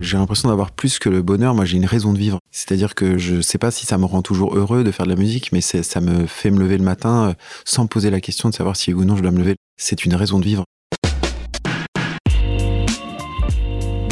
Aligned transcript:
J'ai 0.00 0.16
l'impression 0.16 0.48
d'avoir 0.48 0.70
plus 0.70 0.98
que 0.98 1.10
le 1.10 1.20
bonheur. 1.20 1.54
Moi, 1.54 1.66
j'ai 1.66 1.76
une 1.76 1.84
raison 1.84 2.14
de 2.14 2.18
vivre. 2.18 2.38
C'est-à-dire 2.50 2.94
que 2.94 3.18
je 3.18 3.42
sais 3.42 3.58
pas 3.58 3.70
si 3.70 3.84
ça 3.84 3.98
me 3.98 4.06
rend 4.06 4.22
toujours 4.22 4.56
heureux 4.56 4.82
de 4.82 4.90
faire 4.90 5.04
de 5.04 5.10
la 5.10 5.16
musique, 5.16 5.52
mais 5.52 5.60
ça 5.60 6.00
me 6.00 6.26
fait 6.26 6.50
me 6.50 6.58
lever 6.58 6.78
le 6.78 6.84
matin 6.84 7.28
euh, 7.28 7.34
sans 7.66 7.86
poser 7.86 8.08
la 8.08 8.22
question 8.22 8.48
de 8.48 8.54
savoir 8.54 8.76
si 8.76 8.94
ou 8.94 9.04
non 9.04 9.14
je 9.14 9.22
dois 9.22 9.30
me 9.30 9.38
lever. 9.38 9.56
C'est 9.76 10.06
une 10.06 10.14
raison 10.14 10.38
de 10.38 10.44
vivre. 10.44 10.64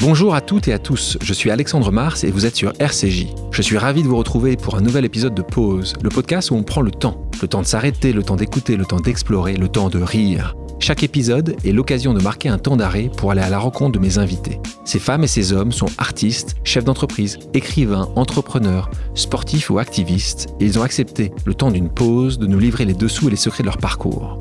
Bonjour 0.02 0.34
à 0.34 0.42
toutes 0.42 0.68
et 0.68 0.74
à 0.74 0.78
tous, 0.78 1.18
je 1.20 1.32
suis 1.32 1.50
Alexandre 1.50 1.90
Mars 1.90 2.22
et 2.22 2.30
vous 2.30 2.46
êtes 2.46 2.54
sur 2.54 2.72
RCJ. 2.78 3.26
Je 3.50 3.62
suis 3.62 3.78
ravi 3.78 4.02
de 4.02 4.08
vous 4.08 4.16
retrouver 4.16 4.56
pour 4.56 4.76
un 4.76 4.80
nouvel 4.80 5.04
épisode 5.06 5.34
de 5.34 5.42
Pause, 5.42 5.94
le 6.02 6.10
podcast 6.10 6.50
où 6.50 6.54
on 6.54 6.62
prend 6.62 6.82
le 6.82 6.90
temps. 6.90 7.28
Le 7.40 7.48
temps 7.48 7.62
de 7.62 7.66
s'arrêter, 7.66 8.12
le 8.12 8.22
temps 8.22 8.36
d'écouter, 8.36 8.76
le 8.76 8.84
temps 8.84 9.00
d'explorer, 9.00 9.56
le 9.56 9.68
temps 9.68 9.88
de 9.88 10.00
rire. 10.00 10.54
Chaque 10.80 11.02
épisode 11.02 11.56
est 11.64 11.72
l'occasion 11.72 12.14
de 12.14 12.22
marquer 12.22 12.48
un 12.48 12.58
temps 12.58 12.76
d'arrêt 12.76 13.10
pour 13.16 13.30
aller 13.30 13.40
à 13.40 13.50
la 13.50 13.58
rencontre 13.58 13.92
de 13.92 13.98
mes 13.98 14.18
invités. 14.18 14.60
Ces 14.84 14.98
femmes 14.98 15.24
et 15.24 15.28
ces 15.28 15.52
hommes 15.52 15.72
sont 15.72 15.90
artistes, 15.98 16.56
chefs 16.64 16.84
d'entreprise, 16.84 17.38
écrivains, 17.52 18.08
entrepreneurs, 18.16 18.90
sportifs 19.14 19.70
ou 19.70 19.78
activistes, 19.78 20.48
et 20.60 20.66
ils 20.66 20.78
ont 20.78 20.82
accepté, 20.82 21.32
le 21.44 21.54
temps 21.54 21.70
d'une 21.70 21.90
pause, 21.90 22.38
de 22.38 22.46
nous 22.46 22.58
livrer 22.58 22.84
les 22.84 22.94
dessous 22.94 23.28
et 23.28 23.30
les 23.30 23.36
secrets 23.36 23.64
de 23.64 23.68
leur 23.68 23.78
parcours. 23.78 24.38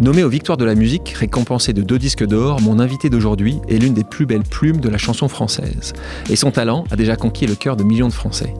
Nommé 0.00 0.22
aux 0.22 0.28
Victoires 0.28 0.56
de 0.56 0.64
la 0.64 0.76
musique, 0.76 1.08
récompensé 1.08 1.72
de 1.72 1.82
deux 1.82 1.98
disques 1.98 2.24
d'or, 2.24 2.60
mon 2.60 2.78
invité 2.78 3.10
d'aujourd'hui 3.10 3.58
est 3.68 3.78
l'une 3.78 3.94
des 3.94 4.04
plus 4.04 4.26
belles 4.26 4.44
plumes 4.44 4.80
de 4.80 4.88
la 4.88 4.96
chanson 4.96 5.26
française. 5.26 5.92
Et 6.30 6.36
son 6.36 6.52
talent 6.52 6.84
a 6.92 6.96
déjà 6.96 7.16
conquis 7.16 7.48
le 7.48 7.56
cœur 7.56 7.74
de 7.74 7.82
millions 7.82 8.06
de 8.06 8.12
Français. 8.12 8.54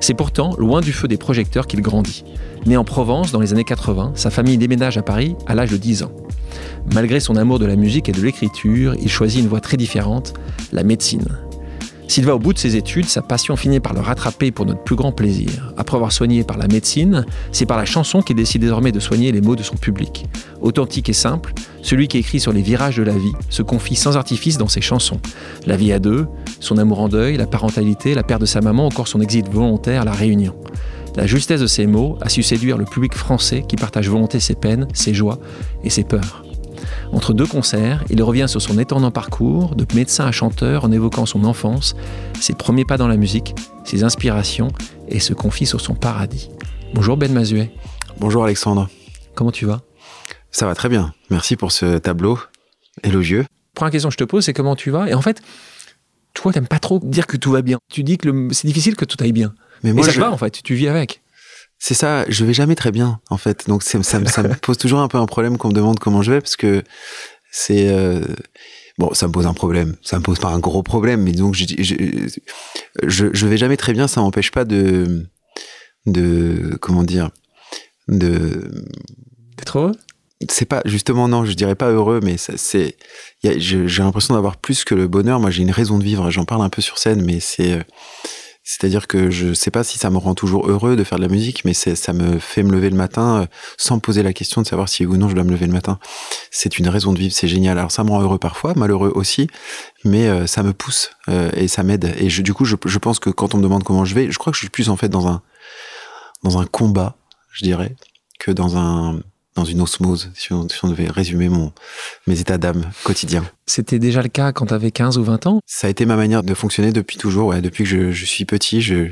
C'est 0.00 0.14
pourtant 0.14 0.54
loin 0.56 0.80
du 0.80 0.94
feu 0.94 1.06
des 1.06 1.18
projecteurs 1.18 1.66
qu'il 1.66 1.82
grandit. 1.82 2.24
Né 2.64 2.78
en 2.78 2.84
Provence 2.84 3.32
dans 3.32 3.40
les 3.40 3.52
années 3.52 3.64
80, 3.64 4.12
sa 4.14 4.30
famille 4.30 4.56
déménage 4.56 4.96
à 4.96 5.02
Paris 5.02 5.36
à 5.46 5.54
l'âge 5.54 5.70
de 5.70 5.76
10 5.76 6.04
ans. 6.04 6.12
Malgré 6.94 7.20
son 7.20 7.36
amour 7.36 7.58
de 7.58 7.66
la 7.66 7.76
musique 7.76 8.08
et 8.08 8.12
de 8.12 8.22
l'écriture, 8.22 8.94
il 8.98 9.10
choisit 9.10 9.42
une 9.42 9.48
voie 9.48 9.60
très 9.60 9.76
différente, 9.76 10.32
la 10.72 10.84
médecine. 10.84 11.26
S'il 12.08 12.24
va 12.24 12.34
au 12.34 12.38
bout 12.38 12.54
de 12.54 12.58
ses 12.58 12.74
études, 12.74 13.04
sa 13.04 13.20
passion 13.20 13.54
finit 13.54 13.80
par 13.80 13.92
le 13.92 14.00
rattraper 14.00 14.50
pour 14.50 14.64
notre 14.64 14.82
plus 14.82 14.96
grand 14.96 15.12
plaisir. 15.12 15.74
Après 15.76 15.94
avoir 15.94 16.10
soigné 16.10 16.42
par 16.42 16.56
la 16.56 16.66
médecine, 16.66 17.26
c'est 17.52 17.66
par 17.66 17.76
la 17.76 17.84
chanson 17.84 18.22
qu'il 18.22 18.34
décide 18.34 18.62
désormais 18.62 18.92
de 18.92 18.98
soigner 18.98 19.30
les 19.30 19.42
maux 19.42 19.56
de 19.56 19.62
son 19.62 19.76
public. 19.76 20.24
Authentique 20.62 21.10
et 21.10 21.12
simple, 21.12 21.52
celui 21.82 22.08
qui 22.08 22.16
écrit 22.16 22.40
sur 22.40 22.54
les 22.54 22.62
virages 22.62 22.96
de 22.96 23.02
la 23.02 23.12
vie 23.12 23.32
se 23.50 23.60
confie 23.60 23.94
sans 23.94 24.16
artifice 24.16 24.56
dans 24.56 24.68
ses 24.68 24.80
chansons. 24.80 25.20
La 25.66 25.76
vie 25.76 25.92
à 25.92 25.98
deux, 25.98 26.26
son 26.60 26.78
amour 26.78 27.00
en 27.00 27.08
deuil, 27.08 27.36
la 27.36 27.46
parentalité, 27.46 28.14
la 28.14 28.22
perte 28.22 28.40
de 28.40 28.46
sa 28.46 28.62
maman, 28.62 28.86
encore 28.86 29.06
son 29.06 29.20
exil 29.20 29.44
volontaire 29.52 30.06
la 30.06 30.12
Réunion. 30.12 30.54
La 31.14 31.26
justesse 31.26 31.60
de 31.60 31.66
ces 31.66 31.86
mots 31.86 32.16
a 32.22 32.30
su 32.30 32.42
séduire 32.42 32.78
le 32.78 32.86
public 32.86 33.12
français 33.12 33.64
qui 33.68 33.76
partage 33.76 34.08
volonté 34.08 34.40
ses 34.40 34.54
peines, 34.54 34.88
ses 34.94 35.12
joies 35.12 35.38
et 35.84 35.90
ses 35.90 36.04
peurs. 36.04 36.47
Entre 37.12 37.32
deux 37.32 37.46
concerts, 37.46 38.04
il 38.10 38.22
revient 38.22 38.46
sur 38.48 38.60
son 38.60 38.78
étonnant 38.78 39.10
parcours 39.10 39.74
de 39.74 39.86
médecin 39.94 40.26
à 40.26 40.32
chanteur 40.32 40.84
en 40.84 40.92
évoquant 40.92 41.26
son 41.26 41.44
enfance, 41.44 41.96
ses 42.40 42.54
premiers 42.54 42.84
pas 42.84 42.96
dans 42.98 43.08
la 43.08 43.16
musique, 43.16 43.54
ses 43.84 44.04
inspirations 44.04 44.68
et 45.08 45.18
se 45.18 45.32
confie 45.32 45.66
sur 45.66 45.80
son 45.80 45.94
paradis. 45.94 46.50
Bonjour 46.94 47.16
Ben 47.16 47.32
Mazuet. 47.32 47.70
Bonjour 48.18 48.44
Alexandre. 48.44 48.88
Comment 49.34 49.52
tu 49.52 49.64
vas? 49.66 49.80
Ça 50.50 50.66
va 50.66 50.74
très 50.74 50.88
bien. 50.88 51.14
Merci 51.30 51.56
pour 51.56 51.72
ce 51.72 51.98
tableau 51.98 52.38
élogieux. 53.02 53.44
Première 53.74 53.92
question 53.92 54.08
que 54.08 54.14
je 54.14 54.18
te 54.18 54.24
pose, 54.24 54.44
c'est 54.44 54.52
comment 54.52 54.76
tu 54.76 54.90
vas? 54.90 55.08
Et 55.08 55.14
en 55.14 55.22
fait, 55.22 55.40
toi, 56.34 56.52
t'aimes 56.52 56.66
pas 56.68 56.78
trop 56.78 57.00
dire 57.02 57.26
que 57.26 57.36
tout 57.36 57.52
va 57.52 57.62
bien. 57.62 57.78
Tu 57.90 58.02
dis 58.02 58.18
que 58.18 58.48
c'est 58.52 58.66
difficile 58.66 58.96
que 58.96 59.04
tout 59.04 59.16
aille 59.20 59.32
bien. 59.32 59.54
Mais 59.82 59.92
moi, 59.92 60.06
Et 60.06 60.10
ça 60.10 60.20
va 60.20 60.32
en 60.32 60.36
fait, 60.36 60.62
tu 60.62 60.74
vis 60.74 60.88
avec? 60.88 61.22
C'est 61.78 61.94
ça, 61.94 62.24
je 62.28 62.44
vais 62.44 62.54
jamais 62.54 62.74
très 62.74 62.90
bien 62.90 63.20
en 63.30 63.36
fait. 63.36 63.68
Donc 63.68 63.82
ça, 63.82 64.02
ça, 64.02 64.18
me 64.20 64.54
pose 64.60 64.78
toujours 64.78 64.98
un 65.00 65.08
peu 65.08 65.18
un 65.18 65.26
problème 65.26 65.58
qu'on 65.58 65.68
me 65.68 65.74
demande 65.74 65.98
comment 65.98 66.22
je 66.22 66.32
vais 66.32 66.40
parce 66.40 66.56
que 66.56 66.82
c'est 67.50 67.88
euh, 67.88 68.20
bon, 68.98 69.14
ça 69.14 69.28
me 69.28 69.32
pose 69.32 69.46
un 69.46 69.54
problème. 69.54 69.96
Ça 70.02 70.18
me 70.18 70.22
pose 70.22 70.38
pas 70.38 70.48
un 70.48 70.58
gros 70.58 70.82
problème, 70.82 71.22
mais 71.22 71.32
donc 71.32 71.54
je, 71.54 71.64
je, 73.06 73.26
je, 73.32 73.46
vais 73.46 73.56
jamais 73.56 73.76
très 73.76 73.92
bien. 73.92 74.08
Ça 74.08 74.20
m'empêche 74.20 74.50
pas 74.50 74.64
de 74.64 75.26
de 76.06 76.76
comment 76.80 77.04
dire 77.04 77.30
de 78.08 78.70
d'être 79.56 79.78
heureux? 79.78 79.94
C'est 80.48 80.66
pas 80.66 80.82
justement 80.84 81.26
non, 81.28 81.44
je 81.44 81.52
dirais 81.52 81.74
pas 81.74 81.90
heureux, 81.90 82.20
mais 82.22 82.36
c'est 82.38 82.96
j'ai 83.42 84.02
l'impression 84.02 84.34
d'avoir 84.34 84.56
plus 84.56 84.84
que 84.84 84.94
le 84.94 85.08
bonheur. 85.08 85.40
Moi, 85.40 85.50
j'ai 85.50 85.62
une 85.62 85.70
raison 85.70 85.98
de 85.98 86.04
vivre. 86.04 86.30
J'en 86.30 86.44
parle 86.44 86.62
un 86.62 86.68
peu 86.68 86.82
sur 86.82 86.98
scène, 86.98 87.24
mais 87.24 87.40
c'est 87.40 87.80
c'est-à-dire 88.68 89.06
que 89.06 89.30
je 89.30 89.54
sais 89.54 89.70
pas 89.70 89.82
si 89.82 89.96
ça 89.96 90.10
me 90.10 90.18
rend 90.18 90.34
toujours 90.34 90.68
heureux 90.68 90.94
de 90.94 91.02
faire 91.02 91.16
de 91.16 91.22
la 91.22 91.30
musique, 91.30 91.64
mais 91.64 91.72
ça 91.72 92.12
me 92.12 92.38
fait 92.38 92.62
me 92.62 92.70
lever 92.70 92.90
le 92.90 92.96
matin 92.96 93.40
euh, 93.40 93.46
sans 93.78 93.98
poser 93.98 94.22
la 94.22 94.34
question 94.34 94.60
de 94.60 94.66
savoir 94.66 94.90
si 94.90 95.06
ou 95.06 95.16
non 95.16 95.30
je 95.30 95.34
dois 95.34 95.42
me 95.42 95.52
lever 95.52 95.64
le 95.64 95.72
matin. 95.72 95.98
C'est 96.50 96.78
une 96.78 96.86
raison 96.86 97.14
de 97.14 97.18
vivre, 97.18 97.32
c'est 97.32 97.48
génial. 97.48 97.78
Alors 97.78 97.90
ça 97.90 98.04
me 98.04 98.10
rend 98.10 98.20
heureux 98.20 98.36
parfois, 98.36 98.74
malheureux 98.76 99.10
aussi, 99.14 99.46
mais 100.04 100.28
euh, 100.28 100.46
ça 100.46 100.62
me 100.62 100.74
pousse 100.74 101.12
euh, 101.30 101.50
et 101.54 101.66
ça 101.66 101.82
m'aide. 101.82 102.14
Et 102.18 102.28
du 102.28 102.52
coup, 102.52 102.66
je, 102.66 102.76
je, 102.84 102.98
pense 102.98 103.20
que 103.20 103.30
quand 103.30 103.54
on 103.54 103.56
me 103.56 103.62
demande 103.62 103.84
comment 103.84 104.04
je 104.04 104.14
vais, 104.14 104.30
je 104.30 104.36
crois 104.36 104.50
que 104.52 104.56
je 104.56 104.60
suis 104.60 104.68
plus 104.68 104.90
en 104.90 104.96
fait 104.96 105.08
dans 105.08 105.26
un 105.26 105.40
dans 106.42 106.58
un 106.58 106.66
combat, 106.66 107.16
je 107.50 107.64
dirais, 107.64 107.96
que 108.38 108.50
dans 108.50 108.76
un 108.76 109.18
dans 109.58 109.64
une 109.64 109.80
osmose, 109.80 110.30
si 110.34 110.52
on, 110.52 110.66
devait 110.84 111.10
résumer 111.10 111.48
mon, 111.48 111.72
mes 112.28 112.38
états 112.38 112.58
d'âme 112.58 112.84
quotidiens. 113.02 113.44
C'était 113.66 113.98
déjà 113.98 114.22
le 114.22 114.28
cas 114.28 114.52
quand 114.52 114.66
tu 114.66 114.74
avais 114.74 114.92
15 114.92 115.18
ou 115.18 115.24
20 115.24 115.46
ans? 115.48 115.60
Ça 115.66 115.88
a 115.88 115.90
été 115.90 116.06
ma 116.06 116.14
manière 116.14 116.44
de 116.44 116.54
fonctionner 116.54 116.92
depuis 116.92 117.16
toujours. 117.16 117.48
Ouais. 117.48 117.60
Depuis 117.60 117.82
que 117.82 118.12
je, 118.12 118.24
suis 118.24 118.44
petit, 118.44 118.80
je, 118.80 119.10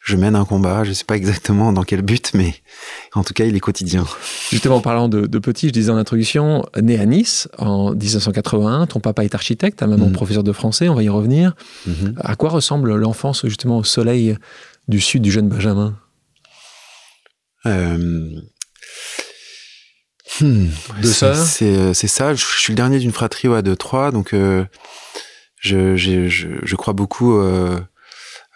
je, 0.00 0.16
mène 0.16 0.34
un 0.34 0.46
combat. 0.46 0.82
Je 0.84 0.94
sais 0.94 1.04
pas 1.04 1.14
exactement 1.14 1.74
dans 1.74 1.82
quel 1.82 2.00
but, 2.00 2.32
mais 2.32 2.54
en 3.12 3.22
tout 3.22 3.34
cas, 3.34 3.44
il 3.44 3.54
est 3.54 3.60
quotidien. 3.60 4.06
Justement, 4.50 4.76
en 4.76 4.80
parlant 4.80 5.10
de, 5.10 5.26
petit, 5.38 5.68
je 5.68 5.74
disais 5.74 5.90
en 5.90 5.98
introduction, 5.98 6.64
né 6.80 6.98
à 6.98 7.04
Nice 7.04 7.48
en 7.58 7.90
1981, 7.90 8.86
ton 8.86 9.00
papa 9.00 9.24
est 9.24 9.34
architecte, 9.34 9.80
ta 9.80 9.86
maman 9.86 10.06
mm. 10.06 10.12
professeur 10.12 10.42
de 10.42 10.52
français, 10.52 10.88
on 10.88 10.94
va 10.94 11.02
y 11.02 11.10
revenir. 11.10 11.54
Mm-hmm. 11.86 12.14
À 12.18 12.34
quoi 12.34 12.48
ressemble 12.48 12.94
l'enfance 12.96 13.46
justement 13.46 13.76
au 13.76 13.84
soleil 13.84 14.36
du 14.88 15.00
sud 15.00 15.20
du 15.20 15.30
jeune 15.30 15.50
Benjamin? 15.50 15.94
Euh, 17.66 18.40
Hmm, 20.40 20.68
euh, 21.04 21.92
C'est 21.94 22.08
ça. 22.08 22.34
Je, 22.34 22.44
suis 22.44 22.72
le 22.72 22.76
dernier 22.76 22.98
d'une 22.98 23.12
fratrie 23.12 23.48
de 23.48 23.74
trois, 23.74 24.10
donc 24.10 24.32
euh, 24.32 24.64
je, 25.58 25.96
je, 25.96 26.76
crois 26.76 26.94
beaucoup 26.94 27.36
euh, 27.36 27.78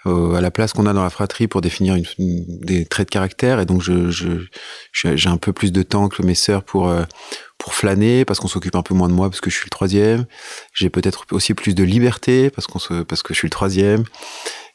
à 0.06 0.40
la 0.40 0.50
place 0.50 0.72
qu'on 0.72 0.86
a 0.86 0.92
dans 0.92 1.02
la 1.02 1.10
fratrie 1.10 1.48
pour 1.48 1.60
définir 1.60 1.94
une, 1.94 2.04
des 2.18 2.86
traits 2.86 3.08
de 3.08 3.12
caractère, 3.12 3.60
et 3.60 3.66
donc 3.66 3.82
je 3.82 4.10
j'ai 4.92 5.28
un 5.28 5.36
peu 5.36 5.52
plus 5.52 5.72
de 5.72 5.82
temps 5.82 6.08
que 6.08 6.22
mes 6.22 6.34
sœurs 6.34 6.62
pour 6.62 6.92
pour 7.58 7.74
flâner 7.74 8.24
parce 8.24 8.38
qu'on 8.38 8.48
s'occupe 8.48 8.76
un 8.76 8.82
peu 8.82 8.94
moins 8.94 9.08
de 9.08 9.14
moi 9.14 9.28
parce 9.28 9.40
que 9.40 9.50
je 9.50 9.56
suis 9.56 9.66
le 9.66 9.70
troisième. 9.70 10.26
J'ai 10.72 10.90
peut-être 10.90 11.26
aussi 11.32 11.54
plus 11.54 11.74
de 11.74 11.84
liberté 11.84 12.50
parce 12.50 12.66
qu'on 12.66 12.78
se 12.78 13.02
parce 13.02 13.22
que 13.22 13.34
je 13.34 13.38
suis 13.38 13.46
le 13.46 13.50
troisième. 13.50 14.04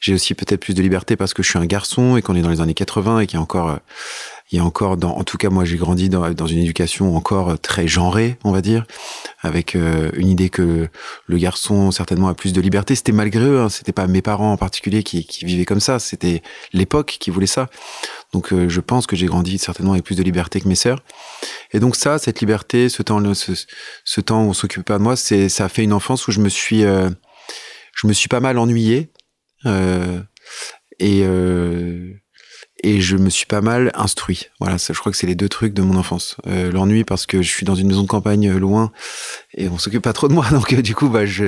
J'ai 0.00 0.14
aussi 0.14 0.34
peut-être 0.34 0.60
plus 0.60 0.74
de 0.74 0.82
liberté 0.82 1.16
parce 1.16 1.32
que 1.32 1.42
je 1.42 1.48
suis 1.48 1.58
un 1.58 1.66
garçon 1.66 2.16
et 2.16 2.22
qu'on 2.22 2.34
est 2.34 2.42
dans 2.42 2.50
les 2.50 2.60
années 2.60 2.74
80 2.74 3.20
et 3.20 3.26
qu'il 3.26 3.36
y 3.36 3.38
a 3.38 3.42
encore 3.42 3.78
il 4.52 4.56
y 4.56 4.58
a 4.58 4.64
encore, 4.64 4.98
dans, 4.98 5.16
en 5.16 5.24
tout 5.24 5.38
cas 5.38 5.48
moi 5.48 5.64
j'ai 5.64 5.78
grandi 5.78 6.10
dans, 6.10 6.30
dans, 6.32 6.46
une 6.46 6.58
éducation 6.58 7.16
encore 7.16 7.58
très 7.58 7.88
genrée, 7.88 8.36
on 8.44 8.52
va 8.52 8.60
dire, 8.60 8.84
avec 9.40 9.74
euh, 9.74 10.10
une 10.14 10.28
idée 10.28 10.50
que 10.50 10.88
le 11.26 11.38
garçon 11.38 11.90
certainement 11.90 12.28
a 12.28 12.34
plus 12.34 12.52
de 12.52 12.60
liberté. 12.60 12.94
C'était 12.94 13.12
malgré 13.12 13.44
eux, 13.44 13.60
hein, 13.60 13.70
c'était 13.70 13.92
pas 13.92 14.06
mes 14.06 14.20
parents 14.20 14.52
en 14.52 14.58
particulier 14.58 15.02
qui, 15.02 15.24
qui 15.24 15.46
vivaient 15.46 15.64
comme 15.64 15.80
ça, 15.80 15.98
c'était 15.98 16.42
l'époque 16.74 17.16
qui 17.18 17.30
voulait 17.30 17.46
ça. 17.46 17.70
Donc 18.34 18.52
euh, 18.52 18.68
je 18.68 18.80
pense 18.82 19.06
que 19.06 19.16
j'ai 19.16 19.26
grandi 19.26 19.56
certainement 19.56 19.92
avec 19.92 20.04
plus 20.04 20.16
de 20.16 20.22
liberté 20.22 20.60
que 20.60 20.68
mes 20.68 20.74
sœurs. 20.74 21.02
Et 21.72 21.80
donc 21.80 21.96
ça, 21.96 22.18
cette 22.18 22.40
liberté, 22.40 22.90
ce 22.90 23.02
temps, 23.02 23.32
ce, 23.32 23.52
ce 24.04 24.20
temps 24.20 24.44
où 24.44 24.50
on 24.50 24.52
s'occupait 24.52 24.84
pas 24.84 24.98
de 24.98 25.02
moi, 25.02 25.16
c'est 25.16 25.48
ça 25.48 25.64
a 25.64 25.68
fait 25.70 25.82
une 25.82 25.94
enfance 25.94 26.28
où 26.28 26.32
je 26.32 26.40
me 26.40 26.50
suis, 26.50 26.84
euh, 26.84 27.08
je 27.94 28.06
me 28.06 28.12
suis 28.12 28.28
pas 28.28 28.40
mal 28.40 28.58
ennuyé. 28.58 29.10
et 30.98 31.24
et 32.82 33.00
je 33.00 33.16
me 33.16 33.30
suis 33.30 33.46
pas 33.46 33.60
mal 33.60 33.92
instruit. 33.94 34.48
Voilà, 34.58 34.78
ça, 34.78 34.92
je 34.92 34.98
crois 34.98 35.12
que 35.12 35.18
c'est 35.18 35.26
les 35.26 35.34
deux 35.34 35.48
trucs 35.48 35.72
de 35.72 35.82
mon 35.82 35.96
enfance. 35.96 36.36
Euh, 36.46 36.70
L'ennui 36.72 37.04
parce 37.04 37.26
que 37.26 37.42
je 37.42 37.48
suis 37.48 37.64
dans 37.64 37.74
une 37.74 37.86
maison 37.86 38.02
de 38.02 38.08
campagne 38.08 38.48
euh, 38.48 38.58
loin 38.58 38.90
et 39.54 39.68
on 39.68 39.78
s'occupe 39.78 40.02
pas 40.02 40.12
trop 40.12 40.28
de 40.28 40.34
moi, 40.34 40.46
donc 40.50 40.72
euh, 40.72 40.82
du 40.82 40.94
coup, 40.94 41.08
bah, 41.08 41.24
je, 41.24 41.46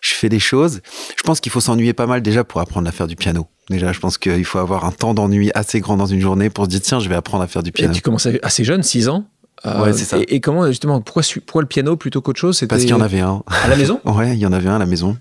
je 0.00 0.14
fais 0.14 0.28
des 0.28 0.38
choses. 0.38 0.80
Je 1.16 1.22
pense 1.22 1.40
qu'il 1.40 1.52
faut 1.52 1.60
s'ennuyer 1.60 1.92
pas 1.92 2.06
mal 2.06 2.22
déjà 2.22 2.44
pour 2.44 2.60
apprendre 2.60 2.88
à 2.88 2.92
faire 2.92 3.06
du 3.06 3.16
piano. 3.16 3.46
Déjà, 3.68 3.92
je 3.92 4.00
pense 4.00 4.18
qu'il 4.18 4.44
faut 4.44 4.58
avoir 4.58 4.84
un 4.84 4.92
temps 4.92 5.14
d'ennui 5.14 5.50
assez 5.54 5.80
grand 5.80 5.96
dans 5.96 6.06
une 6.06 6.20
journée 6.20 6.50
pour 6.50 6.64
se 6.64 6.70
dire 6.70 6.80
tiens, 6.80 6.98
je 6.98 7.08
vais 7.08 7.14
apprendre 7.14 7.44
à 7.44 7.46
faire 7.46 7.62
du 7.62 7.72
piano. 7.72 7.92
Et 7.92 7.96
tu 7.96 8.02
commences 8.02 8.28
assez 8.42 8.64
jeune, 8.64 8.82
6 8.82 9.08
ans 9.08 9.26
ouais, 9.64 9.92
c'est 9.92 10.04
ça. 10.04 10.16
Et, 10.26 10.40
comment 10.40 10.66
justement, 10.66 11.00
pourquoi, 11.02 11.22
pourquoi 11.46 11.62
le 11.62 11.68
piano 11.68 11.96
plutôt 11.96 12.22
qu'autre 12.22 12.40
chose? 12.40 12.64
Parce 12.68 12.82
qu'il 12.82 12.90
y 12.90 12.94
en 12.94 13.00
avait 13.00 13.20
un. 13.20 13.42
À 13.46 13.68
la 13.68 13.76
maison? 13.76 14.00
Ouais, 14.06 14.32
il 14.32 14.38
y 14.38 14.46
en 14.46 14.52
avait 14.52 14.68
un 14.68 14.76
à 14.76 14.78
la 14.78 14.86
maison. 14.86 15.18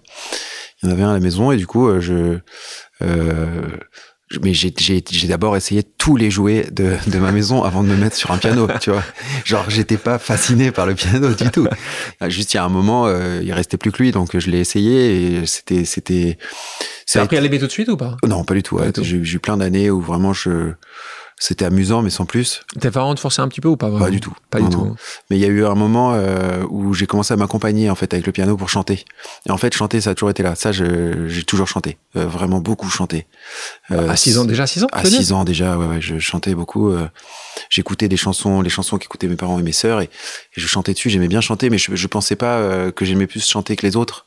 Il 0.82 0.88
y 0.88 0.90
en 0.90 0.94
avait 0.94 1.04
un 1.04 1.10
à 1.10 1.14
la 1.14 1.20
maison 1.20 1.52
et 1.52 1.58
du 1.58 1.68
coup, 1.68 1.90
je 2.00 2.40
mais 4.42 4.54
j'ai 4.54 5.02
d'abord 5.28 5.58
essayé 5.58 5.82
tous 5.84 6.16
les 6.16 6.30
jouets 6.30 6.68
de, 6.72 6.96
de, 7.08 7.18
ma 7.18 7.32
maison 7.32 7.64
avant 7.64 7.84
de 7.84 7.88
me 7.88 7.96
mettre 7.96 8.16
sur 8.16 8.32
un 8.32 8.38
piano, 8.38 8.68
tu 8.80 8.92
vois. 8.92 9.04
Genre, 9.44 9.70
j'étais 9.70 9.98
pas 9.98 10.20
fasciné 10.20 10.72
par 10.72 10.86
le 10.86 10.94
piano 10.94 11.34
du 11.34 11.50
tout. 11.50 11.68
Juste, 12.28 12.54
il 12.54 12.58
y 12.58 12.60
a 12.60 12.64
un 12.64 12.70
moment, 12.70 13.08
euh, 13.08 13.42
il 13.44 13.52
restait 13.54 13.78
plus 13.78 13.92
que 13.92 14.04
lui, 14.04 14.12
donc 14.12 14.38
je 14.38 14.50
l'ai 14.52 14.60
essayé 14.60 15.40
et 15.40 15.46
c'était, 15.46 15.84
c'était. 15.84 16.38
Ça 17.08 17.22
a 17.22 17.24
appris 17.24 17.38
à 17.38 17.42
l'aimer 17.42 17.58
tout 17.58 17.66
de 17.66 17.72
suite 17.72 17.90
ou 17.90 17.98
pas? 17.98 18.18
Non, 18.28 18.44
pas 18.44 18.54
du 18.54 18.62
tout. 18.62 18.80
J'ai 19.02 19.18
eu 19.18 19.40
plein 19.40 19.58
d'années 19.58 19.90
où 19.90 20.00
vraiment 20.00 20.34
je 20.34 20.74
c'était 21.40 21.64
amusant, 21.64 22.02
mais 22.02 22.10
sans 22.10 22.26
plus. 22.26 22.62
Tes 22.82 22.92
parents 22.92 23.16
te 23.16 23.20
forçaient 23.22 23.42
un 23.42 23.48
petit 23.48 23.62
peu 23.62 23.70
ou 23.70 23.78
pas 23.78 23.88
vraiment 23.88 24.04
Pas 24.04 24.12
du 24.12 24.20
tout. 24.20 24.34
Pas 24.50 24.60
du 24.60 24.70
tout. 24.70 24.96
Mais 25.30 25.38
il 25.38 25.40
y 25.40 25.46
a 25.46 25.48
eu 25.48 25.66
un 25.66 25.74
moment 25.74 26.14
euh, 26.14 26.66
où 26.70 26.94
j'ai 26.94 27.08
commencé 27.08 27.34
à 27.34 27.38
m'accompagner 27.38 27.90
en 27.90 27.96
fait 27.96 28.14
avec 28.14 28.26
le 28.26 28.34
piano 28.34 28.58
pour 28.58 28.70
chanter. 28.70 29.06
Et 29.48 29.52
en 29.52 29.58
fait, 29.58 29.74
chanter, 29.74 30.02
ça 30.02 30.10
a 30.10 30.16
toujours 30.16 30.30
été 30.30 30.44
là. 30.44 30.56
Ça, 30.56 30.74
j'ai 30.74 31.44
toujours 31.44 31.68
chanté, 31.68 31.98
euh, 32.18 32.26
vraiment 32.26 32.60
beaucoup 32.60 32.90
chanté. 32.90 33.26
Euh, 33.90 34.10
à 34.10 34.18
6 34.18 34.38
ans 34.38 34.44
déjà, 34.44 34.68
6 34.68 34.84
ans 34.84 34.88
À 34.92 35.06
6 35.06 35.32
ans 35.32 35.46
déjà, 35.46 35.78
ouais, 35.78 35.88
ouais, 35.88 36.02
je 36.02 36.20
chantais 36.20 36.54
beaucoup. 36.54 36.94
J'écoutais 37.70 38.10
des 38.10 38.18
chansons, 38.18 38.62
les 38.62 38.70
chansons 38.70 38.98
qu'écoutaient 38.98 39.28
mes 39.28 39.38
parents 39.38 39.60
et 39.60 39.64
mes 39.64 39.72
sœurs, 39.72 40.02
et, 40.02 40.06
et 40.06 40.10
je 40.60 40.68
chantais 40.68 40.92
dessus. 40.92 41.10
J'aimais 41.10 41.30
bien 41.30 41.42
chanter, 41.42 41.70
mais 41.70 41.78
je, 41.78 41.96
je 41.96 42.08
pensais 42.08 42.36
pas 42.36 42.92
que 42.92 43.06
j'aimais 43.06 43.28
plus 43.28 43.48
chanter 43.48 43.78
que 43.78 43.88
les 43.88 43.96
autres. 43.96 44.26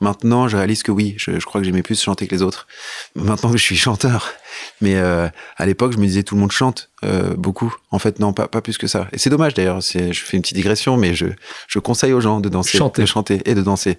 Maintenant, 0.00 0.48
je 0.48 0.56
réalise 0.56 0.82
que 0.82 0.92
oui, 0.92 1.14
je, 1.18 1.38
je 1.38 1.46
crois 1.46 1.60
que 1.60 1.64
j'aimais 1.66 1.82
plus 1.82 2.00
chanter 2.00 2.26
que 2.26 2.34
les 2.34 2.42
autres. 2.42 2.66
Maintenant 3.14 3.50
que 3.50 3.56
je 3.56 3.62
suis 3.62 3.76
chanteur. 3.76 4.32
Mais 4.80 4.96
euh, 4.96 5.28
à 5.56 5.66
l'époque, 5.66 5.92
je 5.92 5.98
me 5.98 6.06
disais 6.06 6.22
tout 6.22 6.34
le 6.34 6.40
monde 6.40 6.52
chante 6.52 6.90
euh, 7.04 7.34
beaucoup. 7.34 7.74
En 7.90 7.98
fait, 7.98 8.18
non, 8.20 8.32
pas, 8.32 8.48
pas 8.48 8.60
plus 8.60 8.78
que 8.78 8.86
ça. 8.86 9.08
Et 9.12 9.18
c'est 9.18 9.30
dommage 9.30 9.54
d'ailleurs. 9.54 9.80
Je 9.80 10.12
fais 10.12 10.36
une 10.36 10.42
petite 10.42 10.56
digression, 10.56 10.96
mais 10.96 11.14
je, 11.14 11.26
je 11.68 11.78
conseille 11.78 12.12
aux 12.12 12.20
gens 12.20 12.40
de 12.40 12.48
danser, 12.48 12.78
chanter. 12.78 13.02
de 13.02 13.06
chanter 13.06 13.42
et 13.46 13.54
de 13.54 13.62
danser. 13.62 13.98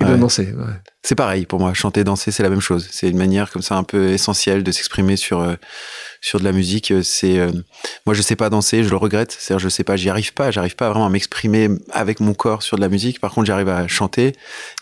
Et 0.00 0.04
de 0.04 0.16
danser, 0.16 0.52
ouais. 0.52 0.74
C'est 1.02 1.16
pareil 1.16 1.44
pour 1.44 1.58
moi. 1.58 1.74
Chanter, 1.74 2.04
danser, 2.04 2.30
c'est 2.30 2.42
la 2.44 2.50
même 2.50 2.60
chose. 2.60 2.86
C'est 2.92 3.08
une 3.08 3.16
manière 3.16 3.50
comme 3.50 3.62
ça 3.62 3.74
un 3.76 3.82
peu 3.82 4.10
essentielle 4.10 4.62
de 4.62 4.70
s'exprimer 4.70 5.16
sur 5.16 5.40
euh, 5.40 5.54
sur 6.20 6.38
de 6.38 6.44
la 6.44 6.52
musique. 6.52 6.92
C'est 7.02 7.38
euh, 7.38 7.50
moi, 8.06 8.14
je 8.14 8.22
sais 8.22 8.36
pas 8.36 8.48
danser, 8.48 8.84
je 8.84 8.90
le 8.90 8.96
regrette. 8.96 9.32
C'est-à-dire, 9.36 9.58
je 9.58 9.68
sais 9.68 9.82
pas, 9.84 9.96
j'y 9.96 10.08
arrive 10.08 10.32
pas. 10.34 10.50
J'arrive 10.52 10.76
pas 10.76 10.88
vraiment 10.90 11.06
à 11.06 11.10
m'exprimer 11.10 11.68
avec 11.90 12.20
mon 12.20 12.32
corps 12.34 12.62
sur 12.62 12.76
de 12.76 12.82
la 12.82 12.88
musique. 12.88 13.20
Par 13.20 13.32
contre, 13.32 13.46
j'arrive 13.48 13.68
à 13.70 13.88
chanter. 13.88 14.34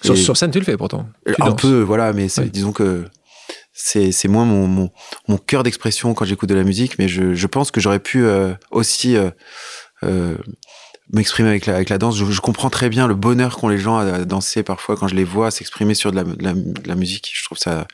Sur, 0.02 0.14
Et- 0.14 0.16
sur 0.18 0.36
scène, 0.36 0.50
tu 0.50 0.58
le 0.58 0.64
fais 0.66 0.76
pourtant. 0.76 1.08
Tu 1.26 1.34
un 1.40 1.46
danses. 1.50 1.60
peu, 1.62 1.80
voilà, 1.80 2.12
mais 2.12 2.26
disons 2.52 2.72
que 2.72 3.04
c'est 3.72 4.12
c'est 4.12 4.28
moins 4.28 4.44
mon, 4.44 4.66
mon, 4.66 4.90
mon 5.28 5.38
cœur 5.38 5.62
d'expression 5.62 6.12
quand 6.14 6.24
j'écoute 6.26 6.48
de 6.48 6.54
la 6.54 6.64
musique, 6.64 6.98
mais 6.98 7.08
je, 7.08 7.34
je 7.34 7.46
pense 7.46 7.70
que 7.70 7.80
j'aurais 7.80 8.00
pu 8.00 8.24
euh, 8.24 8.52
aussi 8.70 9.16
euh, 9.16 9.30
euh, 10.02 10.36
m'exprimer 11.12 11.49
avec 11.49 11.67
la, 11.67 11.75
avec 11.76 11.88
la 11.88 11.99
danse. 11.99 12.17
Je, 12.17 12.25
je 12.25 12.41
comprends 12.41 12.70
très 12.70 12.88
bien 12.88 13.06
le 13.06 13.14
bonheur 13.14 13.56
qu'ont 13.56 13.69
les 13.69 13.79
gens 13.79 13.97
à 13.99 14.25
danser 14.25 14.62
parfois 14.62 14.97
quand 14.97 15.08
je 15.08 15.14
les 15.14 15.25
vois 15.25 15.50
s'exprimer 15.50 15.94
sur 15.94 16.11
de 16.11 16.17
la, 16.17 16.25
de 16.25 16.43
la, 16.44 16.53
de 16.55 16.88
la 16.88 16.94
musique. 16.94 17.31
Je 17.35 17.44
trouve 17.44 17.58
ça 17.58 17.87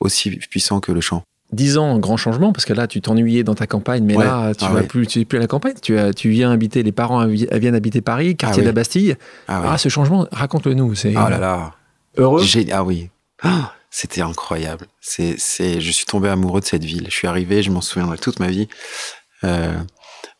aussi 0.00 0.30
puissant 0.30 0.80
que 0.80 0.92
le 0.92 1.00
chant. 1.00 1.22
10 1.52 1.78
ans, 1.78 1.98
grand 1.98 2.18
changement, 2.18 2.52
parce 2.52 2.66
que 2.66 2.74
là, 2.74 2.86
tu 2.86 3.00
t'ennuyais 3.00 3.42
dans 3.42 3.54
ta 3.54 3.66
campagne, 3.66 4.04
mais 4.04 4.16
Ouais. 4.16 4.24
là, 4.26 4.54
tu 4.54 4.64
Ah 4.66 4.68
vas 4.68 4.80
ouais. 4.80 4.86
plus, 4.86 5.06
tu 5.06 5.20
es 5.20 5.24
plus 5.24 5.38
à 5.38 5.40
la 5.40 5.46
campagne. 5.46 5.72
Tu, 5.80 5.98
as, 5.98 6.12
tu 6.12 6.28
viens 6.28 6.50
habiter, 6.52 6.82
les 6.82 6.92
parents 6.92 7.26
viennent 7.26 7.74
habiter 7.74 8.02
Paris, 8.02 8.36
quartier 8.36 8.58
oui. 8.60 8.64
de 8.64 8.68
la 8.68 8.72
Bastille. 8.74 9.16
Ah, 9.48 9.62
Ah, 9.72 9.78
ce 9.78 9.88
changement, 9.88 10.28
raconte-le 10.30 10.74
nous. 10.74 10.94
C'est 10.94 11.14
Ah 11.16 11.30
là 11.30 11.38
là. 11.38 11.72
heureux. 12.18 12.44
Ah 12.70 12.84
oui. 12.84 13.08
Ah, 13.42 13.72
C'était 13.90 14.20
incroyable. 14.20 14.86
C'est, 15.00 15.36
c'est, 15.38 15.80
je 15.80 15.90
suis 15.90 16.04
tombé 16.04 16.28
amoureux 16.28 16.60
de 16.60 16.66
cette 16.66 16.84
ville. 16.84 17.06
Je 17.08 17.14
suis 17.14 17.26
arrivé, 17.26 17.62
je 17.62 17.70
m'en 17.70 17.80
souviendrai 17.80 18.18
toute 18.18 18.40
ma 18.40 18.48
vie. 18.48 18.68
Euh, 19.44 19.72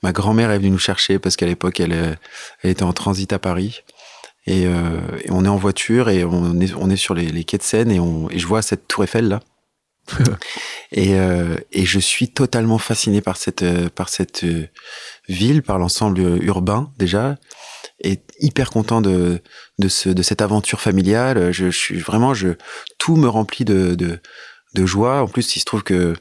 ma 0.03 0.13
grand-mère 0.13 0.51
est 0.51 0.59
venue 0.59 0.71
nous 0.71 0.79
chercher 0.79 1.19
parce 1.19 1.37
qu'à 1.37 1.47
l'époque, 1.47 1.81
elle, 1.81 1.93
euh, 1.93 2.15
elle 2.63 2.71
était 2.71 2.83
en 2.83 2.93
transit 2.93 3.33
à 3.33 3.39
Paris. 3.39 3.83
Et, 4.47 4.67
euh, 4.67 5.01
et 5.25 5.31
on 5.31 5.45
est 5.45 5.49
en 5.49 5.57
voiture 5.57 6.09
et 6.09 6.25
on 6.25 6.59
est, 6.61 6.73
on 6.75 6.89
est 6.89 6.97
sur 6.97 7.15
les, 7.15 7.27
les 7.27 7.45
quais 7.45 7.59
de 7.59 7.63
Seine 7.63 7.91
et, 7.91 8.01
on, 8.01 8.31
et 8.31 8.39
je 8.39 8.47
vois 8.47 8.63
cette 8.63 8.89
tour 8.89 9.05
Eiffel 9.05 9.29
là. 9.29 9.41
et, 10.93 11.19
euh, 11.19 11.57
et 11.71 11.85
je 11.85 11.99
suis 11.99 12.31
totalement 12.31 12.79
fasciné 12.79 13.21
par 13.21 13.37
cette, 13.37 13.65
par 13.91 14.09
cette 14.09 14.47
ville, 15.29 15.63
par 15.63 15.79
l'ensemble 15.79 16.21
urbain 16.43 16.91
déjà, 16.97 17.37
et 18.01 18.21
hyper 18.41 18.71
content 18.71 19.03
de, 19.03 19.43
de, 19.79 19.89
ce, 19.89 20.09
de 20.09 20.23
cette 20.23 20.41
aventure 20.41 20.81
familiale. 20.81 21.53
Je, 21.53 21.67
je 21.67 21.79
suis 21.79 21.99
vraiment, 21.99 22.33
je, 22.33 22.55
tout 22.97 23.17
me 23.17 23.29
remplit 23.29 23.67
de, 23.67 23.95
de, 23.95 24.19
de 24.75 24.87
joie. 24.87 25.23
En 25.23 25.27
plus, 25.29 25.57
il 25.57 25.61
se 25.61 25.65
trouve 25.65 25.83
que 25.83 26.15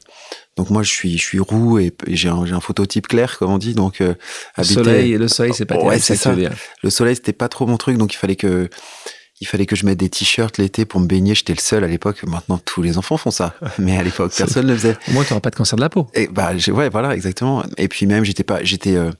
donc 0.55 0.69
moi 0.71 0.81
je 0.83 0.89
suis 0.91 1.17
je 1.17 1.23
suis 1.23 1.39
roux 1.39 1.77
et, 1.79 1.93
et 2.07 2.15
j'ai 2.15 2.29
un, 2.29 2.45
j'ai 2.45 2.53
un 2.53 2.59
phototype 2.59 3.07
clair 3.07 3.37
comme 3.37 3.51
on 3.51 3.57
dit. 3.57 3.73
Donc 3.73 4.01
euh, 4.01 4.15
Le 4.57 4.63
soleil, 4.63 5.13
le 5.17 5.27
soleil, 5.27 5.53
c'est 5.53 5.65
pas 5.65 5.77
Ouais, 5.77 5.99
c'est 5.99 6.15
ça. 6.15 6.33
le 6.35 6.89
soleil 6.89 7.15
c'était 7.15 7.33
pas 7.33 7.49
trop 7.49 7.65
mon 7.67 7.77
truc, 7.77 7.97
donc 7.97 8.13
il 8.13 8.17
fallait 8.17 8.35
que 8.35 8.69
il 9.39 9.45
fallait 9.45 9.67
que 9.67 9.75
je 9.75 9.85
mette 9.85 9.99
des 9.99 10.09
t-shirts 10.09 10.57
l'été 10.57 10.85
pour 10.85 10.99
me 10.99 11.05
baigner. 11.05 11.35
J'étais 11.35 11.53
le 11.53 11.59
seul 11.59 11.83
à 11.83 11.87
l'époque. 11.87 12.23
Maintenant 12.23 12.57
tous 12.57 12.81
les 12.81 12.97
enfants 12.97 13.17
font 13.17 13.29
ça, 13.29 13.53
mais 13.77 13.95
à 13.97 14.01
l'époque 14.03 14.33
personne 14.35 14.65
ne 14.65 14.71
le 14.71 14.77
faisait. 14.77 14.97
Au 15.09 15.11
moins, 15.11 15.23
tu 15.23 15.31
n'auras 15.33 15.41
pas 15.41 15.51
de 15.51 15.55
cancer 15.55 15.75
de 15.75 15.81
la 15.81 15.89
peau. 15.89 16.07
Et 16.15 16.27
bah 16.27 16.53
ouais 16.69 16.89
voilà 16.89 17.13
exactement. 17.13 17.63
Et 17.77 17.87
puis 17.87 18.07
même 18.07 18.23
j'étais 18.23 18.43
pas 18.43 18.63
j'étais 18.63 18.95
euh, 18.95 19.11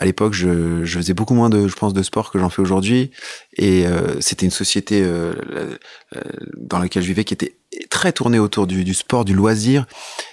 à 0.00 0.06
l'époque 0.06 0.32
je, 0.32 0.84
je 0.84 0.98
faisais 0.98 1.14
beaucoup 1.14 1.34
moins 1.34 1.50
de 1.50 1.68
je 1.68 1.74
pense 1.74 1.92
de 1.92 2.02
sport 2.02 2.32
que 2.32 2.38
j'en 2.38 2.50
fais 2.50 2.62
aujourd'hui. 2.62 3.10
Et 3.56 3.86
euh, 3.86 4.20
c'était 4.20 4.46
une 4.46 4.50
société 4.50 5.02
euh, 5.04 5.34
dans 6.56 6.78
laquelle 6.78 7.02
je 7.02 7.08
vivais 7.08 7.24
qui 7.24 7.34
était 7.34 7.54
très 7.88 8.12
tournée 8.12 8.38
autour 8.38 8.66
du, 8.66 8.84
du 8.84 8.94
sport 8.94 9.24
du 9.24 9.34
loisir. 9.34 9.86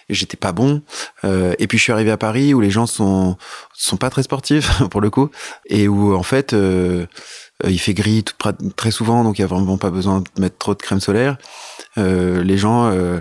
Et 0.09 0.13
j'étais 0.13 0.37
pas 0.37 0.51
bon. 0.51 0.81
Euh, 1.23 1.53
et 1.59 1.67
puis 1.67 1.77
je 1.77 1.83
suis 1.83 1.91
arrivé 1.91 2.11
à 2.11 2.17
Paris 2.17 2.53
où 2.53 2.61
les 2.61 2.69
gens 2.69 2.87
sont 2.87 3.37
sont 3.73 3.97
pas 3.97 4.09
très 4.09 4.23
sportifs 4.23 4.83
pour 4.91 5.01
le 5.01 5.09
coup. 5.09 5.29
Et 5.67 5.87
où 5.87 6.15
en 6.15 6.23
fait 6.23 6.53
euh, 6.53 7.05
euh, 7.65 7.69
il 7.69 7.79
fait 7.79 7.93
gris 7.93 8.23
tout, 8.23 8.35
très 8.75 8.91
souvent. 8.91 9.23
Donc 9.23 9.37
il 9.37 9.41
y 9.41 9.45
a 9.45 9.47
vraiment 9.47 9.77
pas 9.77 9.91
besoin 9.91 10.21
de 10.21 10.41
mettre 10.41 10.57
trop 10.57 10.73
de 10.73 10.81
crème 10.81 10.99
solaire 10.99 11.37
euh, 11.97 12.44
les 12.44 12.57
gens 12.57 12.91
euh, 12.91 13.19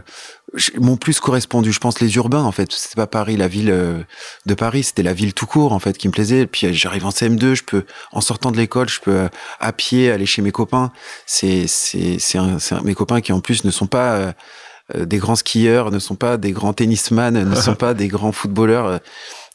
m'ont 0.78 0.96
plus 0.96 1.20
correspondu. 1.20 1.72
Je 1.72 1.80
pense 1.80 2.00
les 2.00 2.16
urbains, 2.16 2.42
en 2.42 2.52
fait. 2.52 2.72
C'était 2.72 2.96
pas 2.96 3.06
Paris, 3.06 3.36
la 3.36 3.48
ville 3.48 3.70
euh, 3.70 3.98
de 4.46 4.54
Paris, 4.54 4.84
c'était 4.84 5.02
la 5.02 5.12
ville 5.12 5.34
tout 5.34 5.46
court, 5.46 5.72
en 5.72 5.78
fait, 5.78 5.96
qui 5.98 6.08
me 6.08 6.12
plaisait. 6.12 6.40
Et 6.40 6.46
puis 6.46 6.66
euh, 6.66 6.72
j'arrive 6.72 7.06
en 7.06 7.10
CM2, 7.10 7.54
je 7.54 7.64
peux, 7.64 7.84
en 8.12 8.20
sortant 8.20 8.50
de 8.50 8.56
l'école, 8.56 8.88
je 8.88 9.00
peux 9.00 9.28
à 9.60 9.72
pied 9.72 10.10
aller 10.10 10.26
chez 10.26 10.42
mes 10.42 10.52
copains. 10.52 10.92
C'est, 11.26 11.66
c'est, 11.66 12.18
c'est, 12.18 12.38
mes 12.82 12.94
copains 12.94 13.20
qui 13.20 13.32
en 13.32 13.40
plus 13.40 13.64
ne 13.64 13.70
sont 13.70 13.86
pas 13.86 14.34
euh, 14.94 15.04
des 15.04 15.18
grands 15.18 15.36
skieurs, 15.36 15.90
ne 15.90 15.98
sont 15.98 16.14
pas 16.14 16.36
des 16.36 16.52
grands 16.52 16.72
tennisman, 16.72 17.42
ne 17.42 17.54
sont 17.56 17.74
pas 17.76 17.94
des 17.94 18.08
grands 18.08 18.32
footballeurs. 18.32 19.00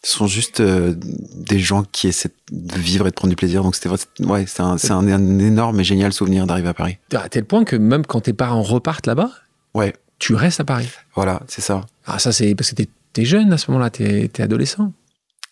Euh, 0.04 0.08
sont 0.08 0.28
juste 0.28 0.60
euh, 0.60 0.94
des 0.98 1.60
gens 1.60 1.84
qui 1.84 2.08
essaient 2.08 2.32
de 2.52 2.78
vivre 2.80 3.08
et 3.08 3.10
de 3.12 3.16
prendre 3.16 3.30
du 3.30 3.36
plaisir. 3.36 3.64
Donc 3.64 3.76
c'était 3.76 3.90
vrai- 3.90 3.98
ouais, 4.20 4.46
c'est 4.48 4.62
un, 4.62 4.78
c'est 4.78 4.92
un, 4.92 5.08
un 5.08 5.40
énorme 5.40 5.80
et 5.80 5.84
génial 5.84 6.12
souvenir 6.14 6.46
d'arriver 6.48 6.70
à 6.70 6.74
Paris. 6.74 6.98
À 7.14 7.30
tel 7.30 7.46
point 7.46 7.64
que 7.64 7.76
même 7.76 8.06
quand 8.06 8.22
tes 8.22 8.34
parents 8.34 8.62
repartent 8.64 9.08
là-bas, 9.08 9.32
Ouais, 9.74 9.96
tu 10.20 10.36
restes 10.36 10.60
à 10.60 10.66
Paris. 10.66 10.90
voilà, 11.16 11.42
c'est 11.48 11.62
ça. 11.62 11.86
Ah, 12.06 12.20
ça, 12.20 12.32
c'est 12.32 12.54
parce 12.56 12.72
que 12.72 12.76
t'es 12.84 12.90
es 13.18 13.26
jeune 13.26 13.52
à 13.54 13.58
ce 13.58 13.70
moment-là, 13.72 13.90
t'es 13.90 14.30
es 14.38 14.42
adolescent. 14.42 14.92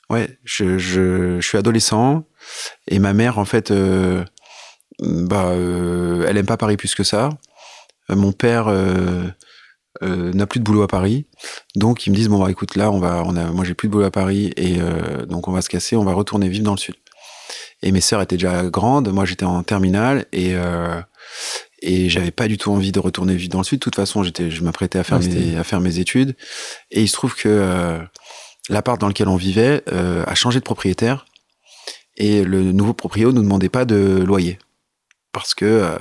Ouais, 0.10 0.38
je, 0.44 0.78
je, 0.78 1.40
je 1.40 1.48
suis 1.48 1.58
adolescent 1.58 2.24
et 2.88 3.00
ma 3.00 3.14
mère, 3.14 3.38
en 3.38 3.46
fait, 3.46 3.70
euh, 3.72 4.24
bah, 5.02 5.46
euh, 5.50 6.26
elle 6.28 6.36
aime 6.38 6.46
pas 6.48 6.58
Paris 6.58 6.78
plus 6.78 6.96
que 6.96 7.04
ça. 7.04 7.30
Mon 8.10 8.32
père 8.32 8.66
euh, 10.04 10.32
n'a 10.34 10.46
plus 10.46 10.60
de 10.60 10.64
boulot 10.64 10.84
à 10.84 10.88
Paris, 10.88 11.26
donc 11.76 12.06
ils 12.06 12.12
me 12.12 12.16
disent 12.16 12.30
bon 12.30 12.40
bah 12.40 12.52
écoute 12.52 12.76
là, 12.76 12.92
on 12.92 13.00
va, 13.00 13.24
on 13.26 13.36
a, 13.36 13.46
moi 13.52 13.66
j'ai 13.66 13.74
plus 13.74 13.88
de 13.88 13.92
boulot 13.92 14.06
à 14.06 14.12
Paris 14.12 14.54
et 14.56 14.78
euh, 14.80 15.26
donc 15.26 15.48
on 15.48 15.52
va 15.52 15.62
se 15.62 15.70
casser, 15.70 15.96
on 15.96 16.04
va 16.04 16.14
retourner 16.14 16.48
vivre 16.48 16.64
dans 16.64 16.74
le 16.74 16.78
sud. 16.78 16.96
Et 17.82 17.92
mes 17.92 18.00
sœurs 18.00 18.22
étaient 18.22 18.38
déjà 18.38 18.64
grandes, 18.66 19.10
moi 19.10 19.26
j'étais 19.26 19.46
en 19.46 19.64
terminale 19.64 20.26
et 20.32 20.54
euh, 20.54 21.02
et 21.82 22.08
j'avais 22.10 22.32
pas 22.32 22.48
du 22.48 22.58
tout 22.58 22.72
envie 22.72 22.92
de 22.92 23.00
retourner 23.00 23.36
vivre 23.36 23.50
dans 23.50 23.60
le 23.60 23.64
sud. 23.64 23.80
De 23.80 23.84
toute 23.84 23.96
façon, 23.96 24.22
j'étais, 24.22 24.52
je 24.52 24.64
m'apprêtais 24.64 25.00
à 25.00 25.04
faire 25.04 25.20
Ouais, 25.20 25.28
mes, 25.28 25.58
à 25.58 25.64
faire 25.64 25.80
mes 25.80 25.98
études 25.98 26.36
et 26.92 27.02
il 27.02 27.08
se 27.08 27.14
trouve 27.14 27.36
que 27.36 28.00
l'appart 28.70 29.02
dans 29.02 29.08
lequel 29.08 29.28
on 29.28 29.38
vivait 29.38 29.84
a 29.92 30.36
changé 30.36 30.60
de 30.60 30.66
propriétaire 30.66 31.26
et 32.16 32.44
le 32.44 32.72
nouveau 32.74 32.94
proprio 32.94 33.32
nous 33.32 33.42
demandait 33.42 33.70
pas 33.70 33.86
de 33.86 34.24
loyer 34.24 34.60
parce 35.32 35.56
que 35.56 35.98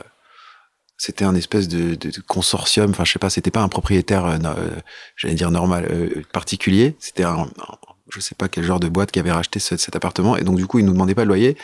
c'était 0.98 1.24
un 1.24 1.34
espèce 1.34 1.68
de, 1.68 1.94
de- 1.94 2.10
de 2.10 2.20
consortium. 2.26 2.90
Enfin, 2.90 3.04
je 3.04 3.12
sais 3.12 3.18
pas, 3.18 3.30
c'était 3.30 3.50
pas 3.50 3.62
un 3.62 3.68
propriétaire, 3.68 4.26
euh, 4.26 4.36
euh, 4.44 4.70
j'allais 5.16 5.34
dire 5.34 5.50
normal, 5.50 5.88
euh, 5.90 6.22
particulier. 6.32 6.96
C'était 6.98 7.22
un, 7.24 7.38
un- 7.42 7.48
je 8.10 8.20
sais 8.20 8.34
pas 8.34 8.48
quel 8.48 8.64
genre 8.64 8.80
de 8.80 8.88
boîte 8.88 9.10
qui 9.12 9.18
avait 9.20 9.30
racheté 9.32 9.58
ce- 9.60 9.76
cet 9.76 9.94
appartement 9.94 10.36
et 10.36 10.42
donc 10.42 10.56
du 10.56 10.66
coup, 10.66 10.78
il 10.78 10.84
nous 10.84 10.92
demandait 10.92 11.14
pas 11.14 11.22
de 11.22 11.28
loyer. 11.28 11.56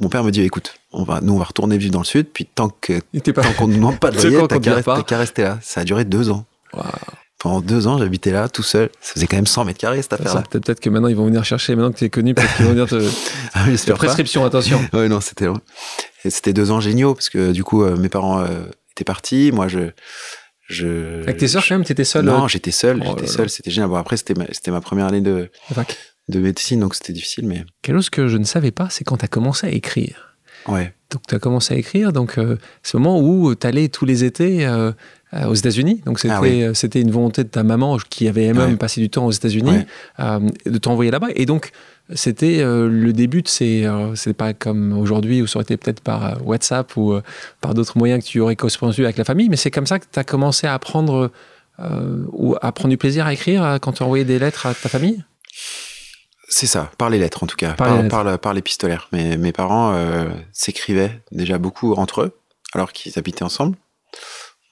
Mon 0.00 0.08
père 0.08 0.24
me 0.24 0.30
dit, 0.30 0.40
écoute, 0.42 0.74
on 0.92 1.04
va, 1.04 1.20
nous 1.20 1.32
on 1.34 1.38
va 1.38 1.44
retourner 1.44 1.78
vivre 1.78 1.92
dans 1.92 2.00
le 2.00 2.04
sud, 2.06 2.26
puis 2.32 2.44
tant 2.44 2.68
que 2.68 3.00
pas. 3.32 3.42
tant 3.42 3.52
qu'on 3.52 3.68
ne 3.68 3.74
demande 3.76 3.98
pas 4.00 4.10
de 4.10 4.16
loyer, 4.30 4.36
t'as 4.48 4.58
qu'à 4.58 4.70
vire 4.70 4.74
rester, 4.76 5.42
là. 5.42 5.58
Ça 5.62 5.82
a 5.82 5.84
duré 5.84 6.04
deux 6.04 6.30
ans. 6.30 6.44
Waouh. 6.72 6.84
Pendant 7.38 7.60
deux 7.60 7.86
ans, 7.86 7.98
j'habitais 7.98 8.30
là 8.32 8.48
tout 8.48 8.62
seul. 8.62 8.88
Ça 9.00 9.12
faisait 9.14 9.26
quand 9.26 9.36
même 9.36 9.46
100 9.46 9.66
mètres 9.66 9.78
carrés 9.78 10.00
cette 10.00 10.14
affaire-là. 10.14 10.42
Peut-être 10.50 10.80
que 10.80 10.88
maintenant 10.88 11.08
ils 11.08 11.16
vont 11.16 11.26
venir 11.26 11.44
chercher, 11.44 11.74
maintenant 11.76 11.92
que 11.92 11.98
tu 11.98 12.04
es 12.06 12.10
connu, 12.10 12.34
peut-être 12.34 12.56
qu'ils 12.56 12.64
vont 12.64 12.72
venir 12.72 12.86
te. 12.86 12.96
Ah, 13.54 13.60
Sur 13.64 13.70
j'espère 13.70 13.94
pas. 13.94 13.98
prescription, 14.06 14.44
attention. 14.44 14.80
Ouais, 14.92 15.08
non, 15.08 15.20
c'était 15.20 15.46
et 16.24 16.30
c'était 16.30 16.52
deux 16.52 16.70
ans 16.70 16.80
géniaux 16.80 17.14
parce 17.14 17.28
que 17.28 17.52
du 17.52 17.62
coup, 17.62 17.82
euh, 17.84 17.96
mes 17.96 18.08
parents 18.08 18.40
euh, 18.40 18.64
étaient 18.92 19.04
partis. 19.04 19.50
Moi, 19.52 19.68
je, 19.68 19.90
je. 20.68 21.22
Avec 21.22 21.36
tes 21.36 21.48
sœurs, 21.48 21.64
quand 21.68 21.74
même, 21.76 21.84
t'étais 21.84 22.04
seul. 22.04 22.24
Non, 22.24 22.44
euh, 22.44 22.48
j'étais 22.48 22.70
seul. 22.70 23.02
Oh 23.06 23.14
j'étais 23.16 23.26
seul. 23.30 23.50
C'était 23.50 23.70
génial. 23.70 23.90
Bon, 23.90 23.96
après, 23.96 24.16
c'était 24.16 24.34
ma, 24.34 24.46
ma 24.72 24.80
première 24.80 25.06
année 25.06 25.20
de, 25.20 25.50
de 26.28 26.38
médecine, 26.40 26.80
donc 26.80 26.94
c'était 26.94 27.12
difficile, 27.12 27.46
mais 27.46 27.64
Quelque 27.82 27.96
chose 27.96 28.10
que 28.10 28.28
je 28.28 28.36
ne 28.38 28.44
savais 28.44 28.70
pas, 28.72 28.88
c'est 28.90 29.04
quand 29.04 29.18
tu 29.18 29.24
as 29.24 29.28
commencé 29.28 29.66
à 29.66 29.70
écrire. 29.70 30.36
ouais. 30.68 30.92
Donc, 31.12 31.22
tu 31.28 31.36
as 31.36 31.38
commencé 31.38 31.72
à 31.72 31.76
écrire, 31.76 32.12
donc 32.12 32.32
c'est 32.82 32.94
le 32.94 32.98
moment 32.98 33.20
où 33.20 33.54
tu 33.54 33.64
allais 33.64 33.88
tous 33.88 34.04
les 34.06 34.24
étés 34.24 34.66
aux 35.32 35.54
États-Unis. 35.54 36.02
Donc, 36.06 36.18
c'était 36.20 36.34
Ah 36.34 36.40
oui. 36.40 36.62
euh, 36.62 36.72
c'était 36.74 37.00
une 37.00 37.10
volonté 37.10 37.42
de 37.44 37.48
ta 37.48 37.62
maman 37.62 37.96
qui 38.08 38.28
avait 38.28 38.44
elle-même 38.44 38.70
Ouais. 38.72 38.76
passé 38.76 39.00
du 39.00 39.10
temps 39.10 39.26
aux 39.26 39.32
États-Unis 39.32 39.70
Ouais. 39.70 39.86
euh, 40.20 40.40
de 40.64 40.78
t'envoyer 40.78 41.10
là-bas. 41.10 41.28
Et 41.34 41.46
donc, 41.46 41.72
c'était 42.14 42.60
euh, 42.60 42.88
le 42.88 43.12
début 43.12 43.42
de 43.42 43.48
ces. 43.48 43.84
euh, 43.84 44.14
c'est 44.14 44.32
pas 44.34 44.54
comme 44.54 44.96
aujourd'hui 44.96 45.42
où 45.42 45.46
ça 45.48 45.58
aurait 45.58 45.64
été 45.64 45.76
peut-être 45.76 46.00
par 46.00 46.24
euh, 46.24 46.34
WhatsApp 46.44 46.96
ou 46.96 47.12
euh, 47.12 47.22
par 47.60 47.74
d'autres 47.74 47.98
moyens 47.98 48.22
que 48.24 48.28
tu 48.28 48.38
aurais 48.40 48.54
correspondu 48.56 49.04
avec 49.04 49.16
la 49.16 49.24
famille, 49.24 49.48
mais 49.48 49.56
c'est 49.56 49.72
comme 49.72 49.86
ça 49.86 49.98
que 49.98 50.06
tu 50.10 50.18
as 50.18 50.24
commencé 50.24 50.66
à 50.68 50.74
apprendre 50.74 51.30
ou 52.32 52.56
à 52.62 52.72
prendre 52.72 52.88
du 52.90 52.96
plaisir 52.96 53.26
à 53.26 53.34
écrire 53.34 53.78
quand 53.82 53.92
tu 53.92 54.02
envoyais 54.02 54.24
des 54.24 54.38
lettres 54.38 54.64
à 54.64 54.72
ta 54.74 54.88
famille? 54.88 55.22
C'est 56.48 56.66
ça, 56.66 56.90
par 56.96 57.10
les 57.10 57.18
lettres 57.18 57.42
en 57.42 57.46
tout 57.46 57.56
cas, 57.56 57.72
par, 57.72 58.06
par, 58.08 58.38
par, 58.38 58.54
l'épistolaire. 58.54 59.08
Mais 59.12 59.36
mes 59.36 59.52
parents 59.52 59.92
euh, 59.94 60.30
s'écrivaient 60.52 61.20
déjà 61.32 61.58
beaucoup 61.58 61.92
entre 61.94 62.22
eux, 62.22 62.38
alors 62.72 62.92
qu'ils 62.92 63.18
habitaient 63.18 63.42
ensemble. 63.42 63.76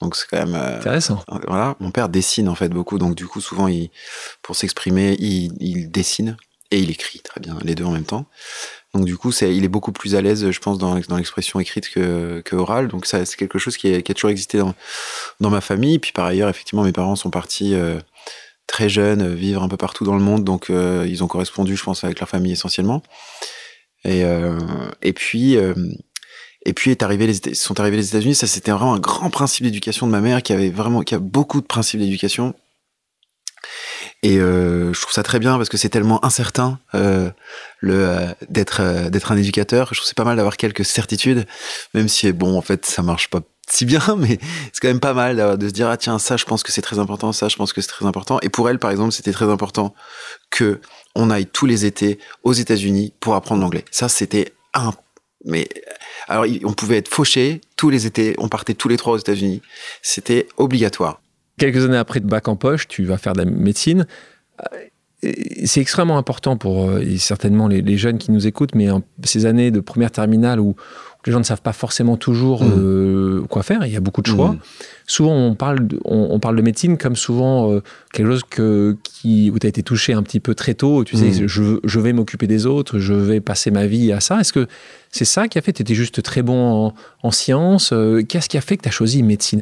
Donc 0.00 0.16
c'est 0.16 0.26
quand 0.28 0.38
même 0.38 0.54
euh, 0.54 0.78
intéressant. 0.78 1.22
Voilà, 1.46 1.76
mon 1.80 1.90
père 1.90 2.08
dessine 2.08 2.48
en 2.48 2.54
fait 2.54 2.68
beaucoup, 2.68 2.98
donc 2.98 3.14
du 3.14 3.26
coup 3.26 3.40
souvent 3.40 3.68
il, 3.68 3.90
pour 4.42 4.56
s'exprimer, 4.56 5.16
il, 5.18 5.90
dessine 5.90 6.36
et 6.70 6.78
il 6.78 6.90
écrit 6.90 7.20
très 7.20 7.40
bien, 7.40 7.56
les 7.62 7.74
deux 7.74 7.84
en 7.84 7.92
même 7.92 8.04
temps. 8.04 8.26
Donc 8.92 9.04
du 9.06 9.16
coup 9.16 9.32
c'est, 9.32 9.54
il 9.54 9.64
est 9.64 9.68
beaucoup 9.68 9.92
plus 9.92 10.14
à 10.14 10.20
l'aise, 10.20 10.50
je 10.50 10.60
pense, 10.60 10.78
dans, 10.78 10.98
dans 11.08 11.16
l'expression 11.16 11.60
écrite 11.60 11.88
que, 11.88 12.42
que 12.44 12.56
orale. 12.56 12.88
Donc 12.88 13.06
ça 13.06 13.24
c'est 13.24 13.36
quelque 13.36 13.58
chose 13.58 13.76
qui, 13.76 14.02
qui, 14.02 14.12
a 14.12 14.14
toujours 14.14 14.30
existé 14.30 14.58
dans, 14.58 14.74
dans 15.40 15.50
ma 15.50 15.60
famille. 15.60 15.98
Puis 15.98 16.12
par 16.12 16.26
ailleurs 16.26 16.48
effectivement 16.48 16.84
mes 16.84 16.92
parents 16.92 17.16
sont 17.16 17.30
partis. 17.30 17.74
Euh, 17.74 17.98
très 18.66 18.88
jeunes, 18.88 19.34
vivre 19.34 19.62
un 19.62 19.68
peu 19.68 19.76
partout 19.76 20.04
dans 20.04 20.16
le 20.16 20.22
monde, 20.22 20.42
donc 20.42 20.70
euh, 20.70 21.04
ils 21.06 21.22
ont 21.22 21.26
correspondu, 21.26 21.76
je 21.76 21.84
pense, 21.84 22.02
avec 22.02 22.18
leur 22.18 22.28
famille 22.30 22.52
essentiellement. 22.52 23.02
Et, 24.06 24.24
et 25.02 25.12
puis, 25.12 25.58
et 26.64 26.73
puis 26.73 26.97
sont 27.54 27.80
arrivés 27.80 27.97
les 27.97 28.09
États-Unis. 28.09 28.35
Ça, 28.35 28.47
c'était 28.47 28.71
vraiment 28.71 28.94
un 28.94 28.99
grand 28.99 29.30
principe 29.30 29.64
d'éducation 29.64 30.06
de 30.06 30.12
ma 30.12 30.21
mère, 30.21 30.42
qui 30.42 30.52
avait 30.52 30.71
vraiment, 30.71 31.02
qui 31.02 31.14
a 31.14 31.18
beaucoup 31.18 31.61
de 31.61 31.66
principes 31.66 32.00
d'éducation. 32.00 32.54
Et 34.23 34.38
euh, 34.38 34.92
je 34.92 35.00
trouve 35.00 35.12
ça 35.12 35.23
très 35.23 35.38
bien 35.38 35.56
parce 35.56 35.68
que 35.68 35.76
c'est 35.76 35.88
tellement 35.88 36.25
incertain 36.25 36.78
euh, 36.94 37.30
le 37.80 38.28
d'être 38.49 39.11
d'être 39.11 39.33
un 39.33 39.37
éducateur. 39.37 39.88
Je 39.90 39.99
trouve 39.99 40.06
c'est 40.06 40.16
pas 40.16 40.25
mal 40.25 40.37
d'avoir 40.37 40.56
quelques 40.56 40.85
certitudes, 40.85 41.47
même 41.92 42.09
si 42.09 42.33
bon 42.33 42.56
en 42.56 42.62
fait 42.62 42.87
ça 42.87 43.02
marche 43.02 43.28
pas 43.28 43.40
si 43.68 43.85
bien, 43.85 44.00
mais 44.18 44.38
c'est 44.73 44.80
quand 44.80 44.88
même 44.88 45.00
pas 45.00 45.14
mal 45.14 45.59
de 45.59 45.68
se 45.68 45.73
dire 45.73 45.88
ah 45.88 45.97
tiens 45.97 46.18
ça 46.18 46.37
je 46.37 46.44
pense 46.44 46.62
que 46.62 46.73
c'est 46.73 46.83
très 46.83 46.99
important, 46.99 47.33
ça 47.33 47.49
je 47.49 47.56
pense 47.56 47.73
que 47.73 47.80
c'est 47.80 47.88
très 47.88 48.06
important. 48.06 48.38
Et 48.40 48.49
pour 48.49 48.68
elle 48.71 48.78
par 48.78 48.90
exemple 48.90 49.12
c'était 49.12 49.33
très 49.33 49.50
important 49.50 49.94
que 50.50 50.80
on 51.14 51.30
aille 51.30 51.47
tous 51.47 51.66
les 51.66 51.85
étés 51.85 52.18
aux 52.42 52.52
États-Unis 52.52 53.12
pour 53.21 53.35
apprendre 53.35 53.61
l'anglais. 53.61 53.85
Ça 53.90 54.09
c'était 54.09 54.54
un 54.75 54.92
mais 55.44 55.68
alors 56.28 56.46
on 56.64 56.72
pouvait 56.72 56.98
être 56.98 57.08
fauché 57.08 57.60
tous 57.76 57.90
les 57.90 58.06
étés, 58.06 58.34
on 58.38 58.48
partait 58.48 58.74
tous 58.74 58.88
les 58.88 58.96
trois 58.96 59.14
aux 59.14 59.18
États-Unis. 59.18 59.62
C'était 60.02 60.46
obligatoire. 60.56 61.20
Quelques 61.58 61.84
années 61.84 61.96
après 61.96 62.20
de 62.20 62.26
bac 62.26 62.48
en 62.48 62.56
poche, 62.56 62.88
tu 62.88 63.04
vas 63.04 63.18
faire 63.18 63.34
de 63.34 63.38
la 63.38 63.44
médecine. 63.44 64.06
Euh, 64.60 64.78
c'est 65.64 65.80
extrêmement 65.80 66.18
important 66.18 66.56
pour 66.56 66.90
euh, 66.90 67.16
certainement 67.16 67.68
les, 67.68 67.96
jeunes 67.96 68.18
qui 68.18 68.30
nous 68.30 68.46
écoutent, 68.46 68.74
mais 68.74 68.88
ces 69.24 69.46
années 69.46 69.70
de 69.70 69.80
première 69.80 70.10
terminale 70.10 70.60
où, 70.60 70.76
les 71.26 71.32
gens 71.32 71.38
ne 71.38 71.44
savent 71.44 71.62
pas 71.62 71.72
forcément 71.72 72.18
toujours 72.18 72.62
mm. 72.62 72.72
euh, 72.76 73.42
quoi 73.48 73.62
faire, 73.62 73.86
il 73.86 73.92
y 73.92 73.96
a 73.96 74.00
beaucoup 74.00 74.20
de 74.20 74.26
choix. 74.26 74.52
Mm. 74.52 74.58
Souvent, 75.06 75.34
on 75.34 75.54
parle, 75.54 75.87
de, 75.87 76.00
on, 76.04 76.38
parle 76.40 76.56
de 76.56 76.62
médecine 76.62 76.96
comme 76.96 77.14
souvent 77.14 77.70
euh, 77.70 77.82
quelque 78.12 78.26
chose 78.26 78.44
que, 78.49 78.96
qui, 79.02 79.50
où 79.50 79.58
tu 79.58 79.66
as 79.66 79.68
été 79.68 79.82
touché 79.82 80.14
un 80.14 80.23
petit 80.23 80.40
peu 80.40 80.54
très 80.54 80.75
tôt. 80.75 81.04
Tu 81.04 81.16
sais, 81.16 81.42
mm. 81.42 81.46
je, 81.46 81.78
je, 81.84 82.00
vais 82.00 82.14
m'occuper 82.14 82.46
des 82.46 82.64
autres, 82.64 82.99
je 82.99 83.12
vais 83.12 83.40
passer 83.40 83.70
ma 83.70 83.87
vie 83.87 84.12
à 84.12 84.20
ça. 84.20 84.40
Est-ce 84.40 84.52
que 84.52 84.66
c'est 85.11 85.26
ça 85.26 85.46
qui 85.49 85.58
a 85.58 85.62
fait 85.62 85.75
Tu 85.75 85.82
étais 85.82 85.94
juste 85.94 86.23
très 86.23 86.42
bon 86.42 86.87
en, 86.87 86.94
en 87.23 87.30
sciences. 87.30 87.92
Euh, 87.92 88.23
qu'est-ce 88.23 88.49
qui 88.49 88.56
a 88.56 88.62
fait 88.62 88.78
que 88.78 88.82
tu 88.82 88.88
as 88.88 88.92
choisi 88.92 89.23
médecine? 89.23 89.61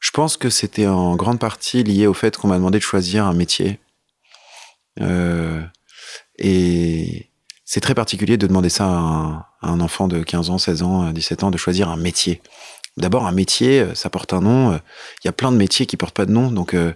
Je 0.00 0.10
pense 0.10 0.36
que 0.36 0.50
c'était 0.50 0.86
en 0.86 1.14
grande 1.14 1.38
partie 1.38 1.84
lié 1.84 2.06
au 2.06 2.14
fait 2.14 2.36
qu'on 2.36 2.48
m'a 2.48 2.56
demandé 2.56 2.78
de 2.78 2.82
choisir 2.82 3.26
un 3.26 3.34
métier. 3.34 3.78
et 6.38 7.30
c'est 7.72 7.80
très 7.80 7.94
particulier 7.94 8.36
de 8.36 8.48
demander 8.48 8.68
ça 8.68 8.84
à 8.84 9.46
un, 9.62 9.80
enfant 9.80 10.08
de 10.08 10.24
15 10.24 10.50
ans, 10.50 10.58
16 10.58 10.82
ans, 10.82 11.12
17 11.12 11.44
ans, 11.44 11.52
de 11.52 11.56
choisir 11.56 11.88
un 11.88 11.96
métier. 11.96 12.42
D'abord, 13.00 13.26
un 13.26 13.32
métier, 13.32 13.80
euh, 13.80 13.94
ça 13.94 14.10
porte 14.10 14.32
un 14.32 14.40
nom. 14.40 14.72
Euh, 14.72 14.78
il 15.22 15.26
y 15.26 15.28
a 15.28 15.32
plein 15.32 15.50
de 15.52 15.56
métiers 15.56 15.86
qui 15.86 15.96
portent 15.96 16.14
pas 16.14 16.26
de 16.26 16.32
nom, 16.32 16.50
donc 16.50 16.74
euh, 16.74 16.92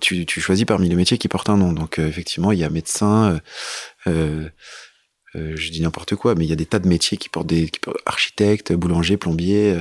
tu, 0.00 0.26
choisis 0.40 0.64
parmi 0.64 0.88
les 0.88 0.96
métiers 0.96 1.18
qui 1.18 1.28
portent 1.28 1.50
un 1.50 1.56
nom. 1.56 1.72
Donc 1.72 1.98
effectivement, 1.98 2.52
il 2.52 2.58
y 2.58 2.64
a 2.64 2.70
médecin, 2.70 3.40
je 4.06 4.50
dis 5.70 5.82
n'importe 5.82 6.16
quoi, 6.16 6.34
mais 6.34 6.44
il 6.44 6.48
y 6.48 6.52
a 6.52 6.56
des 6.56 6.66
tas 6.66 6.78
de 6.78 6.88
métiers 6.88 7.16
qui 7.16 7.28
portent 7.28 7.46
des 7.46 7.68
qui 7.68 7.80
architecte, 8.06 8.72
boulanger, 8.72 9.16
plombier. 9.16 9.78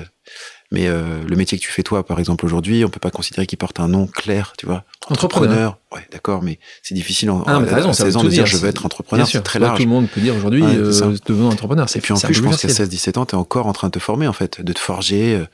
Mais 0.72 0.88
euh, 0.88 1.22
le 1.28 1.36
métier 1.36 1.58
que 1.58 1.64
tu 1.64 1.70
fais 1.70 1.84
toi, 1.84 2.06
par 2.06 2.18
exemple, 2.18 2.46
aujourd'hui, 2.46 2.86
on 2.86 2.90
peut 2.90 3.00
pas 3.00 3.12
considérer 3.12 3.46
qu'il 3.46 3.58
porte 3.58 3.82
un 3.82 3.90
nom 3.90 4.08
clair, 4.08 4.54
tu 4.58 4.66
vois. 4.66 4.86
Entrepreneur. 5.10 5.78
Ouais, 5.92 6.08
d'accord, 6.14 6.42
mais 6.42 6.60
c'est 6.82 6.96
difficile 6.96 7.30
en, 7.30 7.44
ah, 7.46 7.58
à 7.58 7.94
16 7.94 8.16
ans 8.16 8.24
de 8.24 8.30
dire, 8.30 8.46
je 8.46 8.56
veux 8.56 8.70
être 8.70 8.86
entrepreneur, 8.86 9.28
c'est 9.28 9.42
très 9.42 9.60
large. 9.60 9.78
Tout 9.78 9.84
le 9.84 9.90
monde 9.90 10.08
peut 10.08 10.22
dire 10.22 10.34
aujourd'hui, 10.34 10.64
ouais, 10.64 10.76
euh, 10.78 11.18
devenons 11.26 11.50
entrepreneur. 11.50 11.86
Et 11.94 12.00
puis 12.00 12.14
en 12.14 12.18
plus, 12.18 12.34
je 12.34 12.42
pense 12.42 12.62
qu'à 12.62 12.70
16-17 12.70 13.18
ans, 13.18 13.26
tu 13.26 13.36
es 13.36 13.38
encore 13.38 13.68
en 13.68 13.74
train 13.74 13.88
de 13.88 13.92
te 13.92 14.00
former, 14.00 14.28
en 14.28 14.34
fait, 14.34 14.62
de 14.62 14.72
te 14.72 14.80
forger 14.80 15.36
euh, 15.36 15.46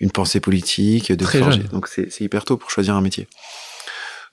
une 0.00 0.10
pensée 0.10 0.40
politique, 0.40 1.12
de 1.12 1.22
te 1.22 1.38
forger. 1.38 1.64
Donc 1.72 1.86
c'est 1.88 2.20
hyper 2.20 2.46
tôt 2.46 2.56
pour 2.56 2.70
choisir 2.70 2.94
un 2.94 3.02
métier. 3.02 3.28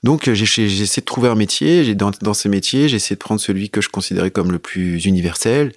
Donc 0.02 0.32
j'ai 0.32 0.64
essayé 0.64 1.00
de 1.02 1.04
trouver 1.04 1.28
un 1.28 1.34
métier, 1.34 1.84
j'ai 1.84 1.94
dans, 1.94 2.10
dans, 2.22 2.32
ces 2.32 2.48
métiers, 2.48 2.88
j'ai 2.88 2.96
essayé 2.96 3.16
de 3.16 3.20
prendre 3.20 3.38
celui 3.38 3.68
que 3.68 3.82
je 3.82 3.90
considérais 3.90 4.30
comme 4.30 4.50
le 4.50 4.58
plus 4.58 5.04
universel, 5.04 5.72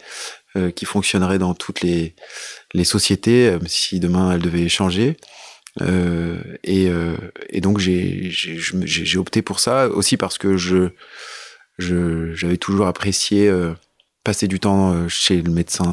euh, 0.55 0.69
qui 0.69 0.85
fonctionnerait 0.85 1.39
dans 1.39 1.55
toutes 1.55 1.81
les, 1.81 2.13
les 2.75 2.83
sociétés 2.83 3.49
euh, 3.49 3.59
si 3.65 3.99
demain 3.99 4.33
elles 4.33 4.41
devaient 4.41 4.69
changer. 4.69 5.17
Euh, 5.81 6.37
et, 6.63 6.91
et, 7.49 7.59
donc 7.59 7.79
j'ai 7.79 9.17
opté 9.17 9.41
pour 9.41 9.59
ça 9.59 9.87
aussi 9.87 10.17
parce 10.17 10.37
que 10.37 10.55
je 10.57 10.89
j'avais 11.79 12.57
toujours 12.57 12.85
apprécié 12.85 13.51
passer 14.23 14.47
du 14.47 14.59
temps 14.59 15.07
chez 15.09 15.41
le 15.41 15.49
médecin 15.49 15.91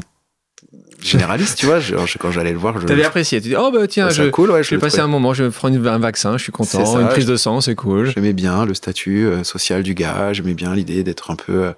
généraliste, 1.01 1.57
tu 1.57 1.65
vois. 1.65 1.79
quand 2.19 2.29
j'allais 2.29 2.51
le 2.51 2.59
voir, 2.59 2.79
je. 2.79 2.85
T'avais 2.85 3.03
apprécié. 3.03 3.41
Tu 3.41 3.49
dis, 3.49 3.55
oh 3.55 3.71
bah 3.71 3.87
tiens, 3.87 4.09
je, 4.11 4.29
cool, 4.29 4.51
ouais, 4.51 4.63
je 4.63 4.75
vais 4.75 4.77
passer 4.79 4.99
un 4.99 5.07
moment, 5.07 5.33
je 5.33 5.45
vais 5.45 5.49
prendre 5.49 5.89
un 5.89 5.97
vaccin, 5.97 6.37
je 6.37 6.43
suis 6.43 6.51
content, 6.51 6.99
une 6.99 7.09
prise 7.09 7.25
de 7.25 7.35
sang, 7.35 7.59
c'est 7.61 7.73
cool. 7.73 8.11
J'aimais 8.13 8.33
bien 8.33 8.65
le 8.65 8.75
statut 8.75 9.27
social 9.43 9.81
du 9.81 9.95
gars, 9.95 10.33
j'aimais 10.33 10.53
bien 10.53 10.75
l'idée 10.75 11.03
d'être 11.03 11.31
un 11.31 11.35
peu 11.35 11.63
euh, 11.63 11.71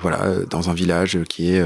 voilà, 0.00 0.44
dans 0.50 0.70
un 0.70 0.74
village 0.74 1.18
qui 1.28 1.54
est 1.54 1.62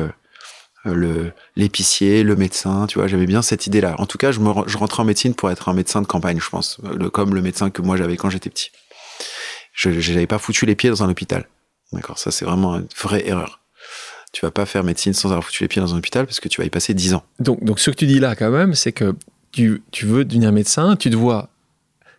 euh, 0.86 1.30
l'épicier, 1.56 2.22
le 2.22 2.36
médecin, 2.36 2.86
tu 2.86 2.98
vois, 2.98 3.08
j'avais 3.08 3.26
bien 3.26 3.42
cette 3.42 3.66
idée-là. 3.66 3.96
En 3.98 4.06
tout 4.06 4.18
cas, 4.18 4.30
je, 4.30 4.40
me, 4.40 4.48
rentrais 4.50 5.02
en 5.02 5.04
médecine 5.04 5.34
pour 5.34 5.50
être 5.50 5.68
un 5.68 5.74
médecin 5.74 6.00
de 6.02 6.06
campagne, 6.06 6.38
je 6.40 6.48
pense, 6.48 6.80
comme 7.12 7.34
le 7.34 7.42
médecin 7.42 7.70
que 7.70 7.82
moi 7.82 7.96
j'avais 7.96 8.16
quand 8.16 8.30
j'étais 8.30 8.50
petit. 8.50 8.70
Je 9.72 9.90
n'avais 10.12 10.26
pas 10.26 10.38
foutu 10.38 10.66
les 10.66 10.74
pieds 10.74 10.90
dans 10.90 11.02
un 11.02 11.08
hôpital. 11.08 11.48
D'accord, 11.92 12.18
ça 12.18 12.30
c'est 12.30 12.44
vraiment 12.44 12.76
une 12.76 12.88
vraie 13.00 13.26
erreur. 13.26 13.60
Tu 14.32 14.44
vas 14.44 14.50
pas 14.50 14.66
faire 14.66 14.84
médecine 14.84 15.14
sans 15.14 15.30
avoir 15.30 15.44
foutu 15.44 15.64
les 15.64 15.68
pieds 15.68 15.80
dans 15.80 15.94
un 15.94 15.98
hôpital 15.98 16.26
parce 16.26 16.40
que 16.40 16.48
tu 16.48 16.60
vas 16.60 16.66
y 16.66 16.70
passer 16.70 16.94
10 16.94 17.14
ans. 17.14 17.24
Donc, 17.38 17.64
donc 17.64 17.80
ce 17.80 17.90
que 17.90 17.96
tu 17.96 18.06
dis 18.06 18.20
là 18.20 18.36
quand 18.36 18.50
même, 18.50 18.74
c'est 18.74 18.92
que 18.92 19.14
tu, 19.52 19.82
tu 19.90 20.04
veux 20.04 20.24
devenir 20.24 20.52
médecin, 20.52 20.96
tu 20.96 21.10
te 21.10 21.16
vois 21.16 21.48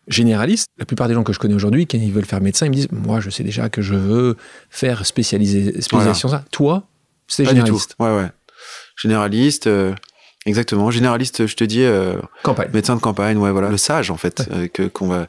généraliste. 0.09 0.67
La 0.77 0.85
plupart 0.85 1.07
des 1.07 1.13
gens 1.13 1.23
que 1.23 1.33
je 1.33 1.39
connais 1.39 1.53
aujourd'hui, 1.53 1.87
quand 1.87 1.97
ils 1.97 2.11
veulent 2.11 2.25
faire 2.25 2.41
médecin, 2.41 2.65
ils 2.65 2.69
me 2.69 2.75
disent 2.75 2.91
Moi, 2.91 3.19
je 3.19 3.29
sais 3.29 3.43
déjà 3.43 3.69
que 3.69 3.81
je 3.81 3.95
veux 3.95 4.37
faire 4.69 5.05
spécialiser, 5.05 5.81
spécialisation 5.81 6.29
ça. 6.29 6.43
Toi, 6.51 6.83
c'est 7.27 7.45
généraliste. 7.45 7.95
Ouais, 7.99 8.15
ouais. 8.15 8.29
Généraliste, 9.01 9.67
euh, 9.67 9.93
exactement. 10.45 10.91
Généraliste, 10.91 11.47
je 11.47 11.55
te 11.55 11.63
dis. 11.63 11.83
Euh, 11.83 12.15
campagne. 12.43 12.69
Médecin 12.73 12.95
de 12.95 13.01
campagne, 13.01 13.37
ouais, 13.37 13.51
voilà. 13.51 13.69
Le 13.69 13.77
sage, 13.77 14.11
en 14.11 14.17
fait, 14.17 14.43
euh, 14.51 14.67
que, 14.67 14.83
qu'on 14.83 15.07
va, 15.07 15.27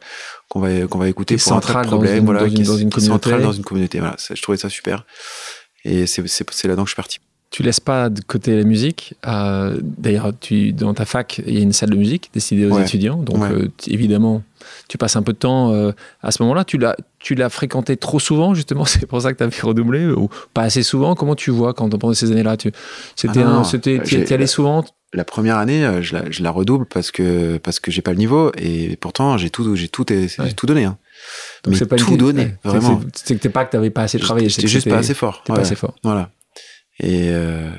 qu'on 0.49 0.60
va, 0.60 0.87
qu'on 0.87 0.99
va 0.99 1.08
écouter 1.08 1.37
pour 1.37 1.52
un 1.52 1.60
voilà, 1.60 2.40
dans, 2.40 2.49
une, 2.49 2.62
dans 2.64 2.76
une 2.76 2.90
communauté. 2.90 3.00
Central 3.00 3.42
dans 3.42 3.52
une 3.52 3.64
communauté. 3.64 4.00
Voilà. 4.00 4.16
je 4.18 4.40
trouvais 4.42 4.58
ça 4.58 4.68
super. 4.68 5.04
Et 5.84 6.06
c'est 6.06 6.22
là-dedans 6.64 6.82
que 6.82 6.88
je 6.88 6.94
suis 6.94 6.96
parti 6.96 7.20
tu 7.60 7.66
laisses 7.66 7.80
pas 7.80 8.08
de 8.08 8.22
côté 8.22 8.56
la 8.56 8.64
musique. 8.64 9.12
Euh, 9.26 9.78
d'ailleurs, 9.82 10.32
tu, 10.40 10.72
dans 10.72 10.94
ta 10.94 11.04
fac, 11.04 11.42
il 11.46 11.54
y 11.54 11.58
a 11.58 11.60
une 11.60 11.74
salle 11.74 11.90
de 11.90 11.96
musique 11.96 12.30
destinée 12.32 12.64
aux 12.64 12.80
étudiants. 12.80 13.18
Donc, 13.18 13.42
euh, 13.42 13.68
évidemment, 13.86 14.42
tu 14.88 14.96
passes 14.96 15.16
un 15.16 15.22
peu 15.22 15.34
de 15.34 15.38
temps 15.38 15.70
euh, 15.70 15.92
à 16.22 16.30
ce 16.30 16.42
moment-là. 16.42 16.64
Tu 16.64 16.78
l'as, 16.78 16.96
tu 17.18 17.34
l'as 17.34 17.50
fréquenté 17.50 17.98
trop 17.98 18.18
souvent, 18.18 18.54
justement. 18.54 18.84
C'est 18.86 19.04
pour 19.04 19.20
ça 19.20 19.34
que 19.34 19.36
tu 19.36 19.44
as 19.44 19.50
fait 19.50 19.66
redoubler 19.66 20.06
ou 20.06 20.30
pas 20.54 20.62
assez 20.62 20.82
souvent? 20.82 21.14
Comment 21.14 21.34
tu 21.34 21.50
vois 21.50 21.74
quand 21.74 21.90
pendant 21.90 22.14
ces 22.14 22.32
années-là? 22.32 22.56
Tu, 22.56 22.72
c'était, 23.14 23.42
ah 23.42 23.62
c'était, 23.62 24.32
allais 24.32 24.46
souvent? 24.46 24.82
La 25.12 25.24
première 25.24 25.58
année, 25.58 25.98
je 26.00 26.14
la, 26.14 26.30
je 26.30 26.42
la, 26.42 26.50
redouble 26.50 26.86
parce 26.86 27.10
que 27.10 27.58
parce 27.58 27.78
que 27.78 27.90
j'ai 27.90 28.00
pas 28.00 28.12
le 28.12 28.18
niveau 28.18 28.52
et 28.56 28.96
pourtant 28.96 29.36
j'ai 29.36 29.50
tout, 29.50 29.74
j'ai 29.74 29.88
tout, 29.88 30.06
j'ai 30.08 30.52
tout 30.56 30.66
donné. 30.66 30.84
Hein. 30.84 30.96
Donc 31.64 31.76
c'est 31.76 31.84
pas 31.84 31.96
tout 31.96 32.16
donné, 32.16 32.54
vraiment. 32.64 33.00
C'est, 33.12 33.48
pas 33.50 33.64
que 33.66 33.72
t'avais 33.72 33.90
pas 33.90 34.02
assez 34.02 34.18
travaillé. 34.18 34.48
C'était 34.48 34.68
juste 34.68 34.88
pas 34.88 34.98
assez 34.98 35.14
fort. 35.14 35.42
pas 35.44 35.58
assez 35.58 35.74
fort. 35.74 35.96
Voilà. 36.04 36.30
Et, 37.00 37.30
euh, 37.30 37.71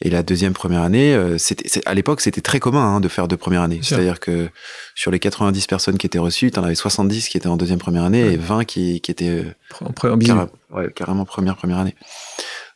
et 0.00 0.10
la 0.10 0.22
deuxième 0.22 0.52
première 0.52 0.82
année, 0.82 1.14
euh, 1.14 1.38
c'était, 1.38 1.80
à 1.86 1.94
l'époque, 1.94 2.20
c'était 2.20 2.40
très 2.40 2.60
commun 2.60 2.96
hein, 2.96 3.00
de 3.00 3.08
faire 3.08 3.26
deux 3.26 3.36
premières 3.36 3.62
années. 3.62 3.80
C'est-à-dire 3.82 4.20
que 4.20 4.48
sur 4.94 5.10
les 5.10 5.18
90 5.18 5.66
personnes 5.66 5.98
qui 5.98 6.06
étaient 6.06 6.18
reçues, 6.18 6.50
tu 6.50 6.58
en 6.58 6.64
avais 6.64 6.74
70 6.74 7.28
qui 7.28 7.36
étaient 7.36 7.48
en 7.48 7.56
deuxième 7.56 7.78
première 7.78 8.04
année 8.04 8.20
et 8.20 8.36
20 8.36 8.64
qui, 8.64 9.00
qui 9.00 9.10
étaient 9.10 9.28
euh, 9.28 9.54
en 9.80 9.92
première 9.92 10.46
ouais, 10.70 10.92
carrément 10.94 11.24
première 11.24 11.56
première 11.56 11.78
année. 11.78 11.94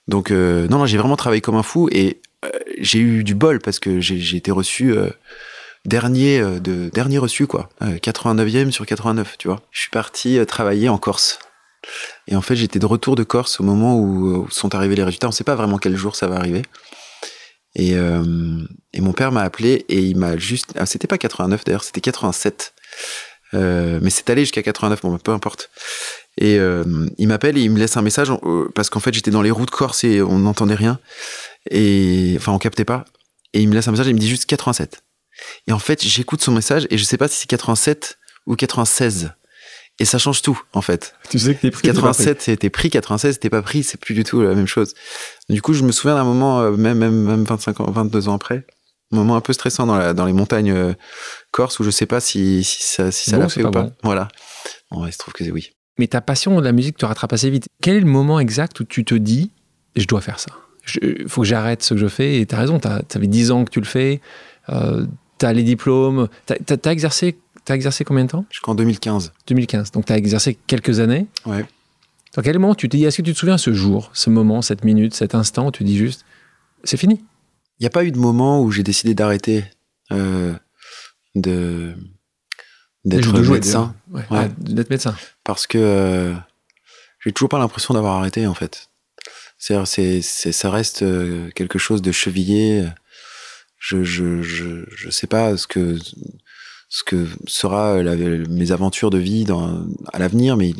Donc 0.06 0.30
non, 0.30 0.78
non 0.78 0.86
j'ai 0.86 0.96
vraiment 0.96 1.16
travaillé 1.16 1.42
comme 1.42 1.56
un 1.56 1.62
fou 1.62 1.90
et 1.92 2.22
j'ai 2.80 2.98
eu 2.98 3.24
du 3.24 3.34
bol 3.34 3.58
parce 3.58 3.78
que 3.78 4.00
j'ai 4.00 4.36
été 4.38 4.50
reçu 4.50 4.94
dernier 5.84 6.40
de 6.40 6.88
dernier 6.88 7.18
reçu 7.18 7.46
quoi, 7.46 7.68
89e 7.82 8.70
sur 8.70 8.86
89, 8.86 9.36
tu 9.36 9.48
vois. 9.48 9.60
Je 9.70 9.82
suis 9.82 9.90
parti 9.90 10.38
travailler 10.46 10.88
en 10.88 10.96
Corse. 10.96 11.40
Et 12.26 12.36
en 12.36 12.40
fait, 12.40 12.56
j'étais 12.56 12.78
de 12.78 12.86
retour 12.86 13.16
de 13.16 13.24
Corse 13.24 13.60
au 13.60 13.62
moment 13.62 13.98
où, 13.98 14.48
sont 14.50 14.74
arrivés 14.74 14.96
les 14.96 15.04
résultats. 15.04 15.26
On 15.26 15.30
ne 15.30 15.34
sait 15.34 15.44
pas 15.44 15.54
vraiment 15.54 15.78
quel 15.78 15.96
jour 15.96 16.16
ça 16.16 16.26
va 16.26 16.36
arriver. 16.36 16.62
Et, 17.74 17.94
euh, 17.94 18.22
mon 18.98 19.12
père 19.12 19.32
m'a 19.32 19.42
appelé 19.42 19.84
et 19.88 20.00
il 20.00 20.16
m'a 20.16 20.36
juste. 20.36 20.72
Ah, 20.76 20.86
c'était 20.86 21.06
pas 21.06 21.18
89 21.18 21.64
d'ailleurs, 21.64 21.84
c'était 21.84 22.00
87. 22.00 22.74
mais 23.52 24.10
c'est 24.10 24.28
allé 24.30 24.42
jusqu'à 24.42 24.62
89, 24.62 25.02
bon, 25.02 25.12
bah, 25.12 25.18
peu 25.22 25.32
importe. 25.32 25.70
Et 26.40 26.58
il 27.18 27.28
m'appelle 27.28 27.58
et 27.58 27.62
il 27.62 27.70
me 27.70 27.78
laisse 27.78 27.96
un 27.96 28.02
message 28.02 28.32
parce 28.74 28.90
qu'en 28.90 29.00
fait 29.00 29.12
j'étais 29.12 29.32
dans 29.32 29.42
les 29.42 29.50
routes 29.50 29.70
Corse 29.70 30.04
et 30.04 30.22
on 30.22 30.38
n'entendait 30.38 30.76
rien 30.76 31.00
et 31.70 32.34
enfin 32.38 32.52
on 32.52 32.58
captait 32.58 32.84
pas. 32.84 33.04
Et 33.54 33.60
il 33.60 33.68
me 33.68 33.74
laisse 33.74 33.88
un 33.88 33.90
message 33.90 34.06
et 34.06 34.10
il 34.10 34.14
me 34.14 34.20
dit 34.20 34.28
juste 34.28 34.46
87. 34.46 35.02
Et 35.66 35.72
en 35.72 35.78
fait 35.78 36.04
j'écoute 36.04 36.42
son 36.42 36.52
message 36.52 36.86
et 36.90 36.98
je 36.98 37.04
sais 37.04 37.16
pas 37.16 37.28
si 37.28 37.40
c'est 37.40 37.46
87 37.48 38.18
ou 38.46 38.54
96. 38.54 39.32
Et 40.00 40.04
ça 40.04 40.18
change 40.18 40.42
tout, 40.42 40.60
en 40.74 40.80
fait. 40.80 41.14
Tu 41.28 41.38
sais 41.38 41.54
que 41.54 41.60
t'es 41.60 41.70
pris. 41.70 41.88
87, 41.88 42.42
c'était 42.42 42.70
pris, 42.70 42.88
96, 42.88 43.34
c'était 43.34 43.50
pas 43.50 43.62
pris, 43.62 43.82
c'est 43.82 43.98
plus 43.98 44.14
du 44.14 44.22
tout 44.22 44.40
la 44.42 44.54
même 44.54 44.66
chose. 44.66 44.94
Du 45.48 45.60
coup, 45.60 45.72
je 45.72 45.82
me 45.82 45.90
souviens 45.90 46.14
d'un 46.14 46.24
moment, 46.24 46.60
euh, 46.60 46.70
même, 46.72 46.98
même, 46.98 47.14
même 47.14 47.44
25 47.44 47.80
ans, 47.80 47.90
22 47.90 48.28
ans 48.28 48.34
après, 48.34 48.64
un 49.12 49.16
moment 49.16 49.36
un 49.36 49.40
peu 49.40 49.52
stressant 49.52 49.86
dans, 49.86 49.96
la, 49.96 50.14
dans 50.14 50.26
les 50.26 50.32
montagnes 50.32 50.70
euh, 50.70 50.92
corse 51.50 51.80
où 51.80 51.84
je 51.84 51.90
sais 51.90 52.06
pas 52.06 52.20
si, 52.20 52.62
si 52.62 52.82
ça, 52.82 53.10
si 53.10 53.30
ça 53.30 53.38
l'a 53.38 53.48
fait 53.48 53.64
ou 53.64 53.70
pas. 53.70 53.90
Voilà. 54.02 54.28
Bon, 54.90 55.06
il 55.06 55.12
se 55.12 55.18
trouve 55.18 55.34
que 55.34 55.44
c'est 55.44 55.50
oui. 55.50 55.72
Mais 55.98 56.06
ta 56.06 56.20
passion 56.20 56.58
de 56.60 56.64
la 56.64 56.72
musique 56.72 56.96
te 56.96 57.06
rattrape 57.06 57.32
assez 57.32 57.50
vite. 57.50 57.68
Quel 57.82 57.96
est 57.96 58.00
le 58.00 58.06
moment 58.06 58.38
exact 58.38 58.78
où 58.80 58.84
tu 58.84 59.04
te 59.04 59.14
dis, 59.14 59.50
je 59.96 60.06
dois 60.06 60.20
faire 60.20 60.38
ça? 60.38 60.52
Il 61.02 61.28
faut 61.28 61.42
que 61.42 61.46
j'arrête 61.46 61.82
ce 61.82 61.94
que 61.94 62.00
je 62.00 62.06
fais. 62.06 62.40
Et 62.40 62.46
tu 62.46 62.54
as 62.54 62.58
raison, 62.58 62.78
tu 62.78 62.88
avais 62.88 63.26
10 63.26 63.50
ans 63.50 63.64
que 63.64 63.70
tu 63.70 63.80
le 63.80 63.86
fais, 63.86 64.20
euh, 64.68 65.04
tu 65.38 65.46
as 65.46 65.52
les 65.52 65.64
diplômes. 65.64 66.28
Tu 66.46 66.54
as, 66.54 66.92
exercé 66.92 67.36
tu 67.68 67.72
as 67.72 67.74
exercé 67.74 68.02
combien 68.02 68.24
de 68.24 68.30
temps 68.30 68.46
Jusqu'en 68.50 68.74
2015. 68.74 69.32
2015. 69.46 69.90
Donc 69.92 70.06
tu 70.06 70.12
as 70.14 70.16
exercé 70.16 70.58
quelques 70.66 71.00
années. 71.00 71.26
Ouais. 71.44 71.66
À 72.34 72.42
quel 72.42 72.58
moment 72.58 72.74
tu 72.74 72.88
te 72.88 72.96
dis, 72.96 73.04
est-ce 73.04 73.18
que 73.18 73.22
tu 73.22 73.34
te 73.34 73.38
souviens 73.38 73.58
ce 73.58 73.74
jour, 73.74 74.10
ce 74.14 74.30
moment, 74.30 74.62
cette 74.62 74.84
minute, 74.84 75.14
cet 75.14 75.34
instant 75.34 75.66
où 75.66 75.70
tu 75.70 75.84
dis 75.84 75.98
juste, 75.98 76.24
c'est 76.84 76.96
fini? 76.96 77.22
Il 77.78 77.82
n'y 77.82 77.86
a 77.86 77.90
pas 77.90 78.04
eu 78.04 78.10
de 78.10 78.18
moment 78.18 78.62
où 78.62 78.70
j'ai 78.70 78.82
décidé 78.82 79.14
d'arrêter 79.14 79.64
euh, 80.12 80.54
de 81.34 81.94
d'être 83.04 83.38
médecin. 83.50 83.94
Ouais, 84.10 84.24
ouais. 84.30 84.48
d'être 84.58 84.88
médecin. 84.88 85.14
Parce 85.44 85.66
que 85.66 85.78
euh, 85.78 86.34
j'ai 87.20 87.32
toujours 87.32 87.50
pas 87.50 87.58
l'impression 87.58 87.92
d'avoir 87.92 88.14
arrêté 88.16 88.46
en 88.46 88.54
fait. 88.54 88.88
C'est, 89.58 89.84
c'est, 89.84 90.52
ça 90.52 90.70
reste 90.70 91.02
euh, 91.02 91.50
quelque 91.50 91.78
chose 91.78 92.00
de 92.00 92.12
chevillé. 92.12 92.86
Je, 93.78 94.04
je, 94.04 94.40
je, 94.40 94.84
je 94.88 95.10
sais 95.10 95.26
pas 95.26 95.56
ce 95.58 95.66
que 95.66 95.98
ce 96.88 97.04
que 97.04 97.26
sera 97.46 98.02
mes 98.02 98.72
aventures 98.72 99.10
de 99.10 99.18
vie 99.18 99.44
à 100.12 100.18
l'avenir, 100.18 100.56
mais 100.56 100.72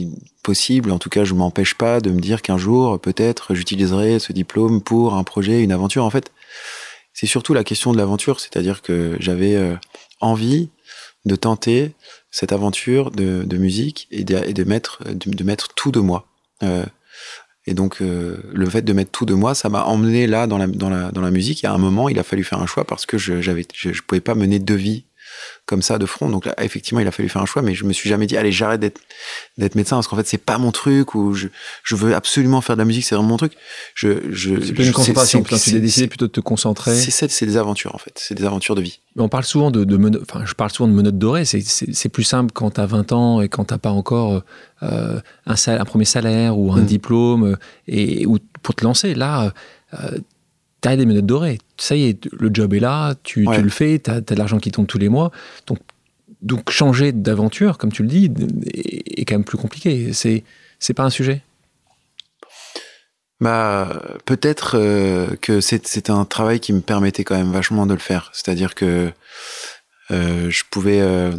possible. 0.42 0.90
En 0.90 0.98
tout 0.98 1.10
cas, 1.10 1.24
je 1.24 1.34
m'empêche 1.34 1.74
pas 1.74 2.00
de 2.00 2.10
me 2.10 2.20
dire 2.20 2.40
qu'un 2.40 2.56
jour, 2.56 2.98
peut-être, 2.98 3.54
j'utiliserai 3.54 4.18
ce 4.18 4.32
diplôme 4.32 4.80
pour 4.80 5.14
un 5.14 5.24
projet, 5.24 5.62
une 5.62 5.72
aventure. 5.72 6.04
En 6.04 6.10
fait, 6.10 6.32
c'est 7.12 7.26
surtout 7.26 7.52
la 7.52 7.64
question 7.64 7.92
de 7.92 7.98
l'aventure, 7.98 8.40
c'est-à-dire 8.40 8.80
que 8.80 9.16
j'avais 9.20 9.56
euh, 9.56 9.74
envie 10.20 10.70
de 11.24 11.36
tenter 11.36 11.92
cette 12.30 12.52
aventure 12.52 13.10
de, 13.10 13.56
musique 13.56 14.06
et 14.10 14.24
de, 14.24 14.36
et 14.46 14.54
de 14.54 14.64
mettre 14.64 15.02
de, 15.04 15.44
mettre 15.44 15.74
tout 15.74 15.90
de 15.90 16.00
moi. 16.00 16.26
Euh, 16.62 16.86
et 17.66 17.74
donc, 17.74 18.00
euh, 18.00 18.38
le 18.54 18.70
fait 18.70 18.82
de 18.82 18.92
mettre 18.94 19.10
tout 19.10 19.26
de 19.26 19.34
moi, 19.34 19.54
ça 19.54 19.68
m'a 19.68 19.82
emmené 19.82 20.26
là 20.26 20.46
dans 20.46 20.56
la, 20.56 20.68
dans, 20.68 20.88
la, 20.88 21.10
dans 21.10 21.20
la 21.20 21.30
musique. 21.30 21.64
Et 21.64 21.66
à 21.66 21.72
un 21.74 21.78
moment, 21.78 22.08
il 22.08 22.18
a 22.18 22.22
fallu 22.22 22.44
faire 22.44 22.62
un 22.62 22.66
choix 22.66 22.84
parce 22.84 23.04
que 23.04 23.18
je 23.18 23.42
j'avais 23.42 23.66
je, 23.74 23.92
je 23.92 24.02
pouvais 24.02 24.22
pas 24.22 24.34
mener 24.34 24.58
deux 24.58 24.74
vies 24.74 25.04
comme 25.66 25.83
ça 25.83 25.99
de 25.99 26.07
front. 26.07 26.28
Donc 26.28 26.47
là, 26.47 26.54
effectivement, 26.62 27.00
il 27.00 27.07
a 27.07 27.11
fallu 27.11 27.28
faire 27.28 27.42
un 27.42 27.47
choix, 27.47 27.62
mais 27.62 27.75
je 27.75 27.85
me 27.85 27.92
suis 27.92 28.09
jamais 28.09 28.26
dit, 28.26 28.37
allez, 28.37 28.52
j'arrête 28.52 28.80
d'être 28.80 29.00
d'être 29.59 29.75
médecin 29.75 29.97
parce 29.97 30.09
qu'en 30.09 30.16
fait, 30.16 30.26
c'est 30.26 30.38
pas 30.38 30.59
mon 30.59 30.73
truc 30.73 31.14
ou 31.14 31.35
je, 31.35 31.49
je 31.83 31.97
veux 31.97 32.14
absolument 32.14 32.61
faire 32.61 32.76
de 32.76 32.80
la 32.80 32.85
musique, 32.85 33.04
c'est 33.04 33.14
vraiment 33.14 33.28
mon 33.28 33.37
truc. 33.37 33.52
Je, 33.95 34.30
je, 34.30 34.61
c'est 34.61 34.71
une 34.71 34.92
concentration. 34.92 35.42
Tu 35.42 35.54
as 35.54 35.78
décidé 35.80 36.09
plutôt 36.09 36.26
de 36.26 36.33
te 36.33 36.40
concentrer. 36.40 36.95
C'est 36.95 37.28
c'est 37.28 37.47
des 37.47 37.57
aventures 37.57 37.95
en 37.95 37.99
fait, 37.99 38.12
c'est 38.16 38.35
des 38.35 38.45
aventures 38.45 38.75
de 38.75 38.80
vie. 38.80 39.00
Mais 39.16 39.23
on 39.23 39.28
parle 39.28 39.45
souvent 39.45 39.71
de, 39.71 39.85
de 39.85 40.21
enfin, 40.23 40.45
je 40.45 40.54
parle 40.54 40.71
souvent 40.71 40.88
de 40.88 40.95
menottes 40.95 41.18
dorées. 41.18 41.45
C'est 41.45 42.09
plus 42.09 42.25
simple 42.25 42.52
quand 42.52 42.73
tu 42.73 42.80
as 42.80 42.87
20 42.87 43.12
ans 43.12 43.40
et 43.40 43.49
quand 43.49 43.64
t'as 43.64 43.78
pas 43.78 43.90
encore 43.90 44.42
euh, 44.83 45.21
un, 45.47 45.54
un, 45.66 45.85
premier 45.85 46.04
salaire 46.04 46.57
ou 46.57 46.73
un 46.73 46.83
mm. 46.83 46.87
diplôme 46.87 47.57
et 47.87 48.26
ou 48.26 48.38
pour 48.62 48.75
te 48.75 48.85
lancer. 48.85 49.14
Là. 49.14 49.52
Euh, 49.95 50.18
t'as 50.80 50.97
des 50.97 51.06
menottes 51.06 51.26
dorées. 51.26 51.58
Ça 51.76 51.97
y 51.97 52.04
est, 52.04 52.28
le 52.32 52.50
job 52.52 52.75
est 52.75 52.80
là, 52.80 53.14
tu, 53.23 53.44
le 53.44 53.68
fais, 53.68 53.99
t'as 53.99 54.16
as 54.16 54.20
de 54.20 54.35
l'argent 54.35 54.58
qui 54.58 54.70
tombe 54.70 54.87
tous 54.87 54.99
les 54.99 55.08
mois. 55.08 55.30
Donc, 55.66 55.78
donc 56.42 56.70
changer 56.70 57.12
d'aventure, 57.12 57.79
comme 57.79 57.92
tu 57.92 58.02
le 58.02 58.09
dis, 58.09 58.31
est, 58.72 59.24
quand 59.24 59.35
même 59.35 59.44
plus 59.44 59.59
compliqué. 59.59 60.12
C'est 60.12 60.44
c'est 60.79 60.94
pas 60.94 61.05
un 61.05 61.11
sujet. 61.11 61.42
Bah 63.40 64.02
peut-être 64.24 64.76
euh, 64.76 65.37
que 65.40 65.61
c'est 65.61 66.11
un 66.11 66.24
travail 66.24 66.59
qui 66.59 66.72
me 66.72 66.81
permettait 66.81 67.22
quand 67.24 67.37
même 67.37 67.52
vachement 67.52 67.87
de 67.87 67.94
le 67.94 68.00
faire. 68.00 68.31
C'est-à-dire 68.33 68.74
que 68.74 69.12
euh, 70.11 70.50
je 70.50 70.64
pouvais 70.70 71.00
euh, 71.00 71.33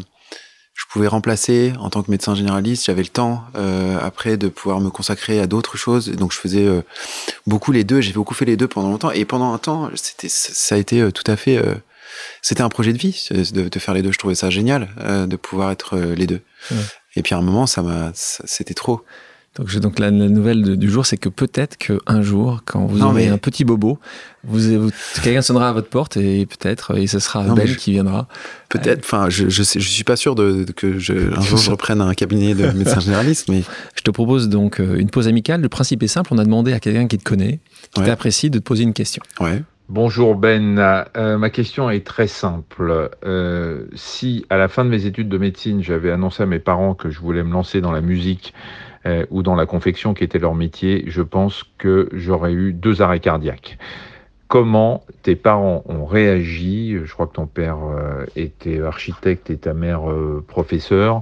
pouvais 0.89 1.07
remplacer 1.07 1.73
en 1.79 1.89
tant 1.89 2.03
que 2.03 2.11
médecin 2.11 2.35
généraliste. 2.35 2.85
J'avais 2.85 3.03
le 3.03 3.09
temps 3.09 3.43
euh, 3.55 3.97
après 4.01 4.37
de 4.37 4.49
pouvoir 4.49 4.81
me 4.81 4.89
consacrer 4.89 5.39
à 5.39 5.47
d'autres 5.47 5.77
choses. 5.77 6.09
Donc 6.09 6.33
je 6.33 6.37
faisais 6.37 6.65
euh, 6.65 6.81
beaucoup 7.45 7.71
les 7.71 7.83
deux. 7.83 8.01
J'ai 8.01 8.13
beaucoup 8.13 8.33
fait 8.33 8.45
les 8.45 8.57
deux 8.57 8.67
pendant 8.67 8.89
longtemps. 8.89 9.11
Et 9.11 9.23
pendant 9.23 9.53
un 9.53 9.57
temps, 9.59 9.89
c'était 9.95 10.29
ça 10.29 10.75
a 10.75 10.77
été 10.77 10.99
euh, 11.01 11.11
tout 11.11 11.29
à 11.29 11.35
fait. 11.35 11.57
Euh, 11.57 11.75
c'était 12.41 12.63
un 12.63 12.69
projet 12.69 12.91
de 12.91 12.97
vie 12.97 13.29
de, 13.31 13.69
de, 13.69 13.79
faire 13.79 13.93
les 13.93 14.01
deux. 14.01 14.11
Je 14.11 14.17
trouvais 14.17 14.35
ça 14.35 14.49
génial 14.49 14.89
de 15.27 15.35
pouvoir 15.35 15.71
être 15.71 15.97
les 15.97 16.25
deux. 16.25 16.41
Et 17.15 17.21
puis 17.21 17.35
à 17.35 17.37
un 17.37 17.41
moment, 17.41 17.67
ça 17.67 17.81
m'a, 17.83 18.11
c'était 18.13 18.73
trop. 18.73 19.05
Donc, 19.57 19.75
donc 19.77 19.99
la, 19.99 20.11
nouvelle 20.11 20.77
du 20.77 20.89
jour, 20.89 21.05
c'est 21.05 21.17
que 21.17 21.27
peut-être 21.27 21.77
qu'un 21.77 22.21
jour, 22.21 22.61
quand 22.65 22.85
vous 22.85 23.01
aurez 23.01 23.27
un 23.27 23.37
petit 23.37 23.65
bobo, 23.65 23.99
vous, 24.43 24.89
quelqu'un 25.21 25.41
sonnera 25.41 25.69
à 25.69 25.73
votre 25.73 25.89
porte 25.89 26.17
et 26.17 26.45
peut-être, 26.45 26.97
et 26.97 27.07
ce 27.07 27.19
sera 27.19 27.43
Ben 27.43 27.75
qui 27.75 27.91
viendra. 27.91 28.27
Peut-être, 28.69 28.99
enfin, 28.99 29.29
je, 29.29 29.49
je, 29.49 29.63
je 29.63 29.79
suis 29.79 30.03
pas 30.03 30.15
sûr 30.15 30.35
de, 30.35 30.65
que 30.75 30.99
je, 30.99 31.35
un 31.35 31.41
jour 31.41 31.57
je 31.57 31.71
reprenne 31.71 31.99
un 31.99 32.13
cabinet 32.13 32.53
de 32.53 32.71
médecin 32.71 32.99
généraliste, 32.99 33.49
mais. 33.49 33.63
Je 33.95 34.01
te 34.01 34.11
propose 34.11 34.47
donc 34.47 34.79
euh, 34.79 34.97
une 34.97 35.09
pause 35.09 35.27
amicale. 35.27 35.59
Le 35.61 35.67
principe 35.67 36.03
est 36.03 36.07
simple, 36.07 36.29
on 36.33 36.37
a 36.37 36.45
demandé 36.45 36.71
à 36.71 36.79
quelqu'un 36.79 37.07
qui 37.07 37.17
te 37.17 37.23
connaît, 37.23 37.59
qui 37.93 38.01
t'apprécie, 38.01 38.49
de 38.49 38.59
te 38.59 38.63
poser 38.63 38.83
une 38.83 38.93
question. 38.93 39.21
Ouais. 39.41 39.61
Bonjour 39.89 40.35
Ben, 40.35 40.77
euh, 41.17 41.39
ma 41.39 41.49
question 41.49 41.89
est 41.89 42.05
très 42.05 42.27
simple. 42.27 43.09
Euh, 43.25 43.85
si 43.95 44.45
à 44.51 44.57
la 44.57 44.67
fin 44.67 44.85
de 44.85 44.89
mes 44.89 45.07
études 45.07 45.29
de 45.29 45.37
médecine, 45.39 45.81
j'avais 45.81 46.11
annoncé 46.11 46.43
à 46.43 46.45
mes 46.45 46.59
parents 46.59 46.93
que 46.93 47.09
je 47.09 47.19
voulais 47.19 47.43
me 47.43 47.51
lancer 47.51 47.81
dans 47.81 47.91
la 47.91 48.01
musique 48.01 48.53
euh, 49.09 49.25
ou 49.29 49.43
dans 49.43 49.55
la 49.55 49.65
confection 49.65 50.13
qui 50.13 50.23
était 50.23 50.39
leur 50.39 50.55
métier, 50.55 51.03
je 51.07 51.21
pense 51.21 51.63
que 51.77 52.09
j'aurais 52.13 52.53
eu 52.53 52.73
deux 52.73 53.01
arrêts 53.01 53.19
cardiaques. 53.19 53.77
Comment 54.47 55.03
tes 55.23 55.35
parents 55.35 55.83
ont 55.87 56.05
réagi 56.05 56.97
Je 57.03 57.11
crois 57.13 57.27
que 57.27 57.33
ton 57.33 57.47
père 57.47 57.77
euh, 57.83 58.25
était 58.35 58.81
architecte 58.81 59.49
et 59.49 59.57
ta 59.57 59.73
mère 59.73 60.09
euh, 60.09 60.43
professeur. 60.47 61.21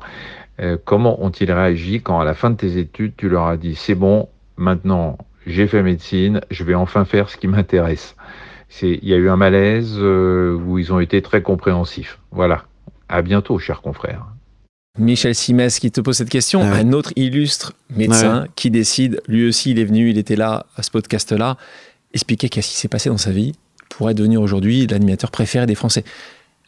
comment 0.86 1.24
ont-ils 1.24 1.52
réagi 1.52 2.02
quand 2.02 2.20
à 2.20 2.26
la 2.26 2.34
fin 2.34 2.50
de 2.50 2.56
tes 2.56 2.78
études, 2.78 3.14
tu 3.16 3.30
leur 3.30 3.46
as 3.46 3.58
dit 3.58 3.76
c'est 3.76 3.96
bon, 3.96 4.28
maintenant 4.58 5.18
j'ai 5.46 5.68
fait 5.68 5.84
médecine, 5.84 6.42
je 6.50 6.64
vais 6.64 6.74
enfin 6.74 7.06
faire 7.06 7.30
ce 7.30 7.38
qui 7.38 7.48
m'intéresse? 7.48 8.16
Il 8.82 9.08
y 9.08 9.14
a 9.14 9.18
eu 9.18 9.30
un 9.30 9.38
malaise 9.38 9.98
où 10.00 10.78
ils 10.78 10.92
ont 10.92 11.00
été 11.00 11.22
très 11.22 11.42
compréhensifs. 11.42 12.20
Voilà. 12.32 12.66
À 13.08 13.22
bientôt, 13.22 13.58
chers 13.60 13.82
confrères. 13.82 14.26
Michel 14.98 15.36
Simès 15.36 15.80
qui 15.80 15.92
te 15.92 16.02
pose 16.02 16.18
cette 16.18 16.30
question, 16.30 16.62
ah 16.62 16.76
un 16.76 16.92
autre 16.94 17.12
illustre 17.16 17.74
médecin 17.90 18.48
qui 18.56 18.72
décide, 18.72 19.22
lui 19.28 19.48
aussi 19.48 19.72
il 19.72 19.80
est 19.80 19.86
venu, 19.86 20.10
il 20.10 20.18
était 20.18 20.36
là 20.36 20.66
à 20.76 20.84
ce 20.84 20.92
podcast-là, 20.92 21.58
expliquer 22.14 22.50
qu'est-ce 22.50 22.70
qui 22.70 22.76
s'est 22.76 22.88
passé 22.88 23.10
dans 23.10 23.18
sa 23.18 23.32
vie 23.32 23.54
pour 23.90 24.10
être 24.10 24.18
devenu 24.18 24.38
aujourd'hui 24.38 24.88
l'animateur 24.88 25.32
préféré 25.32 25.66
des 25.66 25.76
Français. 25.76 26.04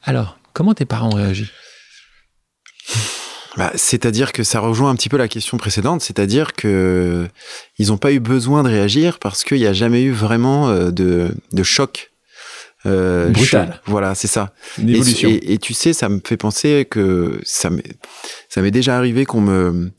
Alors, 0.04 0.38
comment 0.54 0.74
tes 0.74 0.86
parents 0.86 1.10
ont 1.10 1.16
réagi? 1.16 1.50
Bah, 3.58 3.72
c'est-à-dire 3.76 4.32
que 4.32 4.44
ça 4.44 4.60
rejoint 4.60 4.90
un 4.90 4.96
petit 4.96 5.10
peu 5.10 5.18
la 5.18 5.28
question 5.28 5.58
précédente, 5.58 6.02
c'est-à-dire 6.02 6.54
que 6.54 7.28
ils 7.78 7.88
n'ont 7.88 7.98
pas 7.98 8.12
eu 8.12 8.20
besoin 8.20 8.64
de 8.64 8.70
réagir 8.70 9.20
parce 9.20 9.44
qu'il 9.44 9.58
n'y 9.58 9.66
a 9.66 9.74
jamais 9.74 10.04
eu 10.04 10.12
vraiment 10.12 10.70
euh, 10.70 10.92
de, 10.92 11.36
de 11.52 11.64
choc 11.64 12.12
euh, 12.86 13.30
Brutal. 13.30 13.82
voilà, 13.86 14.16
c'est 14.16 14.28
ça. 14.28 14.54
Une 14.78 14.90
évolution. 14.90 15.30
Et, 15.30 15.58
tu 15.58 15.74
sais, 15.74 15.94
ça 15.94 16.10
me 16.10 16.20
fait 16.26 16.38
penser 16.38 16.88
que 16.90 17.40
ça 17.44 17.70
m'est, 17.70 17.98
ça 18.48 18.62
m'est 18.62 18.72
déjà 18.72 18.98
arrivé 18.98 19.26
qu'on 19.26 19.42
me, 19.42 19.92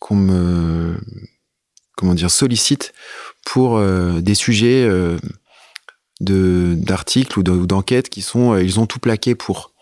qu'on 0.00 0.16
me, 0.16 0.96
comment 1.96 2.14
dire, 2.14 2.30
sollicite 2.30 2.92
pour 3.46 3.76
euh, 3.76 4.20
des 4.20 4.34
sujets 4.34 4.84
euh, 4.84 5.16
de 6.20 6.74
d'articles 6.76 7.38
ou 7.38 7.42
d'enquêtes 7.42 8.08
qui 8.08 8.22
sont, 8.22 8.56
ils 8.56 8.80
ont 8.80 8.86
tout 8.86 8.98
plaqué 8.98 9.34
pour. 9.34 9.72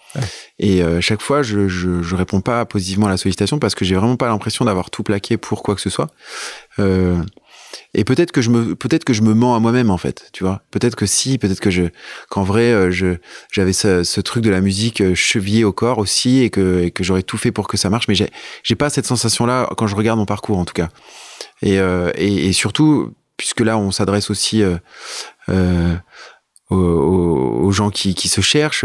Et 0.58 0.82
chaque 1.00 1.22
fois, 1.22 1.42
je, 1.42 1.68
je, 1.68 2.02
je 2.02 2.14
réponds 2.16 2.42
pas 2.42 2.66
positivement 2.66 3.06
à 3.06 3.08
la 3.08 3.16
sollicitation 3.16 3.58
parce 3.58 3.74
que 3.74 3.86
j'ai 3.86 3.94
vraiment 3.94 4.16
pas 4.16 4.28
l'impression 4.28 4.66
d'avoir 4.66 4.90
tout 4.90 5.02
plaqué 5.02 5.38
pour 5.38 5.62
quoi 5.62 5.74
que 5.74 5.80
ce 5.80 5.88
soit. 5.88 6.10
Euh, 6.78 7.16
et 7.94 8.04
peut-être 8.04 8.32
que 8.32 8.40
je 8.40 8.50
me 8.50 8.74
peut-être 8.74 9.04
que 9.04 9.12
je 9.12 9.22
me 9.22 9.34
mens 9.34 9.54
à 9.54 9.60
moi-même 9.60 9.90
en 9.90 9.98
fait 9.98 10.28
tu 10.32 10.44
vois 10.44 10.62
peut-être 10.70 10.96
que 10.96 11.06
si 11.06 11.38
peut-être 11.38 11.60
que 11.60 11.70
je 11.70 11.84
qu'en 12.28 12.42
vrai 12.42 12.72
euh, 12.72 12.90
je 12.90 13.16
j'avais 13.50 13.72
ce, 13.72 14.04
ce, 14.04 14.20
truc 14.20 14.42
de 14.42 14.50
la 14.50 14.60
musique 14.60 15.00
euh, 15.00 15.14
chevillé 15.14 15.64
au 15.64 15.72
corps 15.72 15.98
aussi 15.98 16.40
et 16.42 16.50
que 16.50 16.82
et 16.82 16.90
que 16.90 17.04
j'aurais 17.04 17.22
tout 17.22 17.38
fait 17.38 17.52
pour 17.52 17.68
que 17.68 17.76
ça 17.76 17.90
marche 17.90 18.08
mais 18.08 18.14
j'ai 18.14 18.30
j'ai 18.62 18.74
pas 18.74 18.90
cette 18.90 19.06
sensation 19.06 19.46
là 19.46 19.68
quand 19.76 19.86
je 19.86 19.96
regarde 19.96 20.18
mon 20.18 20.26
parcours 20.26 20.58
en 20.58 20.64
tout 20.64 20.74
cas 20.74 20.88
et 21.62 21.78
euh, 21.78 22.10
et, 22.16 22.48
et, 22.48 22.52
surtout 22.52 23.12
puisque 23.36 23.60
là 23.60 23.78
on 23.78 23.90
s'adresse 23.90 24.30
aussi 24.30 24.62
euh, 24.62 25.96
aux, 26.70 26.76
aux, 26.76 27.72
gens 27.72 27.90
qui, 27.90 28.14
qui 28.14 28.28
se 28.28 28.40
cherchent 28.40 28.84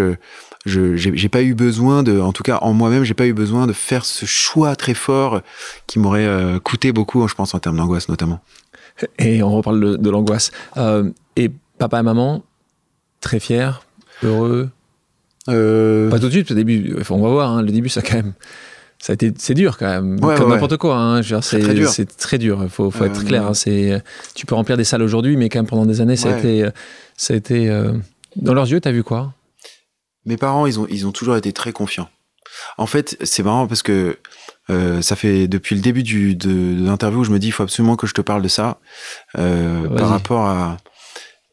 je 0.67 0.95
j'ai 0.95 1.29
pas 1.29 1.41
eu 1.41 1.55
besoin 1.55 2.03
de, 2.03 2.19
en 2.19 2.33
tout 2.33 2.43
cas 2.43 2.59
en 2.61 2.73
moi-même, 2.73 3.03
j'ai 3.03 3.13
pas 3.13 3.25
eu 3.25 3.33
besoin 3.33 3.67
de 3.67 3.73
faire 3.73 4.05
ce 4.05 4.25
choix 4.25 4.75
très 4.75 4.93
fort 4.93 5.41
qui 5.87 5.99
m'aurait 5.99 6.25
euh, 6.25 6.59
coûté 6.59 6.91
beaucoup, 6.91 7.27
je 7.27 7.33
pense 7.33 7.53
en 7.53 7.59
termes 7.59 7.77
d'angoisse 7.77 8.09
notamment. 8.09 8.41
Et 9.19 9.43
on 9.43 9.55
reparle 9.55 9.97
de, 9.97 10.09
l'angoisse. 10.09 10.51
Euh, 10.77 11.09
et 11.35 11.51
papa 11.77 11.99
et 11.99 12.03
maman, 12.03 12.43
très 13.21 13.39
fiers, 13.39 13.71
heureux. 14.23 14.69
Euh... 15.49 16.09
Pas 16.09 16.19
tout 16.19 16.27
de 16.27 16.31
suite, 16.31 16.51
au 16.51 16.55
début. 16.55 16.95
On 17.09 17.21
va 17.21 17.29
voir. 17.29 17.51
Hein, 17.51 17.61
le 17.61 17.71
début, 17.71 17.89
ça 17.89 18.01
quand 18.01 18.15
même. 18.15 18.33
Ça 18.99 19.13
a 19.13 19.15
été, 19.15 19.31
c'est 19.37 19.53
dur 19.53 19.77
quand 19.77 19.85
même, 19.85 20.19
comme 20.19 20.49
n'importe 20.49 20.77
quoi. 20.77 20.97
Hein, 20.97 21.21
c'est 21.41 21.59
très 21.59 21.75
dur. 21.75 21.89
C'est 21.89 22.17
très 22.17 22.39
dur. 22.39 22.59
Il 22.63 22.69
faut, 22.69 22.89
faut 22.89 23.05
être 23.05 23.23
clair. 23.23 23.45
Hein, 23.45 23.53
c'est, 23.53 24.01
tu 24.33 24.47
peux 24.47 24.55
remplir 24.55 24.75
des 24.75 24.83
salles 24.83 25.03
aujourd'hui, 25.03 25.37
mais 25.37 25.49
quand 25.49 25.59
même 25.59 25.67
pendant 25.67 25.85
des 25.85 26.01
années, 26.01 26.15
ça 26.15 26.33
a 26.33 26.37
été, 26.39 26.67
ça 27.15 27.33
a 27.33 27.37
été. 27.37 27.69
Dans 28.35 28.53
leurs 28.53 28.67
yeux, 28.67 28.81
t'as 28.81 28.91
vu 28.91 29.03
quoi? 29.03 29.33
Mes 30.25 30.37
parents, 30.37 30.65
ils 30.65 30.79
ont, 30.79 30.87
ils 30.89 31.07
ont 31.07 31.11
toujours 31.11 31.37
été 31.37 31.53
très 31.53 31.71
confiants. 31.71 32.09
En 32.77 32.85
fait, 32.85 33.17
c'est 33.23 33.43
marrant 33.43 33.67
parce 33.67 33.81
que 33.81 34.17
euh, 34.69 35.01
ça 35.01 35.15
fait 35.15 35.47
depuis 35.47 35.75
le 35.75 35.81
début 35.81 36.03
du, 36.03 36.35
de, 36.35 36.83
l'interview, 36.83 37.23
je 37.23 37.31
me 37.31 37.39
dis, 37.39 37.47
il 37.47 37.51
faut 37.51 37.63
absolument 37.63 37.95
que 37.95 38.07
je 38.07 38.13
te 38.13 38.21
parle 38.21 38.41
de 38.41 38.47
ça 38.47 38.79
euh, 39.37 39.87
par 39.95 40.09
rapport 40.09 40.45
à 40.45 40.77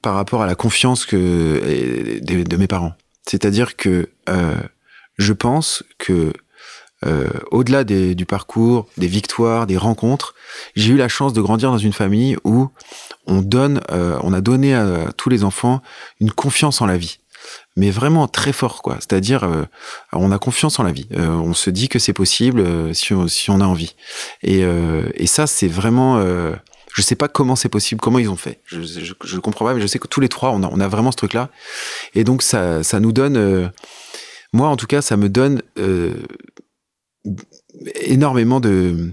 par 0.03 0.15
rapport 0.15 0.43
à 0.43 0.47
la 0.47 0.55
confiance 0.55 1.07
que 1.07 2.21
de, 2.21 2.57
mes 2.57 2.67
parents. 2.67 2.93
C'est-à-dire 3.27 3.75
que 3.75 4.11
euh, 4.29 4.55
je 5.17 5.33
pense 5.33 5.83
que 5.99 6.35
euh, 7.07 7.29
au-delà 7.51 7.85
du 7.85 8.27
parcours, 8.27 8.87
des 8.99 9.07
victoires, 9.07 9.67
des 9.67 9.79
rencontres, 9.79 10.35
j'ai 10.77 10.93
eu 10.93 10.97
la 10.97 11.09
chance 11.09 11.33
de 11.33 11.41
grandir 11.41 11.71
dans 11.71 11.79
une 11.79 11.95
famille 11.95 12.37
où 12.45 12.69
on 13.27 13.41
donne, 13.41 13.81
euh, 13.93 14.19
on 14.23 14.35
a 14.35 14.43
donné 14.43 14.75
à 14.75 15.11
tous 15.17 15.31
les 15.31 15.43
enfants 15.43 15.81
une 16.21 16.31
confiance 16.31 16.83
en 16.83 16.87
la 16.87 16.99
vie 16.99 17.19
mais 17.77 17.91
vraiment 17.91 18.29
très 18.29 18.53
fort, 18.53 18.83
quoi. 18.83 18.97
C'est-à-dire, 19.01 19.45
euh, 19.45 19.65
on 20.13 20.31
a 20.33 20.39
confiance 20.39 20.79
en 20.79 20.83
la 20.83 20.93
vie. 20.93 21.09
Euh, 21.17 21.29
on 21.29 21.55
se 21.55 21.71
dit 21.71 21.89
que 21.89 21.99
c'est 21.99 22.13
possible 22.13 22.61
euh, 22.61 22.93
si, 22.93 23.13
on, 23.13 23.61
a 23.61 23.65
envie. 23.65 23.95
Et, 24.43 24.65
ça, 25.27 25.47
c'est 25.47 25.69
vraiment. 25.69 26.21
je 26.21 27.03
sais 27.03 27.17
pas 27.17 27.29
comment 27.29 27.57
c'est 27.57 27.69
possible, 27.69 28.01
comment 28.01 28.19
ils 28.19 28.29
ont 28.29 28.37
fait. 28.37 28.61
Je, 28.67 28.83
je, 28.83 29.15
je, 29.25 29.39
comprends 29.39 29.65
pas, 29.65 29.75
mais 29.75 29.81
je 29.81 29.87
sais 29.87 29.99
que 29.99 30.07
tous 30.07 30.21
les 30.21 30.29
trois, 30.29 30.51
on 30.51 30.81
a, 30.81 30.89
vraiment 30.89 31.11
ce 31.11 31.17
truc-là. 31.17 31.51
Et 32.15 32.25
donc, 32.25 32.43
ça, 32.43 32.83
ça 32.83 33.01
nous 33.01 33.13
donne. 33.13 33.73
moi, 34.53 34.69
en 34.69 34.77
tout 34.77 34.87
cas, 34.87 35.03
ça 35.03 35.17
me 35.17 35.29
donne 35.29 35.63
énormément 38.05 38.61
de, 38.61 39.11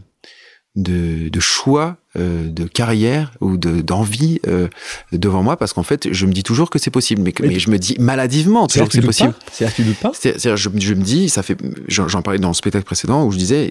de 0.76 1.40
choix 1.40 1.98
euh, 2.18 2.50
de 2.50 2.66
carrière 2.66 3.32
ou 3.40 3.56
d'envie 3.56 4.42
euh, 4.46 4.68
devant 5.14 5.44
moi 5.44 5.56
parce 5.56 5.72
qu'en 5.72 5.84
fait 5.84 6.12
je 6.12 6.26
me 6.26 6.34
dis 6.34 6.44
toujours 6.44 6.70
que 6.70 6.78
c'est 6.78 6.92
possible 6.92 7.22
mais, 7.22 7.34
mais, 7.40 7.58
je 7.58 7.70
me 7.70 7.78
dis 7.78 7.96
maladivement 8.00 8.68
toujours 8.68 8.90
que 8.90 8.96
c'est 8.96 9.02
possible. 9.02 9.34
c'est-à-dire 9.50 9.74
que 9.74 9.82
tu 9.82 9.88
doutes 9.88 10.00
pas 10.00 10.12
c'est-à-dire 10.14 10.58
je, 10.58 10.70
je, 10.78 10.94
me 10.94 11.04
dis 11.04 11.30
ça 11.30 11.42
fait 11.42 11.56
j'en 11.88 12.22
parlais 12.22 12.38
dans 12.38 12.50
le 12.50 12.54
spectacle 12.54 12.84
précédent 12.84 13.24
où 13.24 13.32
je 13.32 13.38
disais 13.38 13.70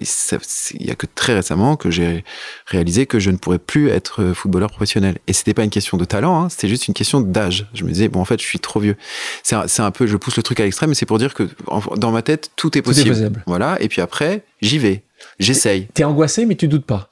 il 0.73 0.87
y 0.87 0.89
a 0.89 0.95
que 0.95 1.05
très 1.13 1.35
récemment 1.35 1.75
que 1.75 1.91
j'ai 1.91 2.23
réalisé 2.65 3.05
que 3.05 3.19
je 3.19 3.29
ne 3.29 3.37
pourrais 3.37 3.59
plus 3.59 3.89
être 3.89 4.23
euh, 4.23 4.33
footballeur 4.33 4.71
professionnel. 4.71 5.19
Et 5.27 5.33
c'était 5.33 5.53
pas 5.53 5.63
une 5.63 5.69
question 5.69 5.97
de 5.97 6.05
talent 6.05 6.41
hein, 6.41 6.49
c'était 6.49 6.67
juste 6.67 6.87
une 6.87 6.95
question 6.95 7.21
d'âge. 7.21 7.67
Je 7.75 7.83
me 7.83 7.89
disais 7.91 8.07
bon 8.07 8.21
en 8.21 8.25
fait 8.25 8.41
je 8.41 8.47
suis 8.47 8.59
trop 8.59 8.79
vieux. 8.79 8.95
C'est 9.43 9.53
un, 9.55 9.85
un, 9.85 9.91
peu 9.91 10.07
je 10.07 10.17
pousse 10.17 10.35
le 10.35 10.41
truc 10.41 10.59
à 10.59 10.63
l'extrême 10.63 10.89
mais 10.89 10.95
c'est 10.95 11.05
pour 11.05 11.19
dire 11.19 11.35
que 11.35 11.47
dans 11.95 12.11
ma 12.11 12.23
tête 12.23 12.49
tout 12.55 12.75
est 12.75 12.81
possible, 12.81 13.11
tout 13.11 13.17
est 13.17 13.21
possible. 13.21 13.43
voilà 13.45 13.79
et 13.81 13.87
puis 13.87 14.01
après 14.01 14.43
j'y 14.63 14.79
vais. 14.79 15.03
J'essaye. 15.37 15.89
T'es 15.93 16.05
angoissé 16.05 16.47
mais 16.47 16.55
tu 16.55 16.67
doutes 16.67 16.87
pas 16.87 17.11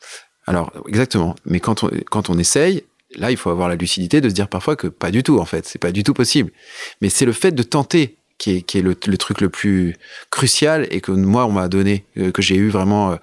alors, 0.49 0.71
exactement. 0.87 1.35
Mais 1.45 1.59
quand 1.59 1.83
on, 1.83 1.91
quand 2.09 2.31
on 2.31 2.39
essaye, 2.39 2.83
là, 3.15 3.29
il 3.29 3.37
faut 3.37 3.51
avoir 3.51 3.69
la 3.69 3.75
lucidité 3.75 4.19
de 4.19 4.29
se 4.29 4.33
dire 4.33 4.47
parfois 4.47 4.75
que 4.75 4.87
pas 4.87 5.11
du 5.11 5.21
tout, 5.21 5.37
en 5.37 5.45
fait. 5.45 5.67
C'est 5.67 5.77
pas 5.77 5.91
du 5.91 6.03
tout 6.03 6.15
possible. 6.15 6.49
Mais 7.01 7.09
c'est 7.09 7.25
le 7.25 7.33
fait 7.33 7.51
de 7.51 7.61
tenter 7.61 8.15
qui 8.39 8.55
est, 8.55 8.61
qui 8.63 8.79
est 8.79 8.81
le, 8.81 8.95
truc 8.95 9.41
le 9.41 9.49
plus 9.49 9.95
crucial 10.31 10.87
et 10.89 11.01
que 11.01 11.11
moi, 11.11 11.45
on 11.45 11.51
m'a 11.51 11.67
donné, 11.67 12.05
euh, 12.17 12.31
que 12.31 12.41
j'ai 12.41 12.55
eu 12.55 12.69
vraiment 12.69 13.11
euh, 13.11 13.15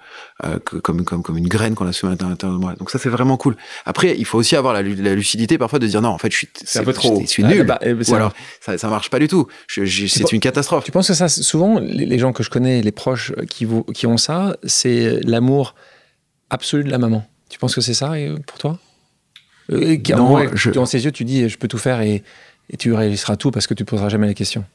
euh, 0.45 0.59
comme, 0.59 1.03
comme, 1.03 1.21
comme 1.21 1.37
une 1.37 1.49
graine 1.49 1.75
qu'on 1.75 1.87
a 1.87 1.91
semée 1.91 2.13
à 2.13 2.15
l'intérieur 2.29 2.57
de 2.57 2.63
moi. 2.63 2.75
Donc 2.75 2.91
ça, 2.91 2.97
c'est 2.97 3.09
vraiment 3.09 3.35
cool. 3.35 3.57
Après, 3.85 4.15
il 4.17 4.23
faut 4.23 4.37
aussi 4.37 4.55
avoir 4.55 4.73
la, 4.73 4.81
lucidité 4.81 5.57
parfois 5.57 5.79
de 5.79 5.87
dire 5.87 6.01
non, 6.01 6.09
en 6.09 6.17
fait, 6.17 6.31
je 6.31 6.37
suis, 6.37 6.49
c'est 6.63 6.79
un 6.79 6.83
peu 6.85 6.93
trop. 6.93 7.19
Je, 7.19 7.25
suis 7.25 7.43
nul. 7.43 7.65
Bah, 7.65 7.77
Ou 7.83 8.15
alors, 8.15 8.31
ça, 8.61 8.77
ça 8.77 8.87
marche 8.87 9.09
pas 9.09 9.19
du 9.19 9.27
tout. 9.27 9.47
c'est 9.67 10.31
une 10.31 10.39
catastrophe. 10.39 10.85
Tu 10.85 10.93
penses 10.93 11.09
que 11.09 11.13
ça, 11.13 11.27
souvent, 11.27 11.77
les, 11.79 12.19
gens 12.19 12.31
que 12.31 12.43
je 12.43 12.49
connais, 12.49 12.81
les 12.81 12.93
proches 12.93 13.33
qui, 13.49 13.65
vous, 13.65 13.83
qui 13.83 14.07
ont 14.07 14.17
ça, 14.17 14.55
c'est 14.63 15.19
l'amour 15.25 15.75
absolu 16.49 16.83
de 16.83 16.89
la 16.89 16.97
maman. 16.97 17.25
Tu 17.49 17.59
penses 17.59 17.75
que 17.75 17.81
c'est 17.81 17.93
ça 17.93 18.13
pour 18.45 18.57
toi? 18.57 18.79
Euh, 19.71 19.97
non, 20.15 20.39
Dans 20.73 20.85
ses 20.85 21.05
yeux, 21.05 21.11
tu 21.11 21.25
dis 21.25 21.47
je 21.49 21.57
peux 21.57 21.67
tout 21.67 21.77
faire 21.77 22.01
et, 22.01 22.23
tu 22.77 22.93
réaliseras 22.93 23.37
tout 23.37 23.49
parce 23.49 23.65
que 23.65 23.73
tu 23.73 23.85
poseras 23.85 24.09
jamais 24.09 24.27
la 24.27 24.33
question. 24.33 24.65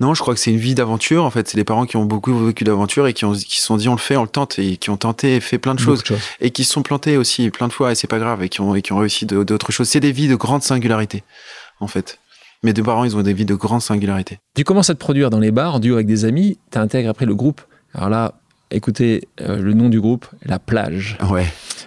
Non, 0.00 0.14
je 0.14 0.20
crois 0.20 0.34
que 0.34 0.40
c'est 0.40 0.50
une 0.50 0.58
vie 0.58 0.74
d'aventure. 0.74 1.24
En 1.24 1.30
fait, 1.30 1.48
c'est 1.48 1.56
des 1.56 1.64
parents 1.64 1.86
qui 1.86 1.96
ont 1.96 2.04
beaucoup 2.04 2.36
vécu 2.46 2.64
d'aventure 2.64 3.06
et 3.06 3.14
qui 3.14 3.24
ont 3.24 3.32
qui 3.32 3.58
se 3.58 3.64
sont 3.64 3.76
dit 3.76 3.88
on 3.88 3.94
le 3.94 3.98
fait, 3.98 4.16
on 4.16 4.22
le 4.22 4.28
tente 4.28 4.58
et 4.58 4.76
qui 4.76 4.90
ont 4.90 4.96
tenté 4.98 5.36
et 5.36 5.40
fait 5.40 5.58
plein 5.58 5.74
de 5.74 5.80
choses, 5.80 6.02
et 6.40 6.50
qui 6.50 6.64
se 6.64 6.72
sont 6.72 6.82
plantés 6.82 7.16
aussi 7.16 7.50
plein 7.50 7.68
de 7.68 7.72
fois 7.72 7.92
et 7.92 7.94
c'est 7.94 8.06
pas 8.06 8.18
grave 8.18 8.42
et 8.42 8.48
qui 8.50 8.60
ont 8.60 8.74
et 8.74 8.82
qui 8.82 8.92
ont 8.92 8.98
réussi 8.98 9.24
d'autres 9.26 9.72
choses. 9.72 9.88
C'est 9.88 10.00
des 10.00 10.12
vies 10.12 10.28
de 10.28 10.34
grande 10.34 10.62
singularité, 10.62 11.22
en 11.80 11.86
fait. 11.86 12.18
Mes 12.62 12.72
deux 12.72 12.82
parents, 12.82 13.04
ils 13.04 13.16
ont 13.16 13.22
des 13.22 13.32
vies 13.32 13.44
de 13.44 13.54
grande 13.54 13.82
singularité. 13.82 14.38
Tu 14.54 14.62
commences 14.62 14.90
à 14.90 14.94
te 14.94 15.00
produire 15.00 15.30
dans 15.30 15.40
les 15.40 15.50
bars, 15.50 15.76
en 15.76 15.80
duo 15.80 15.94
avec 15.94 16.06
des 16.06 16.24
amis. 16.24 16.58
Tu 16.70 16.78
intègres 16.78 17.10
après 17.10 17.26
le 17.26 17.34
groupe. 17.34 17.60
Alors 17.94 18.08
là, 18.08 18.34
écoutez 18.72 19.28
euh, 19.40 19.58
le 19.58 19.72
nom 19.72 19.88
du 19.88 20.00
groupe, 20.00 20.26
La 20.44 20.58
Plage. 20.58 21.18
Ouais. 21.30 21.46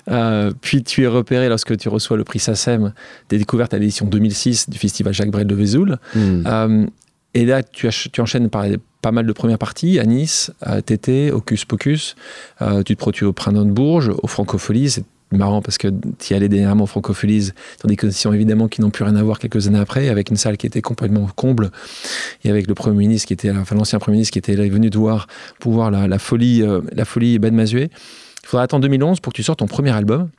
Euh, 0.09 0.51
puis 0.61 0.83
tu 0.83 1.03
es 1.03 1.07
repéré 1.07 1.49
lorsque 1.49 1.75
tu 1.77 1.89
reçois 1.89 2.17
le 2.17 2.23
prix 2.23 2.39
SACEM 2.39 2.93
des 3.29 3.37
découvertes 3.37 3.73
à 3.73 3.77
l'édition 3.77 4.05
2006 4.05 4.69
du 4.69 4.77
festival 4.77 5.13
Jacques 5.13 5.31
Brel 5.31 5.47
de 5.47 5.55
Vesoul. 5.55 5.97
Hmm. 6.13 6.43
Euh, 6.45 6.85
et 7.33 7.45
là, 7.45 7.63
tu, 7.63 7.89
tu, 8.11 8.21
enchaînes 8.21 8.49
par 8.49 8.65
pas 9.01 9.11
mal 9.11 9.25
de 9.25 9.33
premières 9.33 9.57
parties 9.57 9.99
à 9.99 10.05
Nice, 10.05 10.51
à 10.61 10.81
TT, 10.81 11.31
Hocus 11.31 11.65
Pocus. 11.65 12.15
tu 12.85 12.95
te 12.95 12.99
produis 12.99 13.25
au 13.25 13.33
Printemps 13.33 13.65
de 13.65 13.71
Bourges, 13.71 14.11
au 14.23 14.27
Francopholies. 14.27 14.89
C'est 14.89 15.03
marrant 15.31 15.61
parce 15.61 15.77
que 15.77 15.87
tu 16.19 16.33
y 16.33 16.35
allais 16.35 16.49
dernièrement 16.49 16.83
au 16.83 16.87
Francopholies 16.87 17.51
dans 17.83 17.87
des 17.87 17.95
conditions 17.95 18.31
évidemment 18.31 18.67
qui 18.67 18.81
n'ont 18.81 18.89
plus 18.89 19.03
rien 19.03 19.15
à 19.15 19.23
voir 19.23 19.39
quelques 19.39 19.67
années 19.67 19.79
après, 19.79 20.09
avec 20.09 20.29
une 20.29 20.37
salle 20.37 20.57
qui 20.57 20.67
était 20.67 20.81
complètement 20.81 21.27
comble 21.35 21.71
et 22.43 22.49
avec 22.49 22.67
le 22.67 22.73
Premier 22.73 22.97
ministre 22.97 23.27
qui 23.27 23.33
était, 23.33 23.51
l'ancien 23.71 23.99
Premier 23.99 24.15
ministre 24.15 24.33
qui 24.33 24.39
était 24.39 24.55
venu 24.55 24.89
te 24.89 24.97
voir 24.97 25.27
pour 25.59 25.73
voir 25.73 25.91
la, 25.91 26.19
folie, 26.19 26.63
la 26.93 27.05
folie 27.05 27.39
Ben 27.39 27.53
Mazuet. 27.53 27.89
Il 28.43 28.47
faudra 28.47 28.63
attendre 28.63 28.83
2011 28.83 29.19
pour 29.19 29.33
que 29.33 29.37
tu 29.37 29.43
sortes 29.43 29.59
ton 29.59 29.67
premier 29.67 29.91
album. 29.91 30.29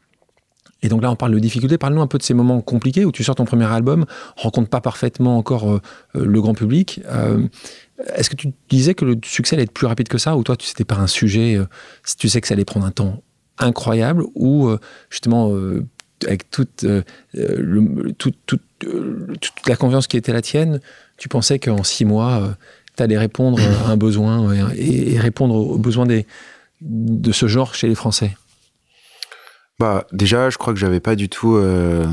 Et 0.82 0.88
donc 0.88 1.02
là, 1.02 1.10
on 1.10 1.16
parle 1.16 1.32
de 1.32 1.38
difficultés. 1.38 1.78
Parle-nous 1.78 2.02
un 2.02 2.06
peu 2.06 2.18
de 2.18 2.22
ces 2.22 2.34
moments 2.34 2.60
compliqués 2.60 3.04
où 3.04 3.12
tu 3.12 3.24
sors 3.24 3.34
ton 3.34 3.44
premier 3.44 3.64
album, 3.64 4.04
rencontre 4.36 4.68
pas 4.68 4.80
parfaitement 4.80 5.38
encore 5.38 5.70
euh, 5.70 5.80
euh, 6.14 6.24
le 6.24 6.40
grand 6.40 6.54
public. 6.54 7.00
Euh, 7.06 7.46
est-ce 8.14 8.28
que 8.28 8.36
tu 8.36 8.52
disais 8.68 8.94
que 8.94 9.04
le 9.04 9.16
succès 9.24 9.56
allait 9.56 9.64
être 9.64 9.72
plus 9.72 9.86
rapide 9.86 10.08
que 10.08 10.18
ça, 10.18 10.36
ou 10.36 10.44
toi, 10.44 10.56
tu 10.56 10.66
c'était 10.66 10.84
pas 10.84 10.96
un 10.96 11.06
sujet, 11.06 11.58
tu 12.18 12.28
sais 12.28 12.40
que 12.42 12.46
ça 12.46 12.54
allait 12.54 12.66
prendre 12.66 12.84
un 12.84 12.90
temps 12.90 13.22
incroyable, 13.58 14.24
ou 14.34 14.70
justement 15.10 15.52
avec 16.26 16.50
toute, 16.50 16.86
toute, 18.48 18.62
la 19.66 19.76
confiance 19.76 20.06
qui 20.06 20.16
était 20.16 20.32
la 20.32 20.42
tienne, 20.42 20.80
tu 21.16 21.28
pensais 21.28 21.58
qu'en 21.58 21.82
six 21.82 22.04
mois, 22.04 22.56
tu 22.96 23.02
allais 23.02 23.18
répondre 23.18 23.58
à 23.60 23.90
un 23.90 23.96
besoin 23.96 24.52
et 24.74 25.18
répondre 25.18 25.54
aux 25.54 25.78
besoins 25.78 26.06
des, 26.06 26.26
de 26.80 27.32
ce 27.32 27.46
genre 27.46 27.74
chez 27.74 27.88
les 27.88 27.94
Français? 27.94 28.36
Bah 29.78 30.06
déjà, 30.12 30.50
je 30.50 30.56
crois 30.56 30.72
que 30.72 30.78
j'avais 30.78 31.00
pas 31.00 31.16
du 31.16 31.28
tout 31.28 31.56
euh, 31.56 32.06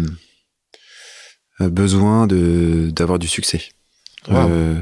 euh, 1.62 1.70
besoin 1.70 2.28
d'avoir 2.28 3.20
du 3.20 3.28
succès. 3.28 3.70
Euh, 4.30 4.82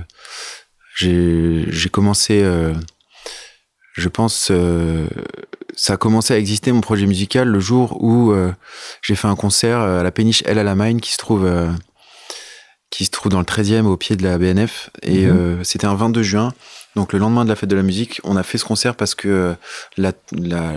j'ai 0.96 1.90
commencé, 1.92 2.44
je 3.94 4.10
pense, 4.10 4.52
ça 5.76 5.94
a 5.94 5.98
commencé 5.98 6.34
à 6.34 6.38
exister 6.38 6.72
mon 6.72 6.82
projet 6.82 7.06
musical 7.06 7.48
le 7.48 7.60
jour 7.60 8.02
où 8.04 8.34
j'ai 9.02 9.16
fait 9.16 9.28
un 9.28 9.36
concert 9.36 9.80
à 9.80 10.04
la 10.04 10.12
péniche 10.12 10.44
El 10.46 10.60
Alamein 10.60 11.00
qui 11.00 11.12
se 11.12 11.18
trouve 11.18 11.50
qui 12.90 13.06
se 13.06 13.12
trouve 13.12 13.32
dans 13.32 13.40
le 13.40 13.46
13e 13.46 13.86
au 13.86 13.98
pied 13.98 14.16
de 14.16 14.24
la 14.24 14.38
BNF 14.38 14.90
et 15.02 15.26
mhm. 15.26 15.64
c'était 15.64 15.88
un 15.88 15.96
22 15.96 16.24
juin. 16.24 16.54
Donc 16.96 17.14
le 17.14 17.20
lendemain 17.20 17.44
de 17.44 17.50
la 17.50 17.56
fête 17.56 17.70
de 17.70 17.76
la 17.76 17.84
musique, 17.84 18.20
on 18.24 18.36
a 18.36 18.44
fait 18.44 18.58
ce 18.58 18.66
concert 18.66 18.96
parce 18.96 19.16
que 19.16 19.28
euh, 19.28 19.54
la, 19.98 20.12
la, 20.34 20.74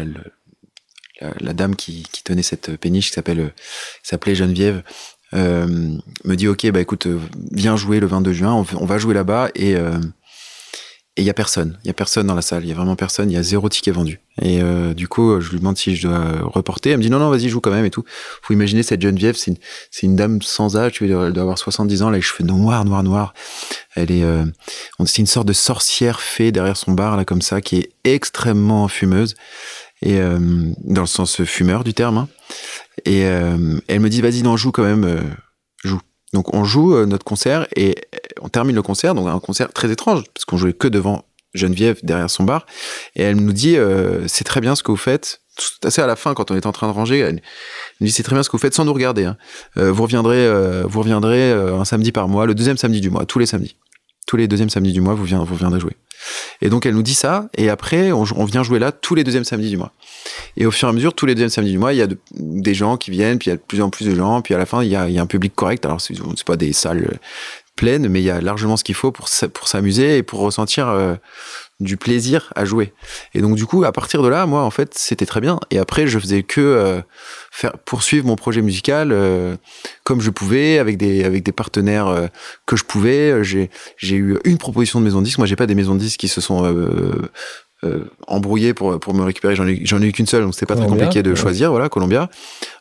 la, 1.40 1.52
dame 1.52 1.74
qui, 1.74 2.04
qui, 2.10 2.22
tenait 2.22 2.42
cette 2.42 2.76
péniche, 2.76 3.08
qui 3.08 3.14
s'appelle, 3.14 3.52
s'appelait 4.02 4.36
Geneviève, 4.36 4.82
euh, 5.34 5.66
me 6.24 6.36
dit 6.36 6.46
ok 6.46 6.70
bah 6.70 6.80
écoute 6.80 7.06
euh, 7.06 7.18
viens 7.50 7.76
jouer 7.76 7.98
le 7.98 8.06
22 8.06 8.32
juin, 8.32 8.52
on, 8.52 8.64
on 8.76 8.86
va 8.86 8.98
jouer 8.98 9.14
là-bas 9.14 9.48
et 9.56 9.74
euh, 9.74 9.98
et 11.16 11.22
il 11.22 11.24
y 11.24 11.30
a 11.30 11.34
personne, 11.34 11.78
il 11.84 11.86
y 11.86 11.90
a 11.90 11.94
personne 11.94 12.26
dans 12.26 12.34
la 12.34 12.42
salle, 12.42 12.64
il 12.64 12.68
y 12.68 12.72
a 12.72 12.74
vraiment 12.74 12.96
personne, 12.96 13.30
il 13.30 13.34
y 13.34 13.36
a 13.36 13.42
zéro 13.42 13.68
ticket 13.68 13.92
vendu. 13.92 14.20
Et 14.42 14.60
euh, 14.60 14.94
du 14.94 15.06
coup, 15.06 15.40
je 15.40 15.50
lui 15.50 15.58
demande 15.58 15.76
si 15.76 15.94
je 15.94 16.08
dois 16.08 16.40
reporter. 16.42 16.90
Elle 16.90 16.98
me 16.98 17.02
dit 17.02 17.10
non 17.10 17.20
non, 17.20 17.30
vas-y 17.30 17.48
joue 17.48 17.60
quand 17.60 17.70
même 17.70 17.84
et 17.84 17.90
tout. 17.90 18.02
Faut 18.42 18.52
imaginer 18.52 18.82
cette 18.82 19.00
Geneviève, 19.00 19.36
c'est 19.36 19.52
une, 19.52 19.56
c'est 19.92 20.06
une 20.08 20.16
dame 20.16 20.42
sans 20.42 20.76
âge, 20.76 20.90
tu 20.92 21.04
elle 21.04 21.32
doit 21.32 21.42
avoir 21.42 21.56
70 21.56 22.02
ans, 22.02 22.10
là, 22.10 22.16
les 22.16 22.22
cheveux 22.22 22.44
noirs, 22.44 22.84
noirs, 22.84 23.04
noirs. 23.04 23.32
Elle 23.94 24.10
est, 24.10 24.24
euh, 24.24 24.44
c'est 25.06 25.18
une 25.18 25.26
sorte 25.26 25.46
de 25.46 25.52
sorcière 25.52 26.20
fée 26.20 26.50
derrière 26.50 26.76
son 26.76 26.90
bar 26.90 27.16
là 27.16 27.24
comme 27.24 27.42
ça, 27.42 27.60
qui 27.60 27.76
est 27.76 27.92
extrêmement 28.02 28.88
fumeuse 28.88 29.36
et 30.02 30.18
euh, 30.18 30.40
dans 30.82 31.02
le 31.02 31.06
sens 31.06 31.44
fumeur 31.44 31.84
du 31.84 31.94
terme. 31.94 32.18
Hein. 32.18 32.28
Et 33.04 33.26
euh, 33.26 33.78
elle 33.86 34.00
me 34.00 34.08
dit 34.08 34.20
vas-y 34.20 34.42
non 34.42 34.56
joue 34.56 34.72
quand 34.72 34.82
même, 34.82 35.32
joue. 35.84 36.00
Donc 36.32 36.52
on 36.54 36.64
joue 36.64 37.06
notre 37.06 37.24
concert 37.24 37.68
et 37.76 37.94
on 38.40 38.48
termine 38.48 38.76
le 38.76 38.82
concert, 38.82 39.14
donc 39.14 39.28
un 39.28 39.38
concert 39.40 39.72
très 39.72 39.90
étrange, 39.90 40.24
parce 40.34 40.44
qu'on 40.44 40.56
jouait 40.56 40.72
que 40.72 40.88
devant 40.88 41.24
Geneviève 41.54 41.98
derrière 42.02 42.28
son 42.28 42.44
bar, 42.44 42.66
et 43.14 43.22
elle 43.22 43.36
nous 43.36 43.52
dit 43.52 43.76
euh, 43.76 44.26
c'est 44.26 44.44
très 44.44 44.60
bien 44.60 44.74
ce 44.74 44.82
que 44.82 44.90
vous 44.90 44.96
faites. 44.96 45.40
Tout 45.56 45.86
assez 45.86 46.02
à 46.02 46.06
la 46.06 46.16
fin, 46.16 46.34
quand 46.34 46.50
on 46.50 46.56
est 46.56 46.66
en 46.66 46.72
train 46.72 46.88
de 46.88 46.92
ranger, 46.92 47.20
elle 47.20 47.40
nous 48.00 48.08
dit 48.08 48.12
c'est 48.12 48.24
très 48.24 48.34
bien 48.34 48.42
ce 48.42 48.48
que 48.48 48.56
vous 48.56 48.60
faites 48.60 48.74
sans 48.74 48.84
nous 48.84 48.92
regarder. 48.92 49.24
Hein. 49.24 49.36
Euh, 49.76 49.92
vous 49.92 50.02
reviendrez, 50.02 50.46
euh, 50.46 50.82
vous 50.84 50.98
reviendrez 51.00 51.52
un 51.52 51.84
samedi 51.84 52.10
par 52.10 52.26
mois, 52.28 52.46
le 52.46 52.56
deuxième 52.56 52.76
samedi 52.76 53.00
du 53.00 53.08
mois, 53.08 53.24
tous 53.24 53.38
les 53.38 53.46
samedis, 53.46 53.76
tous 54.26 54.36
les 54.36 54.48
deuxièmes 54.48 54.70
samedis 54.70 54.92
du 54.92 55.00
mois, 55.00 55.14
vous, 55.14 55.24
viendrez, 55.24 55.78
jouer. 55.78 55.92
Et 56.60 56.70
donc 56.70 56.86
elle 56.86 56.94
nous 56.94 57.02
dit 57.02 57.14
ça, 57.14 57.48
et 57.56 57.70
après 57.70 58.10
on, 58.10 58.24
on, 58.34 58.44
vient 58.44 58.64
jouer 58.64 58.80
là 58.80 58.90
tous 58.90 59.14
les 59.14 59.22
deuxièmes 59.22 59.44
samedis 59.44 59.70
du 59.70 59.76
mois. 59.76 59.92
Et 60.56 60.66
au 60.66 60.72
fur 60.72 60.88
et 60.88 60.90
à 60.90 60.92
mesure, 60.92 61.14
tous 61.14 61.26
les 61.26 61.36
deuxièmes 61.36 61.50
samedis 61.50 61.70
du 61.72 61.78
mois, 61.78 61.92
il 61.92 61.98
y 61.98 62.02
a 62.02 62.08
des 62.32 62.74
gens 62.74 62.96
qui 62.96 63.12
viennent, 63.12 63.38
puis 63.38 63.48
il 63.48 63.50
y 63.50 63.54
a 63.54 63.56
de 63.56 63.62
plus 63.62 63.80
en 63.80 63.90
plus 63.90 64.06
de 64.06 64.14
gens, 64.14 64.42
puis 64.42 64.54
à 64.54 64.58
la 64.58 64.66
fin 64.66 64.82
il 64.82 64.90
y 64.90 64.96
a, 64.96 65.08
il 65.08 65.14
y 65.14 65.20
a 65.20 65.22
un 65.22 65.26
public 65.26 65.54
correct. 65.54 65.84
Alors 65.86 66.00
c'est 66.00 66.44
pas 66.44 66.56
des 66.56 66.72
salles 66.72 67.18
pleines, 67.76 68.08
mais 68.08 68.20
il 68.20 68.24
y 68.24 68.30
a 68.30 68.40
largement 68.40 68.76
ce 68.76 68.84
qu'il 68.84 68.94
faut 68.94 69.12
pour, 69.12 69.28
pour 69.52 69.68
s'amuser 69.68 70.18
et 70.18 70.22
pour 70.22 70.40
ressentir 70.40 71.18
du 71.80 71.96
plaisir 71.96 72.52
à 72.54 72.64
jouer. 72.64 72.92
Et 73.34 73.40
donc 73.40 73.56
du 73.56 73.66
coup, 73.66 73.84
à 73.84 73.92
partir 73.92 74.22
de 74.22 74.28
là, 74.28 74.46
moi, 74.46 74.62
en 74.62 74.70
fait, 74.70 74.94
c'était 74.94 75.26
très 75.26 75.40
bien. 75.40 75.58
Et 75.70 75.78
après, 75.78 76.06
je 76.06 76.18
faisais 76.18 76.42
que 76.42 76.60
euh, 76.60 77.00
faire 77.50 77.78
poursuivre 77.78 78.26
mon 78.26 78.36
projet 78.36 78.62
musical 78.62 79.10
euh, 79.12 79.56
comme 80.04 80.20
je 80.20 80.30
pouvais, 80.30 80.78
avec 80.78 80.96
des 80.96 81.24
avec 81.24 81.42
des 81.42 81.52
partenaires 81.52 82.06
euh, 82.06 82.26
que 82.66 82.76
je 82.76 82.84
pouvais. 82.84 83.42
J'ai 83.42 83.70
j'ai 83.96 84.16
eu 84.16 84.38
une 84.44 84.58
proposition 84.58 85.00
de 85.00 85.04
maison 85.04 85.20
de 85.20 85.24
disque. 85.24 85.38
Moi, 85.38 85.46
j'ai 85.46 85.56
pas 85.56 85.66
des 85.66 85.74
maisons 85.74 85.94
de 85.94 86.00
disques 86.00 86.20
qui 86.20 86.28
se 86.28 86.40
sont 86.40 86.62
embrouillées 88.26 88.74
pour 88.74 88.98
pour 89.00 89.14
me 89.14 89.22
récupérer. 89.22 89.56
J'en 89.56 89.66
ai 89.66 89.72
ai 89.72 90.08
eu 90.08 90.12
qu'une 90.12 90.26
seule, 90.26 90.42
donc 90.42 90.54
c'était 90.54 90.66
pas 90.66 90.76
très 90.76 90.86
compliqué 90.86 91.22
de 91.22 91.34
choisir. 91.34 91.70
Voilà, 91.70 91.88
Columbia. 91.88 92.28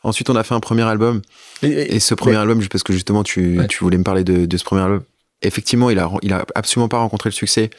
Ensuite, 0.03 0.29
on 0.29 0.35
a 0.35 0.43
fait 0.43 0.53
un 0.53 0.59
premier 0.59 0.83
album. 0.83 1.21
Et, 1.61 1.99
ce 1.99 2.13
premier 2.13 2.35
album, 2.35 2.65
parce 2.67 2.83
que 2.83 2.93
justement, 2.93 3.23
tu, 3.23 3.59
tu 3.69 3.83
voulais 3.83 3.97
me 3.97 4.03
parler 4.03 4.23
de, 4.23 4.45
de 4.45 4.57
ce 4.57 4.63
premier 4.63 4.81
album. 4.81 5.01
Effectivement, 5.41 5.89
il 5.89 5.99
a 5.99 6.09
il 6.21 6.33
a 6.33 6.45
absolument 6.55 6.89
pas 6.89 6.97
rencontré 6.97 7.29
le 7.29 7.33
succès 7.33 7.69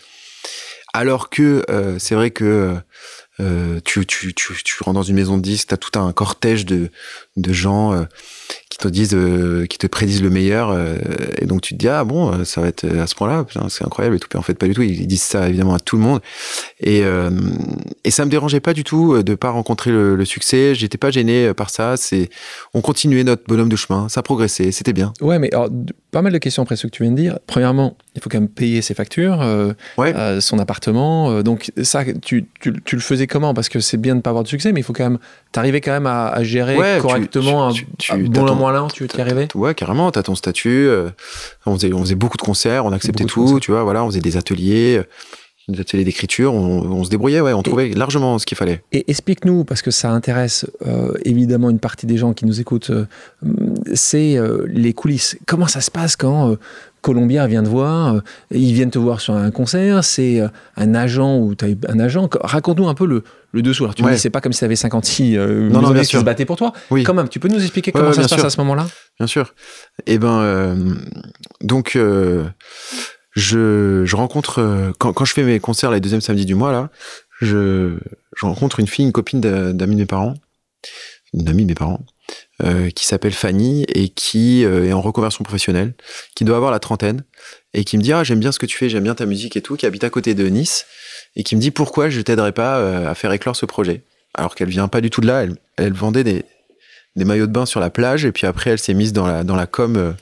alors 0.94 1.28
que 1.28 1.64
euh, 1.68 1.98
c'est 1.98 2.14
vrai 2.14 2.30
que 2.30 2.76
euh, 3.40 3.80
tu, 3.84 4.06
tu, 4.06 4.32
tu, 4.32 4.54
tu 4.64 4.82
rentres 4.82 4.94
dans 4.94 5.02
une 5.02 5.16
maison 5.16 5.36
de 5.36 5.42
disques, 5.42 5.68
tu 5.68 5.74
as 5.74 5.76
tout 5.76 5.98
un 5.98 6.12
cortège 6.12 6.64
de, 6.64 6.88
de 7.36 7.52
gens 7.52 7.92
euh, 7.92 8.04
qui 8.74 8.78
te 8.78 8.88
disent, 8.88 9.14
euh, 9.14 9.66
qui 9.66 9.78
te 9.78 9.86
prédisent 9.86 10.22
le 10.22 10.30
meilleur, 10.30 10.70
euh, 10.70 10.96
et 11.40 11.46
donc 11.46 11.60
tu 11.60 11.74
te 11.74 11.78
dis 11.78 11.88
ah 11.88 12.02
bon, 12.02 12.44
ça 12.44 12.60
va 12.60 12.66
être 12.66 12.84
à 12.84 13.06
ce 13.06 13.14
point-là, 13.14 13.46
c'est 13.68 13.84
incroyable 13.84 14.16
et 14.16 14.18
tout. 14.18 14.36
en 14.36 14.42
fait, 14.42 14.54
pas 14.54 14.66
du 14.66 14.74
tout. 14.74 14.82
Ils 14.82 15.06
disent 15.06 15.22
ça 15.22 15.48
évidemment 15.48 15.74
à 15.74 15.78
tout 15.78 15.96
le 15.96 16.02
monde, 16.02 16.20
et 16.80 17.02
et 18.04 18.10
ça 18.10 18.24
me 18.24 18.30
dérangeait 18.30 18.60
pas 18.60 18.72
du 18.72 18.82
tout 18.82 19.22
de 19.22 19.34
pas 19.34 19.50
rencontrer 19.50 19.90
le, 19.90 20.16
le 20.16 20.24
succès. 20.24 20.74
J'étais 20.74 20.98
pas 20.98 21.10
gêné 21.10 21.54
par 21.54 21.70
ça. 21.70 21.96
C'est 21.96 22.30
on 22.72 22.80
continuait 22.80 23.24
notre 23.24 23.44
bonhomme 23.46 23.68
de 23.68 23.76
chemin, 23.76 24.08
ça 24.08 24.22
progressait, 24.22 24.72
c'était 24.72 24.92
bien. 24.92 25.12
Ouais, 25.20 25.38
mais 25.38 25.52
alors, 25.54 25.68
pas 26.10 26.22
mal 26.22 26.32
de 26.32 26.38
questions 26.38 26.62
après 26.62 26.76
ce 26.76 26.86
que 26.86 26.92
tu 26.92 27.02
viens 27.04 27.12
de 27.12 27.16
dire. 27.16 27.38
Premièrement, 27.46 27.96
il 28.16 28.22
faut 28.22 28.30
quand 28.30 28.40
même 28.40 28.48
payer 28.48 28.82
ses 28.82 28.94
factures, 28.94 29.44
son 30.40 30.58
appartement. 30.58 31.42
donc 31.42 31.70
ça, 31.82 32.04
tu, 32.04 32.46
tu, 32.60 32.72
tu, 32.84 32.96
le 32.96 33.02
faisais 33.02 33.26
comment? 33.26 33.54
Parce 33.54 33.68
que 33.68 33.78
c'est 33.78 33.98
bien 33.98 34.16
de 34.16 34.20
pas 34.20 34.30
avoir 34.30 34.42
de 34.42 34.48
succès, 34.48 34.72
mais 34.72 34.80
il 34.80 34.84
faut 34.84 34.92
quand 34.92 35.04
même, 35.04 35.18
t'arriver 35.52 35.80
quand 35.80 35.92
même 35.92 36.06
à, 36.06 36.28
à 36.28 36.42
gérer 36.42 36.98
correctement 37.00 37.72
tu, 37.98 38.12
un, 38.12 38.18
bon 38.18 38.44
ton, 38.72 38.88
moyen 38.88 38.88
tu 38.88 39.02
veux 39.02 39.08
y 39.16 39.20
arriver 39.20 39.48
Ouais, 39.54 39.74
carrément. 39.74 40.10
T'as 40.10 40.22
ton 40.22 40.34
statut. 40.34 40.86
Euh, 40.88 41.10
on, 41.66 41.74
faisait, 41.74 41.92
on 41.92 42.00
faisait 42.00 42.14
beaucoup 42.14 42.36
de 42.36 42.42
concerts, 42.42 42.84
on 42.84 42.92
acceptait 42.92 43.24
tout, 43.24 43.60
tu 43.60 43.70
vois. 43.70 43.82
Voilà, 43.84 44.04
on 44.04 44.08
faisait 44.08 44.20
des 44.20 44.36
ateliers. 44.36 44.98
Euh, 44.98 45.04
des 45.66 45.80
ateliers 45.80 46.04
d'écriture, 46.04 46.52
on, 46.52 46.82
on, 46.82 47.04
se 47.04 47.08
débrouillait, 47.08 47.40
ouais, 47.40 47.54
on 47.54 47.60
et, 47.60 47.62
trouvait 47.62 47.88
largement 47.88 48.38
ce 48.38 48.44
qu'il 48.44 48.54
fallait. 48.54 48.82
Et 48.92 49.10
explique-nous, 49.10 49.64
parce 49.64 49.80
que 49.80 49.90
ça 49.90 50.10
intéresse 50.10 50.66
euh, 50.86 51.14
évidemment 51.24 51.70
une 51.70 51.78
partie 51.78 52.04
des 52.04 52.18
gens 52.18 52.34
qui 52.34 52.44
nous 52.44 52.60
écoutent, 52.60 52.90
euh, 52.90 53.06
c'est 53.94 54.38
les 54.66 54.92
coulisses. 54.92 55.38
Comment 55.46 55.66
ça 55.66 55.80
se 55.80 55.90
passe 55.90 56.16
quand 56.16 56.54
Colombia 57.04 57.46
vient 57.46 57.62
te 57.62 57.68
voir, 57.68 58.22
ils 58.50 58.72
viennent 58.72 58.90
te 58.90 58.98
voir 58.98 59.20
sur 59.20 59.34
un 59.34 59.50
concert, 59.50 60.02
c'est 60.02 60.40
un 60.76 60.94
agent 60.94 61.36
ou 61.38 61.54
tu 61.54 61.66
as 61.66 61.92
un 61.92 62.00
agent. 62.00 62.30
Raconte-nous 62.40 62.88
un 62.88 62.94
peu 62.94 63.04
le, 63.04 63.22
le 63.52 63.60
dessous. 63.60 63.84
Alors 63.84 63.94
tu 63.94 64.02
ouais. 64.02 64.10
me 64.10 64.14
dis, 64.14 64.20
c'est 64.20 64.30
pas 64.30 64.40
comme 64.40 64.54
si 64.54 64.60
tu 64.60 64.64
avais 64.64 64.74
56 64.74 65.36
euh, 65.36 65.68
non, 65.68 65.82
non, 65.82 65.90
bien 65.90 66.00
qui 66.00 66.08
sûr. 66.08 66.20
se 66.20 66.24
battaient 66.24 66.46
pour 66.46 66.56
toi. 66.56 66.72
Oui. 66.90 67.04
Quand 67.04 67.12
même, 67.12 67.28
tu 67.28 67.40
peux 67.40 67.48
nous 67.48 67.60
expliquer 67.60 67.92
comment 67.92 68.08
ouais, 68.08 68.14
ça 68.14 68.24
se 68.24 68.34
passe 68.34 68.44
à 68.44 68.48
ce 68.48 68.58
moment-là? 68.60 68.86
Bien 69.18 69.26
sûr. 69.26 69.54
Eh 70.06 70.16
ben, 70.16 70.40
euh, 70.40 70.94
donc, 71.60 71.94
euh, 71.94 72.44
je, 73.32 74.02
je 74.06 74.16
rencontre, 74.16 74.92
quand, 74.98 75.12
quand, 75.12 75.26
je 75.26 75.34
fais 75.34 75.44
mes 75.44 75.60
concerts 75.60 75.90
les 75.90 76.00
deuxièmes 76.00 76.22
samedis 76.22 76.46
du 76.46 76.54
mois, 76.54 76.72
là, 76.72 76.88
je, 77.42 77.98
je 78.34 78.46
rencontre 78.46 78.80
une 78.80 78.86
fille, 78.86 79.04
une 79.04 79.12
copine 79.12 79.40
d'amis 79.40 79.94
de 79.94 80.00
mes 80.00 80.06
parents, 80.06 80.34
une 81.34 81.46
amie 81.48 81.64
de 81.64 81.68
mes 81.68 81.74
parents, 81.74 82.00
euh, 82.62 82.90
qui 82.90 83.04
s'appelle 83.04 83.32
Fanny 83.32 83.84
et 83.88 84.08
qui 84.08 84.64
euh, 84.64 84.86
est 84.86 84.92
en 84.92 85.00
reconversion 85.00 85.42
professionnelle, 85.42 85.94
qui 86.36 86.44
doit 86.44 86.56
avoir 86.56 86.70
la 86.70 86.78
trentaine 86.78 87.24
et 87.72 87.82
qui 87.82 87.98
me 87.98 88.02
dit 88.02 88.12
ah 88.12 88.22
j'aime 88.22 88.38
bien 88.38 88.52
ce 88.52 88.60
que 88.60 88.66
tu 88.66 88.76
fais, 88.76 88.88
j'aime 88.88 89.02
bien 89.02 89.16
ta 89.16 89.26
musique 89.26 89.56
et 89.56 89.60
tout, 89.60 89.76
qui 89.76 89.86
habite 89.86 90.04
à 90.04 90.10
côté 90.10 90.34
de 90.34 90.46
Nice 90.46 90.86
et 91.34 91.42
qui 91.42 91.56
me 91.56 91.60
dit 91.60 91.72
pourquoi 91.72 92.10
je 92.10 92.20
t'aiderais 92.20 92.52
pas 92.52 92.78
euh, 92.78 93.10
à 93.10 93.14
faire 93.16 93.32
éclore 93.32 93.56
ce 93.56 93.66
projet. 93.66 94.02
Alors 94.34 94.54
qu'elle 94.54 94.68
vient 94.68 94.86
pas 94.86 95.00
du 95.00 95.10
tout 95.10 95.20
de 95.20 95.26
là, 95.26 95.42
elle, 95.42 95.56
elle 95.76 95.94
vendait 95.94 96.22
des, 96.22 96.44
maillots 97.16 97.48
de 97.48 97.52
bain 97.52 97.66
sur 97.66 97.80
la 97.80 97.90
plage 97.90 98.24
et 98.24 98.30
puis 98.30 98.46
après 98.46 98.70
elle 98.70 98.78
s'est 98.78 98.94
mise 98.94 99.12
dans 99.12 99.26
la 99.26 99.42
dans 99.42 99.56
la 99.56 99.66
com 99.66 99.96
euh, 99.96 100.12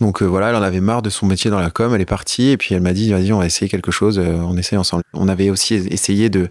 donc 0.00 0.22
euh, 0.22 0.26
voilà, 0.26 0.50
elle 0.50 0.56
en 0.56 0.62
avait 0.62 0.80
marre 0.80 1.00
de 1.00 1.08
son 1.08 1.24
métier 1.24 1.50
dans 1.50 1.58
la 1.58 1.70
com, 1.70 1.94
elle 1.94 2.00
est 2.00 2.04
partie 2.04 2.50
et 2.50 2.56
puis 2.58 2.74
elle 2.74 2.82
m'a 2.82 2.92
dit 2.92 3.10
vas-y 3.12 3.32
on 3.32 3.38
va 3.38 3.46
essayer 3.46 3.68
quelque 3.68 3.90
chose, 3.90 4.18
euh, 4.18 4.36
on 4.42 4.56
essaye 4.58 4.78
ensemble. 4.78 5.02
On 5.14 5.26
avait 5.28 5.48
aussi 5.48 5.74
essayé 5.74 6.28
de 6.28 6.50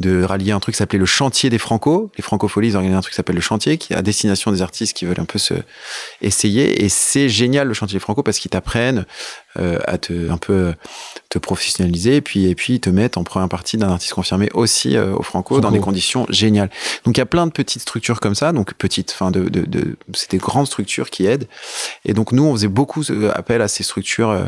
de 0.00 0.24
rallier 0.24 0.50
un 0.50 0.58
truc 0.58 0.74
qui 0.74 0.78
s'appelait 0.78 0.98
le 0.98 1.06
chantier 1.06 1.48
des 1.48 1.58
Franco. 1.58 2.10
Les 2.16 2.22
Francopholies 2.22 2.68
ils 2.68 2.76
organisent 2.76 2.96
un 2.96 3.00
truc 3.00 3.12
qui 3.12 3.16
s'appelle 3.16 3.36
le 3.36 3.42
chantier 3.42 3.78
qui 3.78 3.92
est 3.92 3.96
à 3.96 4.02
destination 4.02 4.50
des 4.50 4.62
artistes 4.62 4.96
qui 4.96 5.04
veulent 5.04 5.20
un 5.20 5.24
peu 5.24 5.38
se 5.38 5.54
essayer 6.22 6.84
et 6.84 6.88
c'est 6.88 7.28
génial 7.28 7.68
le 7.68 7.74
chantier 7.74 7.96
des 7.96 8.00
Franco 8.00 8.24
parce 8.24 8.38
qu'ils 8.40 8.50
t'apprennent 8.50 9.06
euh, 9.58 9.78
à 9.86 9.98
te 9.98 10.30
un 10.30 10.38
peu 10.38 10.74
te 11.28 11.38
professionnaliser 11.38 12.16
et 12.16 12.20
puis 12.20 12.46
et 12.46 12.54
puis 12.56 12.80
te 12.80 12.90
mettre 12.90 13.16
en 13.18 13.22
première 13.22 13.48
partie 13.48 13.76
d'un 13.76 13.90
artiste 13.90 14.14
confirmé 14.14 14.48
aussi 14.54 14.98
au 14.98 15.22
Franco, 15.22 15.54
Franco, 15.54 15.60
dans 15.60 15.70
des 15.70 15.78
conditions 15.78 16.26
géniales. 16.30 16.70
Donc 17.04 17.16
il 17.16 17.20
y 17.20 17.22
a 17.22 17.26
plein 17.26 17.46
de 17.46 17.52
petites 17.52 17.82
structures 17.82 18.18
comme 18.18 18.34
ça, 18.34 18.52
donc 18.52 18.74
petites, 18.74 19.12
enfin 19.12 19.30
de, 19.30 19.48
de, 19.48 19.64
de 19.64 19.96
c'est 20.14 20.32
des 20.32 20.38
grandes 20.38 20.66
structures 20.66 21.10
qui 21.10 21.26
aident. 21.26 21.46
Et 22.04 22.12
donc 22.12 22.32
nous 22.32 22.44
on 22.44 22.52
faisait 22.52 22.68
beaucoup 22.72 23.02
appel 23.34 23.62
à 23.62 23.68
ces 23.68 23.82
structures 23.82 24.30
euh, 24.30 24.44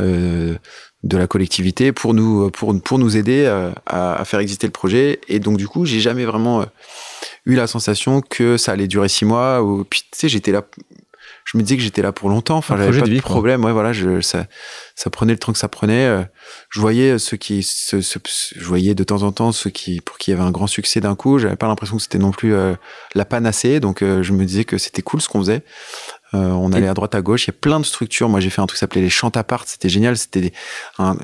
euh, 0.00 0.54
de 1.02 1.16
la 1.16 1.26
collectivité 1.26 1.92
pour 1.92 2.14
nous 2.14 2.50
pour 2.50 2.80
pour 2.82 2.98
nous 2.98 3.16
aider 3.16 3.46
à, 3.46 3.72
à, 4.14 4.24
faire 4.24 4.40
exister 4.40 4.66
le 4.66 4.72
projet. 4.72 5.20
Et 5.28 5.40
donc 5.40 5.56
du 5.56 5.66
coup 5.66 5.84
j'ai 5.84 6.00
jamais 6.00 6.24
vraiment 6.24 6.64
eu 7.44 7.54
la 7.54 7.66
sensation 7.66 8.20
que 8.20 8.56
ça 8.56 8.72
allait 8.72 8.86
durer 8.86 9.08
six 9.08 9.24
mois. 9.24 9.62
Ou 9.62 9.84
puis 9.84 10.02
tu 10.02 10.18
sais 10.18 10.28
j'étais 10.28 10.52
là 10.52 10.62
je 11.44 11.58
me 11.58 11.62
disais 11.62 11.76
que 11.76 11.82
j'étais 11.82 12.02
là 12.02 12.12
pour 12.12 12.28
longtemps. 12.28 12.56
Enfin, 12.56 12.76
j'avais 12.76 13.00
pas 13.00 13.06
de, 13.06 13.14
de 13.14 13.20
problème. 13.20 13.64
Ouais, 13.64 13.72
voilà, 13.72 13.92
je, 13.92 14.20
ça, 14.20 14.46
ça 14.94 15.10
prenait 15.10 15.32
le 15.32 15.38
temps 15.38 15.52
que 15.52 15.58
ça 15.58 15.68
prenait. 15.68 16.06
Euh, 16.06 16.22
je 16.70 16.80
voyais 16.80 17.18
ceux 17.18 17.36
qui, 17.36 17.62
ce, 17.62 18.00
ce, 18.00 18.18
je 18.56 18.64
voyais 18.64 18.94
de 18.94 19.04
temps 19.04 19.22
en 19.22 19.32
temps 19.32 19.52
ceux 19.52 19.70
qui, 19.70 20.00
pour 20.00 20.18
qui 20.18 20.30
il 20.30 20.34
y 20.34 20.36
avait 20.36 20.46
un 20.46 20.50
grand 20.50 20.66
succès 20.66 21.00
d'un 21.00 21.14
coup. 21.14 21.38
J'avais 21.38 21.56
pas 21.56 21.66
l'impression 21.66 21.96
que 21.96 22.02
c'était 22.02 22.18
non 22.18 22.30
plus 22.30 22.54
euh, 22.54 22.74
la 23.14 23.24
panacée. 23.24 23.80
Donc, 23.80 24.02
euh, 24.02 24.22
je 24.22 24.32
me 24.32 24.44
disais 24.44 24.64
que 24.64 24.78
c'était 24.78 25.02
cool 25.02 25.20
ce 25.20 25.28
qu'on 25.28 25.40
faisait. 25.40 25.62
Euh, 26.34 26.50
on 26.50 26.72
allait 26.72 26.88
à 26.88 26.94
droite 26.94 27.14
à 27.14 27.20
gauche. 27.20 27.44
Il 27.44 27.48
y 27.48 27.50
a 27.50 27.58
plein 27.58 27.78
de 27.78 27.84
structures. 27.84 28.28
Moi, 28.28 28.40
j'ai 28.40 28.50
fait 28.50 28.60
un 28.60 28.66
truc 28.66 28.76
qui 28.76 28.80
s'appelait 28.80 29.02
les 29.02 29.10
Chantapart. 29.10 29.64
C'était 29.66 29.88
génial. 29.88 30.16
C'était 30.16 30.52
un, 30.98 31.16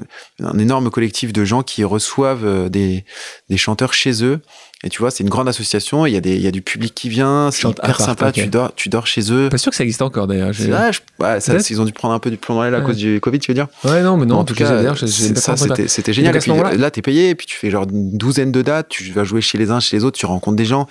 un, 0.42 0.59
énorme 0.59 0.90
collectif 0.90 1.33
de 1.33 1.44
gens 1.44 1.62
qui 1.62 1.85
reçoivent 1.85 2.44
euh, 2.44 2.68
des, 2.68 3.05
des 3.49 3.57
chanteurs 3.57 3.94
chez 3.94 4.25
eux 4.25 4.40
et 4.85 4.91
tu 4.91 5.01
vois, 5.01 5.11
c'est 5.11 5.25
une 5.25 5.29
grande 5.29 5.49
association. 5.49 6.07
Il 6.07 6.12
y 6.12 6.17
a 6.17 6.21
des, 6.21 6.37
il 6.37 6.43
y 6.43 6.47
a 6.47 6.53
du 6.53 6.62
public 6.62 6.95
qui 6.95 7.09
vient. 7.09 7.51
C'est 7.51 7.69
hyper 7.69 7.85
part, 7.85 8.01
sympa. 8.01 8.29
Okay. 8.29 8.43
Tu 8.43 8.49
dors, 8.49 8.73
tu 8.77 8.88
dors 8.88 9.09
chez 9.09 9.33
eux. 9.33 9.49
Pas 9.49 9.59
sûr 9.59 9.71
que 9.71 9.77
ça 9.77 9.83
existe 9.83 10.03
encore 10.03 10.29
d'ailleurs. 10.29 10.55
Ça, 10.55 11.57
ils 11.69 11.81
ont 11.81 11.85
dû 11.85 11.93
prendre 11.93 12.14
un 12.14 12.21
peu 12.21 12.31
du 12.31 12.37
plomb 12.37 12.55
dans 12.55 12.62
l'aile 12.62 12.77
à 12.77 12.79
ouais. 12.79 12.85
cause 12.85 12.97
du 12.97 13.21
Covid, 13.21 13.41
tu 13.41 13.51
veux 13.51 13.57
dire? 13.57 13.67
Ouais, 13.83 14.03
non, 14.03 14.17
mais 14.17 14.27
non. 14.27 14.37
En 14.37 14.45
tout 14.45 14.55
cas, 14.55 14.95
ça, 14.95 15.57
c'était, 15.57 16.12
génial. 16.12 16.37
Et 16.37 16.38
puis, 16.38 16.53
là, 16.77 16.91
t'es 16.93 17.03
payé, 17.03 17.31
et 17.31 17.35
puis 17.35 17.47
tu 17.47 17.57
fais 17.57 17.71
genre 17.71 17.87
une 17.91 18.17
douzaine 18.17 18.53
de 18.53 18.62
dates. 18.62 18.88
Tu 18.88 19.11
vas 19.11 19.25
jouer 19.25 19.41
chez 19.41 19.59
les 19.59 19.73
uns, 19.73 19.81
chez 19.81 19.97
les 19.97 20.05
autres. 20.05 20.17
Tu 20.17 20.27
rencontres 20.27 20.57
des 20.57 20.64
gens. 20.64 20.87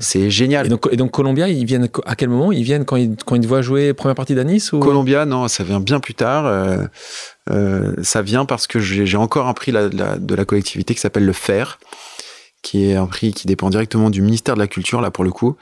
C'est 0.00 0.30
génial. 0.30 0.66
Et 0.66 0.68
donc, 0.68 0.86
et 0.90 0.96
donc, 0.96 1.10
Columbia, 1.10 1.48
ils 1.48 1.64
viennent 1.64 1.88
à 2.04 2.16
quel 2.16 2.28
moment 2.28 2.52
Ils 2.52 2.62
viennent 2.62 2.84
quand 2.84 2.96
ils, 2.96 3.16
quand 3.24 3.36
ils 3.36 3.42
te 3.42 3.46
voient 3.46 3.62
jouer 3.62 3.94
première 3.94 4.14
partie 4.14 4.34
d'Anis 4.34 4.68
ou... 4.72 4.80
Columbia, 4.80 5.24
non, 5.24 5.48
ça 5.48 5.64
vient 5.64 5.80
bien 5.80 5.98
plus 6.00 6.14
tard. 6.14 6.44
Euh, 6.46 6.84
euh, 7.50 7.94
ça 8.02 8.20
vient 8.20 8.44
parce 8.44 8.66
que 8.66 8.80
j'ai 8.80 9.16
encore 9.16 9.48
un 9.48 9.54
prix 9.54 9.72
la, 9.72 9.88
la, 9.88 10.18
de 10.18 10.34
la 10.34 10.44
collectivité 10.44 10.94
qui 10.94 11.00
s'appelle 11.00 11.24
le 11.24 11.32
FER 11.32 11.78
qui 12.62 12.90
est 12.90 12.96
un 12.96 13.06
prix 13.06 13.32
qui 13.32 13.46
dépend 13.46 13.70
directement 13.70 14.10
du 14.10 14.22
ministère 14.22 14.54
de 14.54 14.60
la 14.60 14.66
Culture, 14.66 15.00
là 15.00 15.10
pour 15.10 15.24
le 15.24 15.30
coup, 15.30 15.56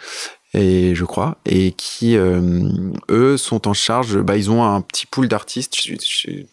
et 0.55 0.95
je 0.95 1.05
crois, 1.05 1.37
et 1.45 1.73
qui, 1.73 2.17
euh, 2.17 2.71
eux, 3.11 3.37
sont 3.37 3.69
en 3.69 3.75
charge, 3.75 4.19
bah, 4.19 4.37
ils 4.37 4.51
ont 4.51 4.65
un 4.65 4.81
petit 4.81 5.05
pool 5.05 5.29
d'artistes 5.29 5.77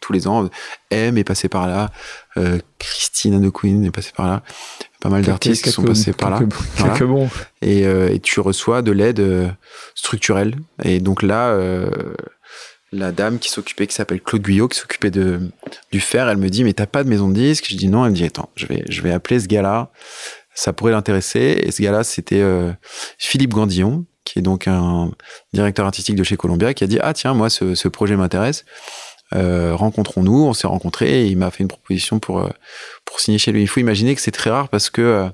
tous 0.01 0.13
les 0.13 0.27
ans. 0.27 0.49
M 0.91 1.17
est 1.17 1.23
passé 1.23 1.47
par 1.47 1.65
là, 1.65 1.91
euh, 2.37 2.59
Christine 2.77 3.39
de 3.39 3.49
Queen 3.49 3.85
est 3.85 3.91
passée 3.91 4.11
par 4.15 4.27
là, 4.27 4.43
pas 4.99 5.07
mal 5.07 5.23
d'artistes 5.23 5.63
qui 5.63 5.71
sont 5.71 5.83
passés 5.83 6.11
par 6.11 6.29
là. 6.29 6.41
Voilà. 6.75 7.05
Bon. 7.05 7.29
Et, 7.61 7.85
euh, 7.87 8.13
et, 8.13 8.19
tu 8.19 8.41
reçois 8.41 8.81
de 8.81 8.91
l'aide 8.91 9.21
euh, 9.21 9.47
structurelle. 9.95 10.57
Et 10.83 10.99
donc 10.99 11.23
là, 11.23 11.57
la 12.97 13.11
dame 13.11 13.39
qui 13.39 13.49
s'occupait, 13.49 13.87
qui 13.87 13.95
s'appelle 13.95 14.21
Claude 14.21 14.41
Guyot, 14.41 14.67
qui 14.67 14.79
s'occupait 14.79 15.11
du 15.11 15.99
fer, 15.99 16.27
elle 16.27 16.37
me 16.37 16.49
dit 16.49 16.63
mais 16.63 16.73
t'as 16.73 16.85
pas 16.85 17.03
de 17.03 17.09
maison 17.09 17.29
de 17.29 17.33
disque 17.33 17.65
Je 17.69 17.75
dis 17.75 17.87
non. 17.87 18.05
Elle 18.05 18.11
me 18.11 18.15
dit 18.15 18.25
attends, 18.25 18.49
je 18.55 18.65
vais 18.65 18.83
je 18.89 19.01
vais 19.01 19.11
appeler 19.11 19.39
ce 19.39 19.47
gars-là, 19.47 19.91
ça 20.53 20.73
pourrait 20.73 20.91
l'intéresser. 20.91 21.61
Et 21.61 21.71
ce 21.71 21.81
gars-là, 21.81 22.03
c'était 22.03 22.41
euh, 22.41 22.71
Philippe 23.17 23.53
Gandillon, 23.53 24.05
qui 24.23 24.39
est 24.39 24.41
donc 24.41 24.67
un 24.67 25.11
directeur 25.53 25.85
artistique 25.85 26.15
de 26.15 26.23
chez 26.23 26.37
Columbia, 26.37 26.73
qui 26.73 26.83
a 26.83 26.87
dit 26.87 26.99
ah 27.01 27.13
tiens 27.13 27.33
moi 27.33 27.49
ce, 27.49 27.75
ce 27.75 27.87
projet 27.87 28.15
m'intéresse. 28.15 28.65
Euh, 29.33 29.75
rencontrons-nous. 29.75 30.45
On 30.45 30.53
s'est 30.53 30.67
rencontrés 30.67 31.23
et 31.23 31.27
il 31.27 31.37
m'a 31.37 31.49
fait 31.49 31.63
une 31.63 31.67
proposition 31.67 32.19
pour, 32.19 32.39
euh, 32.39 32.49
pour 33.05 33.19
signer 33.19 33.39
chez 33.39 33.51
lui. 33.51 33.61
Il 33.61 33.67
faut 33.67 33.79
imaginer 33.79 34.13
que 34.13 34.21
c'est 34.21 34.31
très 34.31 34.51
rare 34.51 34.69
parce 34.69 34.89
que 34.89 35.01
euh, 35.01 35.27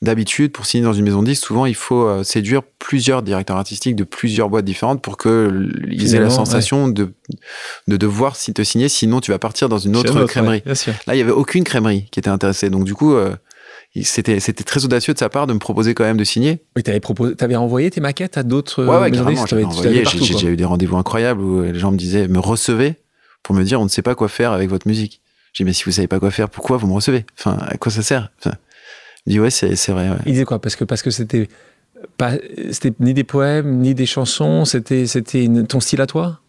d'habitude, 0.00 0.52
pour 0.52 0.64
signer 0.64 0.84
dans 0.84 0.92
une 0.92 1.04
maison 1.04 1.22
de 1.22 1.26
disques, 1.26 1.44
souvent 1.44 1.66
il 1.66 1.74
faut 1.74 2.22
séduire 2.22 2.62
plusieurs 2.78 3.22
directeurs 3.22 3.56
artistiques 3.56 3.96
de 3.96 4.04
plusieurs 4.04 4.48
boîtes 4.48 4.64
différentes 4.64 5.02
pour 5.02 5.18
qu'ils 5.18 6.14
aient 6.14 6.20
la 6.20 6.30
sensation 6.30 6.88
de, 6.88 7.12
de 7.88 7.96
devoir 7.96 8.36
te 8.36 8.62
signer, 8.62 8.88
sinon 8.88 9.20
tu 9.20 9.32
vas 9.32 9.38
partir 9.38 9.68
dans 9.68 9.78
une 9.78 9.96
autre 9.96 10.24
crèmerie. 10.24 10.62
Là, 11.06 11.14
il 11.14 11.18
y 11.18 11.22
avait 11.22 11.32
aucune 11.32 11.64
crèmerie 11.64 12.08
qui 12.10 12.20
était 12.20 12.30
intéressée. 12.30 12.70
Donc 12.70 12.84
du 12.84 12.94
coup, 12.94 13.16
c'était 14.02 14.40
c'était 14.40 14.64
très 14.64 14.84
audacieux 14.84 15.14
de 15.14 15.18
sa 15.18 15.28
part 15.28 15.46
de 15.46 15.52
me 15.52 15.58
proposer 15.58 15.94
quand 15.94 16.04
même 16.04 16.16
de 16.16 16.24
signer. 16.24 16.62
Oui, 16.76 16.82
t'avais 16.82 17.00
proposé, 17.00 17.34
t'avais 17.34 17.56
envoyé 17.56 17.90
tes 17.90 18.00
maquettes 18.00 18.38
à 18.38 18.42
d'autres. 18.42 18.84
Ouais, 18.84 19.10
ouais. 19.10 20.06
J'ai 20.06 20.34
déjà 20.34 20.48
eu 20.48 20.56
des 20.56 20.64
rendez-vous 20.64 20.96
incroyables 20.96 21.40
où 21.40 21.62
les 21.62 21.78
gens 21.78 21.92
me 21.92 21.98
disaient, 21.98 22.28
me 22.28 22.38
recevaient 22.38 23.01
pour 23.42 23.54
me 23.54 23.64
dire 23.64 23.80
on 23.80 23.84
ne 23.84 23.88
sait 23.88 24.02
pas 24.02 24.14
quoi 24.14 24.28
faire 24.28 24.52
avec 24.52 24.68
votre 24.68 24.86
musique. 24.86 25.20
J'ai 25.52 25.64
dit 25.64 25.68
mais 25.68 25.72
si 25.72 25.84
vous 25.84 25.92
savez 25.92 26.08
pas 26.08 26.18
quoi 26.18 26.30
faire, 26.30 26.48
pourquoi 26.48 26.76
vous 26.76 26.86
me 26.86 26.94
recevez? 26.94 27.26
Enfin, 27.38 27.58
à 27.60 27.76
quoi 27.76 27.92
ça 27.92 28.02
sert? 28.02 28.30
Enfin, 28.38 28.56
Il 29.26 29.32
dit 29.32 29.40
ouais, 29.40 29.50
c'est, 29.50 29.74
vrai. 29.88 30.10
Il 30.26 30.32
disait 30.32 30.44
quoi? 30.44 30.60
Parce 30.60 30.76
que 30.76 30.84
parce 30.84 31.02
que 31.02 31.10
c'était 31.10 31.48
pas 32.16 32.32
c'était 32.70 32.94
ni 33.00 33.14
des 33.14 33.24
poèmes 33.24 33.78
ni 33.78 33.94
des 33.94 34.06
chansons, 34.06 34.64
c'était 34.64 35.06
c'était 35.06 35.48
ton 35.68 35.80
style 35.80 36.00
à 36.00 36.06
toi? 36.06 36.40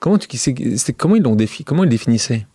Comment 0.00 0.18
tu 0.18 0.36
c'était 0.36 0.92
comment 0.92 1.16
ils 1.16 1.22
l'ont 1.22 1.36
défini 1.36 1.64
Comment 1.64 1.84
ils 1.84 1.90
définissaient? 1.90 2.46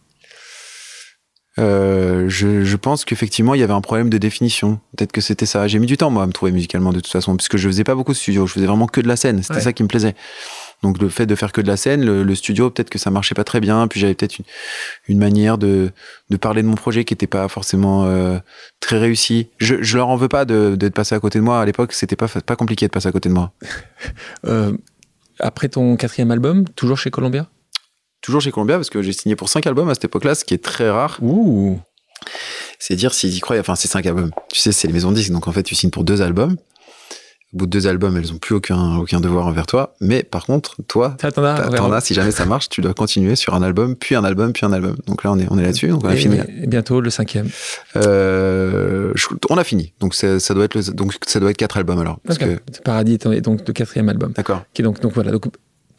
Euh, 1.59 2.27
je, 2.29 2.63
je, 2.63 2.75
pense 2.77 3.05
qu'effectivement 3.05 3.53
il 3.53 3.59
y 3.59 3.63
avait 3.63 3.73
un 3.73 3.81
problème 3.81 4.09
de 4.09 4.17
définition. 4.17 4.79
Peut-être 4.97 5.11
que 5.11 5.21
c'était 5.21 5.45
ça. 5.45 5.67
J'ai 5.67 5.77
mis 5.77 5.85
du 5.85 5.97
temps 5.97 6.09
moi 6.09 6.23
à 6.23 6.27
me 6.27 6.31
trouver 6.31 6.51
musicalement 6.51 6.91
de 6.91 6.99
toute 6.99 7.11
façon, 7.11 7.37
puisque 7.37 7.57
je 7.57 7.67
faisais 7.67 7.83
pas 7.83 7.93
beaucoup 7.93 8.11
de 8.11 8.17
studio. 8.17 8.47
Je 8.47 8.53
faisais 8.53 8.65
vraiment 8.65 8.87
que 8.87 9.01
de 9.01 9.07
la 9.07 9.15
scène. 9.15 9.43
C'était 9.43 9.61
ça 9.61 9.71
qui 9.71 9.83
me 9.83 9.87
plaisait. 9.87 10.15
Donc 10.83 11.01
le 11.01 11.09
fait 11.09 11.25
de 11.25 11.33
faire 11.33 11.51
que 11.51 11.61
de 11.61 11.67
la 11.67 11.77
scène, 11.77 12.03
le, 12.03 12.35
studio, 12.35 12.69
peut-être 12.69 12.89
que 12.89 12.99
ça 12.99 13.09
marchait 13.09 13.33
pas 13.33 13.45
très 13.45 13.59
bien. 13.59 13.87
Puis 13.87 13.99
j'avais 13.99 14.13
peut-être 14.13 14.37
une, 14.37 14.45
une, 15.07 15.17
manière 15.17 15.57
de, 15.57 15.91
de, 16.29 16.37
parler 16.37 16.61
de 16.61 16.67
mon 16.67 16.75
projet 16.75 17.05
qui 17.05 17.13
était 17.13 17.25
pas 17.25 17.47
forcément 17.47 18.05
euh, 18.05 18.37
très 18.79 18.99
réussi. 18.99 19.49
Je, 19.57 19.81
je 19.81 19.97
leur 19.97 20.09
en 20.09 20.17
veux 20.17 20.27
pas 20.27 20.45
de, 20.45 20.75
de 20.75 20.89
passer 20.89 21.15
à 21.15 21.19
côté 21.19 21.39
de 21.39 21.43
moi. 21.43 21.61
À 21.61 21.65
l'époque, 21.65 21.93
c'était 21.93 22.17
pas 22.17 22.27
pas 22.27 22.55
compliqué 22.55 22.85
de 22.85 22.91
passer 22.91 23.07
à 23.07 23.11
côté 23.11 23.29
de 23.29 23.33
moi. 23.33 23.53
euh, 24.45 24.75
après 25.39 25.69
ton 25.69 25.95
quatrième 25.95 26.31
album, 26.31 26.67
toujours 26.75 26.97
chez 26.97 27.09
Columbia? 27.09 27.47
Toujours 28.21 28.41
chez 28.41 28.51
Columbia 28.51 28.75
parce 28.75 28.89
que 28.89 29.01
j'ai 29.01 29.13
signé 29.13 29.35
pour 29.35 29.49
cinq 29.49 29.65
albums 29.65 29.89
à 29.89 29.93
cette 29.93 30.05
époque-là, 30.05 30.35
ce 30.35 30.45
qui 30.45 30.53
est 30.53 30.63
très 30.63 30.89
rare. 30.89 31.17
Ouh. 31.21 31.79
C'est 32.79 32.95
dire 32.95 33.13
s'ils 33.13 33.35
y 33.35 33.39
croient. 33.39 33.57
Enfin, 33.59 33.75
c'est 33.75 33.87
cinq 33.87 34.05
albums. 34.05 34.31
Tu 34.51 34.59
sais, 34.59 34.71
c'est 34.71 34.87
les 34.87 34.93
maisons 34.93 35.11
de 35.11 35.15
disques, 35.15 35.31
donc 35.31 35.47
en 35.47 35.51
fait, 35.51 35.63
tu 35.63 35.75
signes 35.75 35.89
pour 35.89 36.03
deux 36.03 36.21
albums. 36.21 36.57
Au 37.53 37.57
bout 37.57 37.65
de 37.67 37.71
deux 37.71 37.85
albums, 37.85 38.17
elles 38.17 38.33
ont 38.33 38.39
plus 38.39 38.55
aucun, 38.55 38.95
aucun 38.97 39.19
devoir 39.19 39.45
envers 39.45 39.67
toi. 39.67 39.93
Mais 40.01 40.23
par 40.23 40.47
contre, 40.47 40.75
toi, 40.87 41.15
t'en 41.19 41.91
as, 41.91 42.01
si 42.01 42.15
jamais 42.15 42.31
ça 42.31 42.45
marche, 42.45 42.67
tu 42.67 42.81
dois 42.81 42.95
continuer 42.95 43.35
sur 43.35 43.53
un 43.53 43.61
album, 43.61 43.95
puis 43.95 44.15
un 44.15 44.23
album, 44.23 44.53
puis 44.53 44.65
un 44.65 44.73
album. 44.73 44.95
Donc 45.05 45.23
là, 45.23 45.31
on 45.31 45.37
est, 45.37 45.45
on 45.51 45.59
est 45.59 45.61
là-dessus. 45.61 45.89
Donc 45.89 46.03
on 46.03 46.07
a 46.07 46.15
fini. 46.15 46.39
Et 46.63 46.65
bientôt 46.65 46.99
le 46.99 47.11
cinquième. 47.11 47.49
Euh, 47.95 49.13
on 49.51 49.57
a 49.57 49.63
fini. 49.63 49.93
Donc 49.99 50.15
ça 50.15 50.53
doit 50.55 50.65
être 50.65 50.73
le, 50.73 50.81
donc 50.93 51.13
ça 51.27 51.39
doit 51.39 51.51
être 51.51 51.57
quatre 51.57 51.77
albums 51.77 51.99
alors. 51.99 52.19
Parce 52.25 52.39
que... 52.39 52.59
Paradis 52.83 53.13
est 53.13 53.41
donc 53.41 53.67
le 53.67 53.73
quatrième 53.73 54.09
album. 54.09 54.31
D'accord. 54.31 54.63
Qui 54.73 54.81
donc 54.81 54.99
donc 54.99 55.13
voilà 55.13 55.31
donc 55.31 55.45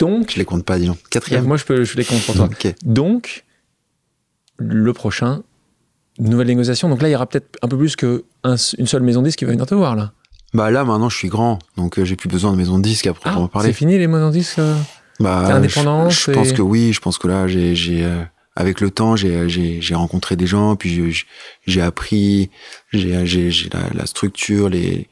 donc. 0.00 0.32
Je 0.32 0.38
les 0.38 0.44
compte 0.44 0.64
pas, 0.64 0.76
disons. 0.76 0.96
Quatrième. 1.08 1.44
Moi, 1.44 1.56
je 1.56 1.64
peux, 1.64 1.84
je 1.84 1.96
les 1.96 2.04
compte 2.04 2.22
pour 2.22 2.34
toi. 2.34 2.48
Donc 2.84 3.44
le 4.56 4.92
prochain 4.92 5.42
nouvelle 6.18 6.48
négociation. 6.48 6.88
Donc 6.88 7.00
là, 7.00 7.08
il 7.08 7.12
y 7.12 7.14
aura 7.14 7.26
peut-être 7.26 7.58
un 7.62 7.68
peu 7.68 7.78
plus 7.78 7.94
qu'une 7.94 8.22
seule 8.86 9.02
maison 9.02 9.22
disque 9.22 9.38
qui 9.38 9.44
va 9.44 9.52
venir 9.52 9.66
te 9.66 9.74
voir 9.76 9.94
là. 9.94 10.12
Bah 10.54 10.70
là, 10.70 10.84
maintenant, 10.84 11.08
je 11.08 11.16
suis 11.16 11.28
grand, 11.28 11.58
donc 11.76 11.98
euh, 11.98 12.04
j'ai 12.04 12.14
plus 12.14 12.28
besoin 12.28 12.52
de 12.52 12.56
maison 12.56 12.78
de 12.78 12.82
disque 12.82 13.10
proprement 13.10 13.46
ah, 13.46 13.52
parler. 13.52 13.68
C'est 13.68 13.74
fini 13.74 13.98
les 13.98 14.06
maisons 14.06 14.28
de 14.28 14.34
disques 14.34 14.60
euh, 14.60 14.76
Bah, 15.18 15.56
indépendant. 15.56 16.08
Je, 16.08 16.30
pense 16.30 16.52
que 16.52 16.62
oui. 16.62 16.92
Je 16.92 17.00
pense 17.00 17.18
que 17.18 17.26
là, 17.26 17.48
j'ai, 17.48 17.74
j'ai 17.74 18.04
euh, 18.04 18.22
avec 18.54 18.80
le 18.80 18.90
temps, 18.90 19.16
j'ai, 19.16 19.48
j'ai, 19.48 19.80
j'ai 19.80 19.94
rencontré 19.96 20.36
des 20.36 20.46
gens, 20.46 20.76
puis 20.76 21.24
j'ai 21.66 21.80
appris, 21.82 22.50
j'ai, 22.92 23.26
j'ai, 23.26 23.50
j'ai 23.50 23.68
la, 23.70 23.80
la, 23.92 24.06
structure, 24.06 24.68
les, 24.68 25.08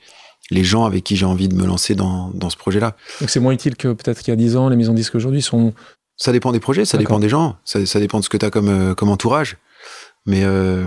les 0.52 0.62
gens 0.62 0.85
avec 0.85 1.02
qui 1.02 1.16
j'ai 1.16 1.26
envie 1.26 1.48
de 1.48 1.57
me 1.57 1.66
lancer 1.66 1.96
dans, 1.96 2.31
dans 2.35 2.48
ce 2.48 2.57
projet-là. 2.57 2.96
Donc 3.20 3.28
c'est 3.28 3.40
moins 3.40 3.52
utile 3.52 3.74
que 3.74 3.88
peut-être 3.88 4.20
qu'il 4.20 4.31
y 4.31 4.33
a 4.33 4.37
10 4.37 4.57
ans, 4.57 4.68
les 4.68 4.76
maisons 4.76 4.92
de 4.92 4.98
disques 4.98 5.16
aujourd'hui 5.16 5.42
sont. 5.42 5.74
Ça 6.16 6.31
dépend 6.31 6.52
des 6.52 6.61
projets, 6.61 6.85
ça 6.85 6.98
dépend 6.98 7.18
des 7.18 7.28
gens, 7.28 7.57
ça, 7.64 7.85
ça 7.85 7.98
dépend 7.98 8.20
de 8.20 8.24
ce 8.24 8.28
que 8.28 8.37
tu 8.37 8.46
as 8.46 8.50
comme, 8.50 8.94
comme 8.94 9.09
entourage. 9.09 9.57
Mais 10.24 10.44
euh, 10.44 10.85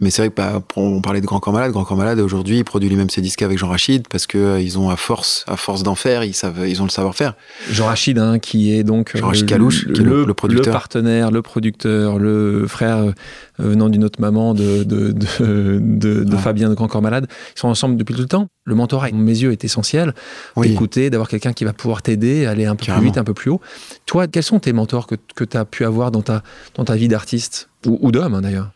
mais 0.00 0.10
c'est 0.10 0.22
vrai 0.22 0.30
que 0.30 0.34
bah, 0.34 0.60
on 0.76 1.00
parlait 1.00 1.20
de 1.20 1.26
Grand 1.26 1.38
Corps 1.38 1.52
Malade. 1.52 1.70
Grand 1.70 1.84
Corps 1.84 1.96
Malade 1.96 2.18
aujourd'hui 2.18 2.58
il 2.58 2.64
produit 2.64 2.88
lui-même 2.88 3.10
ses 3.10 3.20
disques 3.20 3.42
avec 3.42 3.58
Jean 3.58 3.68
Rachid 3.68 4.08
parce 4.08 4.26
que 4.26 4.38
euh, 4.38 4.60
ils 4.60 4.78
ont 4.78 4.90
à 4.90 4.96
force, 4.96 5.44
à 5.46 5.56
force 5.56 5.82
d'en 5.82 5.94
faire, 5.94 6.24
ils 6.24 6.34
savent, 6.34 6.68
ils 6.68 6.80
ont 6.82 6.84
le 6.84 6.90
savoir-faire. 6.90 7.34
Jean 7.70 7.86
Rachid, 7.86 8.18
hein, 8.18 8.38
qui 8.40 8.72
est 8.72 8.82
donc 8.82 9.16
Jean 9.16 9.28
Rachid 9.28 9.46
Kalouche, 9.46 9.86
le, 9.86 9.92
qui 9.92 10.00
est 10.00 10.04
le, 10.04 10.34
producteur, 10.34 10.66
le 10.66 10.72
partenaire, 10.72 11.30
le 11.30 11.42
producteur, 11.42 12.18
le 12.18 12.66
frère 12.66 12.98
euh, 12.98 13.12
venant 13.58 13.88
d'une 13.88 14.04
autre 14.04 14.20
maman 14.20 14.52
de 14.52 14.82
de, 14.82 15.12
de, 15.12 15.78
de, 15.80 16.24
de 16.24 16.36
Fabien 16.36 16.68
de 16.68 16.74
Grand 16.74 16.88
Corps 16.88 17.02
Malade. 17.02 17.28
Ils 17.56 17.60
sont 17.60 17.68
ensemble 17.68 17.96
depuis 17.96 18.14
tout 18.14 18.22
le 18.22 18.28
temps. 18.28 18.48
Le 18.64 18.74
mentorat, 18.74 19.10
mes 19.12 19.38
yeux, 19.38 19.52
est 19.52 19.64
essentiel. 19.64 20.14
D'écouter, 20.56 21.10
d'avoir 21.10 21.28
quelqu'un 21.28 21.52
qui 21.52 21.64
va 21.64 21.72
pouvoir 21.72 22.02
t'aider, 22.02 22.46
aller 22.46 22.64
un 22.64 22.74
peu 22.74 22.86
plus 22.86 23.04
vite, 23.04 23.18
un 23.18 23.24
peu 23.24 23.34
plus 23.34 23.50
haut. 23.50 23.60
Toi, 24.06 24.26
quels 24.26 24.42
sont 24.42 24.58
tes 24.58 24.72
mentors 24.72 25.06
que, 25.06 25.14
que 25.36 25.44
tu 25.44 25.56
as 25.56 25.64
pu 25.64 25.84
avoir 25.84 26.10
dans 26.10 26.22
ta 26.22 26.42
dans 26.74 26.84
ta 26.84 26.96
vie 26.96 27.08
d'artiste? 27.08 27.68
Ou, 27.86 27.98
ou 28.00 28.10
d'homme 28.10 28.34
hein, 28.34 28.40
d'ailleurs? 28.40 28.70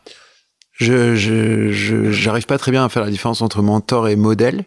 Je 0.79 1.15
je 1.15 2.11
j'arrive 2.11 2.45
pas 2.45 2.57
très 2.57 2.71
bien 2.71 2.85
à 2.85 2.89
faire 2.89 3.03
la 3.03 3.11
différence 3.11 3.41
entre 3.41 3.61
mentor 3.61 4.07
et 4.07 4.15
modèle. 4.15 4.65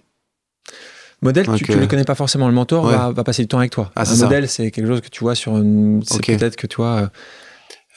Modèle, 1.20 1.46
tu, 1.56 1.70
ne 1.70 1.76
le 1.76 1.86
connais 1.86 2.04
pas 2.04 2.16
forcément. 2.16 2.48
Le 2.48 2.54
mentor 2.54 2.86
va, 2.86 3.12
va, 3.12 3.24
passer 3.24 3.42
du 3.42 3.48
temps 3.48 3.58
avec 3.58 3.70
toi. 3.70 3.92
Ah, 3.94 4.02
un 4.08 4.16
modèle, 4.16 4.48
c'est 4.48 4.72
quelque 4.72 4.88
chose 4.88 5.00
que 5.00 5.08
tu 5.08 5.20
vois 5.20 5.36
sur 5.36 5.56
une. 5.56 6.02
C'est 6.04 6.20
peut-être 6.36 6.56
que 6.56 6.66
tu 6.66 6.76
vois. 6.76 6.96
Euh, 6.96 7.06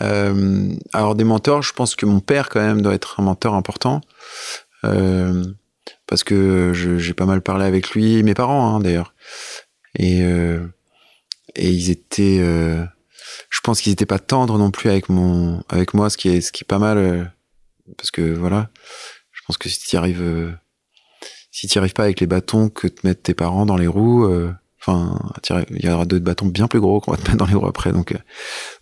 euh, 0.01 0.73
alors 0.93 1.15
des 1.15 1.23
mentors, 1.23 1.63
je 1.63 1.73
pense 1.73 1.95
que 1.95 2.06
mon 2.06 2.19
père 2.19 2.49
quand 2.49 2.60
même 2.60 2.82
doit 2.82 2.93
être 2.93 3.19
un 3.19 3.23
mentor 3.23 3.56
important 3.56 4.01
euh, 4.84 5.43
parce 6.08 6.23
que 6.23 6.71
j'ai 6.73 7.13
pas 7.13 7.25
mal 7.25 7.41
parlé 7.41 7.65
avec 7.65 7.91
lui, 7.91 8.21
mes 8.23 8.34
parents 8.34 8.75
hein, 8.75 8.80
d'ailleurs, 8.80 9.13
et 9.97 10.21
euh, 10.23 10.67
et 11.56 11.69
ils 11.69 11.89
étaient, 11.89 12.39
euh, 12.41 12.84
je 13.49 13.62
pense 13.62 13.82
qu'ils 13.82 13.93
étaient 13.93 14.06
pas 14.06 14.19
tendres 14.19 14.58
non 14.58 14.71
plus 14.71 14.89
avec 14.89 15.10
mon 15.10 15.63
avec 15.69 15.93
moi, 15.93 16.10
ce 16.10 16.17
qui 16.17 16.30
est 16.30 16.41
ce 16.41 16.51
qui 16.51 16.63
est 16.63 16.67
pas 16.67 16.80
mal 16.80 16.97
euh, 16.97 17.23
parce 17.98 18.12
que 18.12 18.21
voilà, 18.21 18.69
je 19.32 19.41
pense 19.45 19.58
que 19.58 19.69
si 19.69 19.80
tu 19.80 19.95
arrives, 19.95 20.21
euh, 20.21 20.52
si 21.52 21.67
tu 21.67 21.78
arrives 21.78 21.93
pas 21.93 22.04
avec 22.04 22.19
les 22.19 22.28
bâtons 22.28 22.69
que 22.69 22.88
te 22.88 23.06
mettent 23.06 23.24
tes 23.24 23.34
parents 23.34 23.65
dans 23.65 23.78
les 23.78 23.88
roues, 23.88 24.26
euh, 24.26 24.52
enfin, 24.82 25.19
il 25.69 25.86
y 25.86 25.89
aura 25.89 26.06
d'autres 26.06 26.24
bâtons 26.24 26.48
bien 26.48 26.67
plus 26.67 26.80
gros 26.80 27.00
qu'on 27.00 27.12
va 27.12 27.17
te 27.17 27.24
mettre 27.24 27.38
dans 27.38 27.45
les 27.45 27.54
roues 27.54 27.67
après. 27.67 27.91
Donc, 27.91 28.12
euh, 28.12 28.17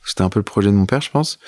c'était 0.06 0.22
un 0.22 0.30
peu 0.30 0.39
le 0.39 0.44
projet 0.44 0.70
de 0.70 0.76
mon 0.76 0.86
père, 0.86 1.02
je 1.02 1.12
pense. 1.12 1.39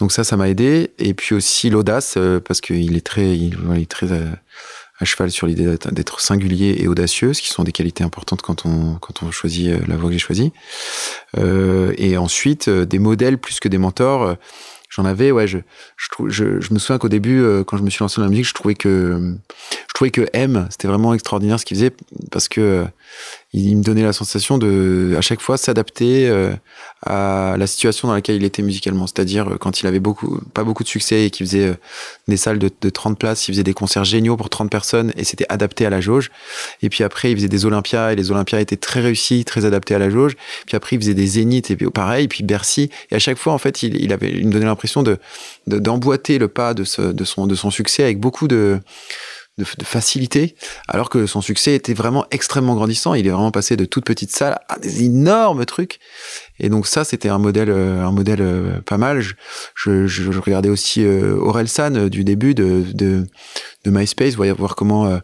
Donc 0.00 0.12
ça, 0.12 0.24
ça 0.24 0.36
m'a 0.36 0.48
aidé. 0.48 0.92
Et 0.98 1.14
puis 1.14 1.34
aussi 1.34 1.70
l'audace, 1.70 2.18
parce 2.44 2.60
qu'il 2.60 2.96
est 2.96 3.06
très, 3.06 3.36
il, 3.36 3.56
est 3.74 3.90
très 3.90 4.12
à, 4.12 5.04
cheval 5.04 5.30
sur 5.30 5.46
l'idée 5.46 5.76
d'être 5.92 6.20
singulier 6.20 6.76
et 6.78 6.88
audacieux, 6.88 7.34
ce 7.34 7.42
qui 7.42 7.48
sont 7.48 7.64
des 7.64 7.72
qualités 7.72 8.04
importantes 8.04 8.40
quand 8.40 8.64
on 8.64 8.94
quand 8.94 9.22
on 9.22 9.30
choisit 9.30 9.86
la 9.86 9.96
voie 9.96 10.08
que 10.08 10.14
j'ai 10.14 10.18
choisie. 10.18 10.52
et 11.36 12.16
ensuite, 12.16 12.68
des 12.68 12.98
modèles 12.98 13.38
plus 13.38 13.60
que 13.60 13.68
des 13.68 13.78
mentors 13.78 14.36
j'en 14.88 15.04
avais 15.04 15.30
ouais 15.30 15.46
je 15.46 15.58
je, 15.96 16.28
je, 16.28 16.60
je 16.60 16.74
me 16.74 16.78
souviens 16.78 16.98
qu'au 16.98 17.08
début 17.08 17.40
euh, 17.40 17.64
quand 17.64 17.76
je 17.76 17.82
me 17.82 17.90
suis 17.90 18.02
lancé 18.02 18.20
dans 18.20 18.24
la 18.24 18.30
musique 18.30 18.46
je 18.46 18.54
trouvais 18.54 18.74
que 18.74 19.34
je 19.85 19.85
trouvais 19.96 20.10
que 20.10 20.28
M 20.34 20.66
c'était 20.68 20.88
vraiment 20.88 21.14
extraordinaire 21.14 21.58
ce 21.58 21.64
qu'il 21.64 21.74
faisait 21.74 21.92
parce 22.30 22.48
que 22.48 22.60
euh, 22.60 22.84
il 23.54 23.78
me 23.78 23.82
donnait 23.82 24.02
la 24.02 24.12
sensation 24.12 24.58
de 24.58 25.14
à 25.16 25.22
chaque 25.22 25.40
fois 25.40 25.56
s'adapter 25.56 26.28
euh, 26.28 26.52
à 27.06 27.56
la 27.58 27.66
situation 27.66 28.06
dans 28.06 28.12
laquelle 28.12 28.36
il 28.36 28.44
était 28.44 28.60
musicalement. 28.60 29.06
C'est-à-dire 29.06 29.56
quand 29.58 29.80
il 29.80 29.86
avait 29.86 30.00
beaucoup 30.00 30.38
pas 30.52 30.64
beaucoup 30.64 30.82
de 30.82 30.88
succès 30.88 31.24
et 31.24 31.30
qu'il 31.30 31.46
faisait 31.46 31.72
des 32.28 32.36
salles 32.36 32.58
de, 32.58 32.68
de 32.78 32.90
30 32.90 33.18
places 33.18 33.48
il 33.48 33.52
faisait 33.52 33.62
des 33.62 33.72
concerts 33.72 34.04
géniaux 34.04 34.36
pour 34.36 34.50
30 34.50 34.70
personnes 34.70 35.14
et 35.16 35.24
c'était 35.24 35.46
adapté 35.48 35.86
à 35.86 35.90
la 35.90 36.02
jauge. 36.02 36.30
Et 36.82 36.90
puis 36.90 37.02
après 37.02 37.30
il 37.30 37.36
faisait 37.36 37.48
des 37.48 37.64
Olympias 37.64 38.12
et 38.12 38.16
les 38.16 38.30
Olympias 38.30 38.60
étaient 38.60 38.76
très 38.76 39.00
réussis 39.00 39.46
très 39.46 39.64
adaptés 39.64 39.94
à 39.94 39.98
la 39.98 40.10
jauge. 40.10 40.36
Puis 40.66 40.76
après 40.76 40.96
il 40.96 40.98
faisait 41.00 41.14
des 41.14 41.26
Zéniths 41.26 41.70
et 41.70 41.76
puis 41.76 41.88
pareil 41.88 42.28
puis 42.28 42.44
Bercy. 42.44 42.90
Et 43.10 43.14
à 43.14 43.18
chaque 43.18 43.38
fois 43.38 43.54
en 43.54 43.58
fait 43.58 43.82
il, 43.82 44.12
avait 44.12 44.30
il 44.30 44.46
me 44.46 44.52
donnait 44.52 44.66
l'impression 44.66 45.02
de 45.02 45.16
d'emboîter 45.66 46.38
le 46.38 46.48
pas 46.48 46.74
de 46.74 46.84
son 46.84 47.46
de 47.46 47.54
son 47.54 47.70
succès 47.70 48.02
avec 48.02 48.20
beaucoup 48.20 48.46
de 48.46 48.78
de, 49.58 49.64
facilité, 49.64 50.54
alors 50.86 51.08
que 51.08 51.26
son 51.26 51.40
succès 51.40 51.74
était 51.74 51.94
vraiment 51.94 52.26
extrêmement 52.30 52.74
grandissant. 52.74 53.14
Il 53.14 53.26
est 53.26 53.30
vraiment 53.30 53.50
passé 53.50 53.76
de 53.76 53.86
toutes 53.86 54.04
petites 54.04 54.30
salles 54.30 54.58
à 54.68 54.78
des 54.78 55.04
énormes 55.04 55.64
trucs. 55.64 55.98
Et 56.58 56.68
donc 56.68 56.86
ça, 56.86 57.04
c'était 57.04 57.30
un 57.30 57.38
modèle, 57.38 57.70
euh, 57.70 58.04
un 58.04 58.12
modèle 58.12 58.42
euh, 58.42 58.80
pas 58.82 58.98
mal. 58.98 59.22
Je, 59.22 59.34
je, 59.74 60.06
je 60.06 60.38
regardais 60.38 60.68
aussi 60.68 61.02
euh, 61.02 61.36
Aurel 61.36 61.68
San 61.68 62.08
du 62.08 62.22
début 62.22 62.54
de, 62.54 62.84
de, 62.92 63.26
de 63.84 63.90
MySpace, 63.90 64.34
voir 64.34 64.76
comment, 64.76 65.20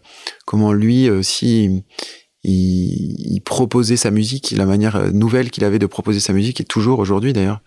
comment 0.47 0.73
lui 0.73 1.11
aussi 1.11 1.83
il, 2.43 3.35
il, 3.35 3.41
proposait 3.41 3.97
sa 3.97 4.11
musique, 4.11 4.53
la 4.57 4.67
manière 4.67 5.13
nouvelle 5.13 5.51
qu'il 5.51 5.65
avait 5.65 5.79
de 5.79 5.87
proposer 5.87 6.21
sa 6.21 6.33
musique, 6.33 6.61
et 6.61 6.65
toujours 6.65 6.99
aujourd'hui 6.99 7.33
d'ailleurs 7.33 7.61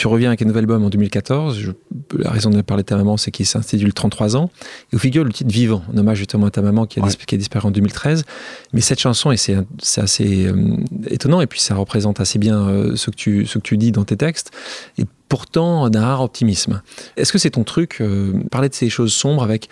Tu 0.00 0.06
reviens 0.06 0.30
avec 0.30 0.40
un 0.40 0.46
nouvel 0.46 0.60
album 0.60 0.82
en 0.82 0.88
2014. 0.88 1.74
la 2.16 2.30
raison 2.30 2.48
de 2.48 2.62
parler 2.62 2.84
de 2.84 2.86
ta 2.86 2.96
maman, 2.96 3.18
c'est 3.18 3.30
qu'il 3.30 3.44
s'intitule 3.44 3.92
33 3.92 4.34
ans. 4.34 4.48
Et 4.90 4.96
où 4.96 4.98
figure 4.98 5.24
le 5.24 5.30
titre 5.30 5.50
Vivant, 5.52 5.82
en 5.92 5.98
hommage 5.98 6.16
justement 6.16 6.46
à 6.46 6.50
ta 6.50 6.62
maman 6.62 6.86
qui 6.86 7.00
a, 7.00 7.36
disparu 7.36 7.68
en 7.68 7.70
2013. 7.70 8.24
Mais 8.72 8.80
cette 8.80 8.98
chanson, 8.98 9.30
et 9.30 9.36
c'est 9.36 9.58
assez 9.98 10.46
euh, 10.46 10.78
étonnant, 11.08 11.42
et 11.42 11.46
puis 11.46 11.60
ça 11.60 11.74
représente 11.74 12.18
assez 12.18 12.38
bien 12.38 12.66
euh, 12.66 12.96
ce, 12.96 13.10
que 13.10 13.16
tu, 13.16 13.44
ce 13.44 13.58
que 13.58 13.62
tu 13.62 13.76
dis 13.76 13.92
dans 13.92 14.04
tes 14.04 14.16
textes, 14.16 14.52
et 14.96 15.04
pourtant 15.28 15.90
d'un 15.90 16.00
rare 16.00 16.22
optimisme. 16.22 16.80
Est-ce 17.18 17.30
que 17.30 17.38
c'est 17.38 17.50
ton 17.50 17.64
truc, 17.64 17.98
euh, 18.00 18.32
parler 18.50 18.70
de 18.70 18.74
ces 18.74 18.88
choses 18.88 19.12
sombres 19.12 19.42
avec 19.42 19.68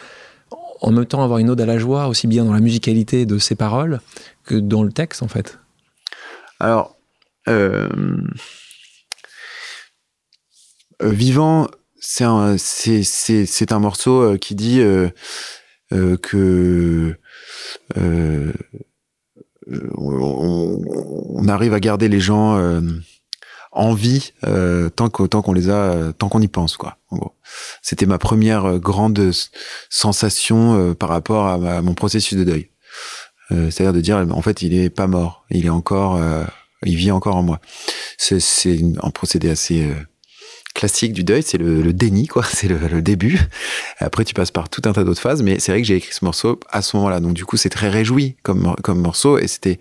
en 0.82 0.90
même 0.90 1.06
temps 1.06 1.24
avoir 1.24 1.38
une 1.38 1.48
ode 1.48 1.60
à 1.62 1.66
la 1.66 1.78
joie, 1.78 2.06
aussi 2.06 2.26
bien 2.26 2.44
dans 2.44 2.52
la 2.52 2.60
musicalité 2.60 3.24
de 3.24 3.38
ses 3.38 3.54
paroles 3.54 4.02
que 4.44 4.56
dans 4.56 4.82
le 4.82 4.92
texte, 4.92 5.22
en 5.22 5.28
fait? 5.28 5.58
Alors, 6.60 6.98
euh, 7.48 7.88
Vivant, 11.03 11.68
c'est 12.01 12.24
un, 12.24 12.57
c'est, 12.59 13.72
un 13.72 13.78
morceau 13.78 14.20
euh, 14.20 14.36
qui 14.36 14.55
dit 14.55 14.80
que 16.22 17.14
on, 19.96 21.49
arrive 21.49 21.74
à 21.74 21.80
garder 21.80 22.09
les 22.09 22.20
gens 22.20 22.59
en 23.72 23.94
vie 23.94 24.32
tant 24.96 25.09
qu'on 25.09 25.53
les 25.53 25.70
a, 25.70 26.12
tant 26.12 26.28
qu'on 26.28 26.42
y 26.42 26.49
pense, 26.49 26.76
quoi. 26.76 26.99
C'était 27.82 28.07
ma 28.07 28.18
première 28.18 28.78
grande 28.78 29.30
sensation 29.88 30.94
par 30.94 31.09
rapport 31.09 31.46
à, 31.46 31.82
mon 31.82 31.94
processus 31.94 32.36
de 32.36 32.44
deuil. 32.44 32.70
C'est-à-dire 33.51 33.92
de 33.92 34.01
dire, 34.01 34.26
en 34.30 34.42
fait, 34.42 34.62
il 34.62 34.74
est 34.74 34.90
pas 34.90 35.07
mort, 35.07 35.46
il 35.51 35.64
est 35.66 35.70
encore 35.70 36.18
il 36.84 36.96
vit 36.96 37.11
encore 37.11 37.36
en 37.36 37.42
moi. 37.42 37.61
C'est 38.16 38.80
un 39.03 39.11
procédé 39.11 39.51
assez 39.51 39.84
euh, 39.84 39.94
classique 40.78 41.12
du 41.12 41.24
deuil, 41.24 41.42
c'est 41.42 41.58
le, 41.58 41.92
déni, 41.92 42.28
quoi. 42.28 42.44
C'est 42.48 42.68
le, 42.68 43.02
début. 43.02 43.40
Après, 43.98 44.24
tu 44.24 44.32
passes 44.32 44.52
par 44.52 44.68
tout 44.68 44.82
un 44.84 44.92
tas 44.92 45.02
d'autres 45.02 45.20
phases, 45.20 45.42
mais 45.42 45.58
c'est 45.58 45.72
vrai 45.72 45.82
que 45.82 45.86
j'ai 45.86 45.96
écrit 45.96 46.14
ce 46.14 46.24
morceau 46.24 46.60
à 46.70 46.82
ce 46.82 46.96
moment-là. 46.96 47.20
Donc, 47.20 47.34
du 47.34 47.44
coup, 47.44 47.56
c'est 47.56 47.68
très 47.68 47.88
réjoui 47.88 48.36
comme, 48.42 48.74
comme 48.82 49.00
morceau 49.00 49.38
et 49.38 49.48
c'était 49.48 49.80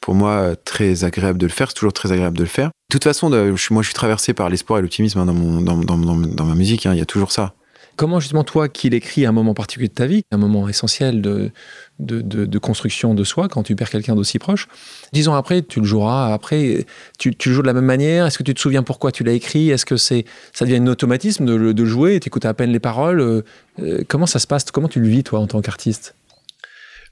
pour 0.00 0.14
moi 0.14 0.54
très 0.64 1.04
agréable 1.04 1.38
de 1.38 1.46
le 1.46 1.52
faire. 1.52 1.68
C'est 1.68 1.74
toujours 1.74 1.94
très 1.94 2.12
agréable 2.12 2.36
de 2.36 2.42
le 2.42 2.48
faire. 2.48 2.66
De 2.66 2.92
toute 2.92 3.04
façon, 3.04 3.30
moi, 3.30 3.82
je 3.82 3.86
suis 3.86 3.94
traversé 3.94 4.34
par 4.34 4.50
l'espoir 4.50 4.78
et 4.78 4.82
l'optimisme 4.82 5.18
hein, 5.20 5.26
dans, 5.26 5.34
mon, 5.34 5.60
dans, 5.62 5.78
dans, 5.78 5.96
dans, 5.96 6.44
ma 6.44 6.54
musique. 6.54 6.84
Hein. 6.84 6.92
Il 6.92 6.98
y 6.98 7.02
a 7.02 7.06
toujours 7.06 7.32
ça. 7.32 7.54
Comment 7.96 8.20
justement 8.20 8.44
toi 8.44 8.68
qui 8.68 8.90
l'écris 8.90 9.24
à 9.24 9.30
un 9.30 9.32
moment 9.32 9.54
particulier 9.54 9.88
de 9.88 9.94
ta 9.94 10.06
vie, 10.06 10.22
un 10.30 10.36
moment 10.36 10.68
essentiel 10.68 11.22
de, 11.22 11.50
de, 11.98 12.58
construction 12.58 13.14
de 13.14 13.24
soi 13.24 13.48
quand 13.48 13.62
tu 13.62 13.74
perds 13.74 13.90
quelqu'un 13.90 14.14
d'aussi 14.14 14.38
proche, 14.38 14.68
dix 15.12 15.28
ans 15.28 15.34
après 15.34 15.62
tu 15.62 15.80
le 15.80 15.86
joueras, 15.86 16.32
après 16.32 16.86
tu, 17.18 17.30
le 17.30 17.52
joues 17.52 17.62
de 17.62 17.66
la 17.66 17.72
même 17.72 17.84
manière, 17.84 18.26
est-ce 18.26 18.38
que 18.38 18.42
tu 18.42 18.54
te 18.54 18.60
souviens 18.60 18.82
pourquoi 18.82 19.12
tu 19.12 19.24
l'as 19.24 19.32
écrit, 19.32 19.70
est-ce 19.70 19.86
que 19.86 19.96
c'est 19.96 20.24
ça 20.52 20.64
devient 20.64 20.76
un 20.76 20.86
automatisme 20.86 21.46
de, 21.46 21.54
le 21.54 21.84
jouer, 21.86 22.20
tu 22.20 22.28
écoutes 22.28 22.44
à 22.44 22.54
peine 22.54 22.70
les 22.70 22.80
paroles, 22.80 23.20
euh, 23.20 23.42
euh, 23.80 24.02
comment 24.08 24.26
ça 24.26 24.38
se 24.38 24.46
passe, 24.46 24.70
comment 24.70 24.88
tu 24.88 25.00
le 25.00 25.08
vis 25.08 25.24
toi 25.24 25.40
en 25.40 25.46
tant 25.46 25.60
qu'artiste? 25.60 26.14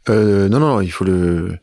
Euh, 0.09 0.49
Non, 0.49 0.61
non, 0.61 0.81
il 0.81 0.91
faut 0.91 1.05
le... 1.05 1.59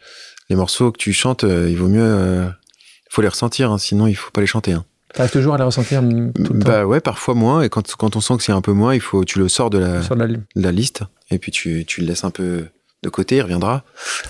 les 0.49 0.55
morceaux 0.55 0.91
que 0.91 0.97
tu 0.97 1.13
chantes, 1.13 1.43
il 1.43 1.75
vaut 1.75 1.89
mieux... 1.89 2.45
il 2.45 3.13
faut 3.13 3.21
les 3.21 3.27
ressentir, 3.27 3.71
hein, 3.71 3.77
sinon 3.77 4.07
il 4.07 4.15
faut 4.15 4.31
pas 4.31 4.41
les 4.41 4.47
chanter. 4.47 4.73
Hein. 4.73 4.85
T'arrives 5.13 5.31
toujours 5.31 5.55
à 5.55 5.57
les 5.57 5.63
ressentir 5.63 6.01
tout 6.01 6.53
le 6.53 6.59
Bah 6.59 6.85
ouais, 6.85 7.01
parfois 7.01 7.33
moins. 7.33 7.61
Et 7.61 7.69
quand, 7.69 7.95
quand 7.95 8.15
on 8.15 8.21
sent 8.21 8.37
que 8.37 8.43
c'est 8.43 8.53
un 8.53 8.61
peu 8.61 8.71
moins, 8.71 8.95
il 8.95 9.01
faut, 9.01 9.25
tu 9.25 9.39
le 9.39 9.49
sors 9.49 9.69
de 9.69 9.77
la, 9.77 9.99
de 9.99 10.45
la, 10.55 10.71
liste. 10.71 11.03
Et 11.29 11.37
puis 11.37 11.51
tu, 11.51 11.83
tu 11.85 11.99
le 11.99 12.07
laisses 12.07 12.23
un 12.23 12.31
peu 12.31 12.65
de 13.03 13.09
côté, 13.09 13.37
il 13.37 13.41
reviendra. 13.41 13.83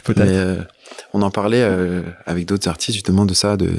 Peut-être. 0.04 0.28
Euh, 0.28 0.62
on 1.14 1.22
en 1.22 1.32
parlait 1.32 1.62
euh, 1.62 2.04
avec 2.26 2.46
d'autres 2.46 2.68
artistes 2.68 2.96
justement 2.96 3.26
de 3.26 3.34
ça, 3.34 3.58
de 3.58 3.70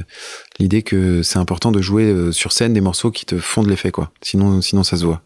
l'idée 0.58 0.82
que 0.82 1.22
c'est 1.22 1.38
important 1.38 1.70
de 1.70 1.80
jouer 1.80 2.04
euh, 2.04 2.32
sur 2.32 2.52
scène 2.52 2.72
des 2.72 2.80
morceaux 2.80 3.10
qui 3.10 3.26
te 3.26 3.38
font 3.38 3.62
de 3.62 3.68
l'effet, 3.68 3.90
quoi. 3.90 4.10
Sinon, 4.22 4.60
sinon 4.60 4.82
ça 4.82 4.96
se 4.96 5.04
voit, 5.04 5.22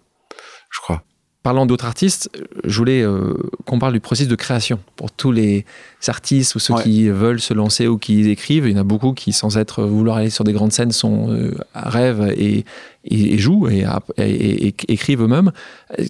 je 0.70 0.80
crois. 0.80 1.02
Parlant 1.46 1.64
d'autres 1.64 1.84
artistes, 1.84 2.28
je 2.64 2.76
voulais 2.76 3.02
euh, 3.02 3.34
qu'on 3.66 3.78
parle 3.78 3.92
du 3.92 4.00
processus 4.00 4.26
de 4.26 4.34
création. 4.34 4.80
Pour 4.96 5.12
tous 5.12 5.30
les 5.30 5.64
artistes 6.08 6.56
ou 6.56 6.58
ceux 6.58 6.74
qui 6.82 7.08
veulent 7.08 7.38
se 7.38 7.54
lancer 7.54 7.86
ou 7.86 7.98
qui 7.98 8.28
écrivent, 8.28 8.66
il 8.66 8.72
y 8.72 8.74
en 8.76 8.80
a 8.80 8.82
beaucoup 8.82 9.12
qui, 9.12 9.32
sans 9.32 9.56
être 9.56 9.84
vouloir 9.84 10.16
aller 10.16 10.30
sur 10.30 10.42
des 10.42 10.52
grandes 10.52 10.72
scènes, 10.72 10.90
sont 10.90 11.30
euh, 11.30 11.54
rêvent 11.72 12.34
et, 12.36 12.64
jouent 13.38 13.68
et, 13.68 13.84
écrivent 14.88 15.22
eux-mêmes. 15.22 15.52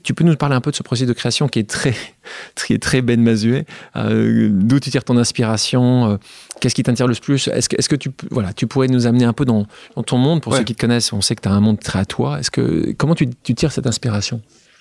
Tu 0.03 0.15
peux 0.15 0.25
nous 0.25 0.35
parler 0.37 0.57
un 0.57 0.63
peu 0.63 0.71
de 0.71 0.77
ce 0.77 0.83
processus 0.83 1.09
de 1.09 1.13
création 1.13 1.49
qui 1.49 1.59
est 1.59 1.69
très, 1.69 1.95
très, 2.55 2.79
très 2.79 3.03
Ben 3.03 3.21
Mazuet 3.21 3.67
euh, 3.97 4.49
D'où 4.51 4.81
tu 4.81 4.91
tires 4.91 5.05
ton 5.05 5.19
inspiration 5.19 6.19
Qu'est-ce 6.63 6.75
qui 6.75 6.83
t'inspire 6.83 7.09
le 7.09 7.15
plus? 7.15 7.49
Est-ce 7.49 7.69
que, 7.69 7.77
est 7.77 7.87
que 7.87 7.97
tu, 7.97 8.11
voilà, 8.31 8.55
tu 8.55 8.67
pourrais 8.67 8.89
nous 8.89 9.07
amener 9.07 9.27
un 9.27 9.35
peu 9.35 9.45
dans, 9.45 9.67
ton 10.07 10.17
monde? 10.17 10.41
Pour 10.41 10.57
ceux 10.57 10.65
qui 10.65 10.75
te 10.75 10.81
connaissent, 10.81 11.13
on 11.13 11.21
sait 11.21 11.37
que 11.37 11.43
tu 11.43 11.49
as 11.51 11.53
un 11.53 11.61
monde 11.61 11.79
très 11.79 11.99
à 11.99 12.07
toi. 12.07 12.41
Est-ce 12.41 12.51
que, 12.51 12.95
comment 12.97 13.15
tu, 13.15 13.29
tu 13.43 13.55
tires 13.55 13.71
cette 13.71 13.87
inspiration? 13.87 14.41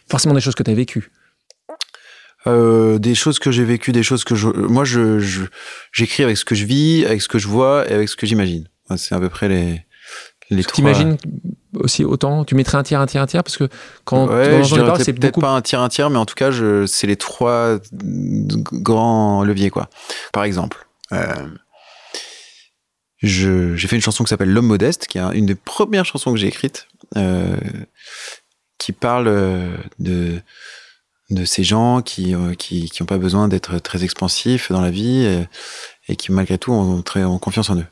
Forcément 0.09 0.33
des 0.33 0.41
choses 0.41 0.55
que 0.55 0.63
tu 0.63 0.71
as 0.71 0.75
vécues. 0.75 1.11
Euh, 2.47 2.99
des 2.99 3.15
choses 3.15 3.39
que 3.39 3.51
j'ai 3.51 3.63
vécues, 3.63 3.91
des 3.91 4.03
choses 4.03 4.23
que 4.23 4.35
je. 4.35 4.49
Moi, 4.49 4.83
je, 4.83 5.19
j'écris 5.91 6.23
avec 6.23 6.37
ce 6.37 6.45
que 6.45 6.53
je 6.53 6.65
vis, 6.65 7.05
avec 7.05 7.21
ce 7.21 7.27
que 7.27 7.39
je 7.39 7.47
vois 7.47 7.89
et 7.89 7.93
avec 7.93 8.07
ce 8.07 8.15
que 8.15 8.27
j'imagine. 8.27 8.67
C'est 8.97 9.15
à 9.15 9.19
peu 9.19 9.29
près 9.29 9.49
les. 9.49 9.81
les 10.51 10.63
tu 10.63 10.73
t'imagines 10.73 11.17
aussi 11.73 12.05
autant 12.05 12.45
Tu 12.45 12.53
mettrais 12.55 12.77
un 12.77 12.83
tiers, 12.83 13.01
un 13.01 13.07
tiers, 13.07 13.23
un 13.23 13.25
tiers 13.25 13.43
Parce 13.43 13.57
que 13.57 13.67
quand 14.03 14.27
ouais, 14.27 14.61
parles, 14.61 15.03
c'est 15.03 15.13
peut-être 15.13 15.39
pas 15.39 15.49
un 15.49 15.61
tiers, 15.61 15.81
un 15.81 15.89
tiers, 15.89 16.11
mais 16.11 16.19
en 16.19 16.25
tout 16.25 16.35
cas, 16.35 16.51
je, 16.51 16.85
c'est 16.85 17.07
les 17.07 17.15
trois 17.15 17.79
grands 17.91 19.43
leviers, 19.43 19.71
quoi. 19.71 19.89
Par 20.31 20.43
exemple, 20.43 20.85
euh, 21.13 21.33
j'ai 23.21 23.87
fait 23.87 23.95
une 23.95 24.01
chanson 24.01 24.23
qui 24.23 24.29
s'appelle 24.29 24.51
L'homme 24.51 24.67
modeste, 24.67 25.07
qui 25.07 25.17
est 25.17 25.21
une 25.33 25.47
des 25.47 25.55
premières 25.55 26.05
chansons 26.05 26.31
que 26.31 26.37
j'ai 26.37 26.47
écrites. 26.47 26.87
Euh, 27.17 27.57
qui 28.85 28.91
parle 28.91 29.27
euh, 29.27 29.75
de 29.97 30.39
de 31.31 31.43
ces 31.43 31.63
gens 31.63 32.03
qui 32.03 32.35
euh, 32.35 32.53
qui 32.53 32.87
qui 32.87 33.01
ont 33.01 33.07
pas 33.07 33.17
besoin 33.17 33.47
d'être 33.47 33.79
très 33.79 34.03
expansifs 34.03 34.71
dans 34.71 34.81
la 34.81 34.91
vie 34.91 35.25
et, 36.07 36.15
qui 36.15 36.31
malgré 36.31 36.59
tout 36.59 36.71
ont 36.71 37.01
très 37.01 37.23
ont 37.23 37.39
confiance 37.39 37.71
en 37.71 37.77
eux. 37.77 37.87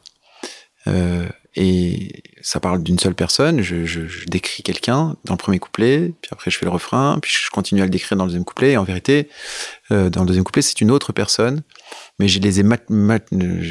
Euh, 0.86 1.28
et 1.56 2.24
ça 2.42 2.60
parle 2.60 2.84
d'une 2.84 3.00
seule 3.00 3.16
personne. 3.16 3.62
Je, 3.62 3.86
je, 3.86 4.06
je 4.06 4.26
décris 4.26 4.62
quelqu'un 4.62 5.16
dans 5.26 5.34
le 5.34 5.38
premier 5.38 5.58
couplet, 5.58 6.14
puis 6.22 6.30
après 6.32 6.52
je 6.52 6.60
fais 6.60 6.66
le 6.66 6.72
refrain, 6.72 7.18
puis 7.22 7.32
je 7.32 7.50
continue 7.50 7.82
à 7.82 7.86
le 7.86 7.90
décrire 7.90 8.16
dans 8.16 8.26
le 8.26 8.30
deuxième 8.30 8.46
couplet. 8.46 8.74
Et 8.74 8.78
en 8.78 8.84
vérité, 8.84 9.30
euh, 9.92 10.12
dans 10.12 10.22
le 10.22 10.28
deuxième 10.28 10.44
couplet, 10.44 10.62
c'est 10.62 10.80
une 10.82 10.92
autre 10.92 11.12
personne, 11.12 11.64
mais 12.20 12.28
je 12.28 12.40
les 12.40 12.60
ai 12.60 12.64
mat, 12.64 12.84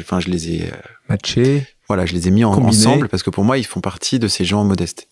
enfin 0.01 0.19
je 0.19 0.29
les 0.29 0.55
ai 0.55 0.71
matchés. 1.07 1.65
Voilà, 1.87 2.05
je 2.05 2.13
les 2.13 2.27
ai 2.27 2.31
mis 2.31 2.43
en, 2.43 2.53
ensemble 2.53 3.07
parce 3.07 3.23
que 3.23 3.29
pour 3.29 3.45
moi, 3.45 3.57
ils 3.57 3.65
font 3.65 3.81
partie 3.81 4.19
de 4.19 4.27
ces 4.27 4.43
gens 4.43 4.65
modestes 4.65 5.07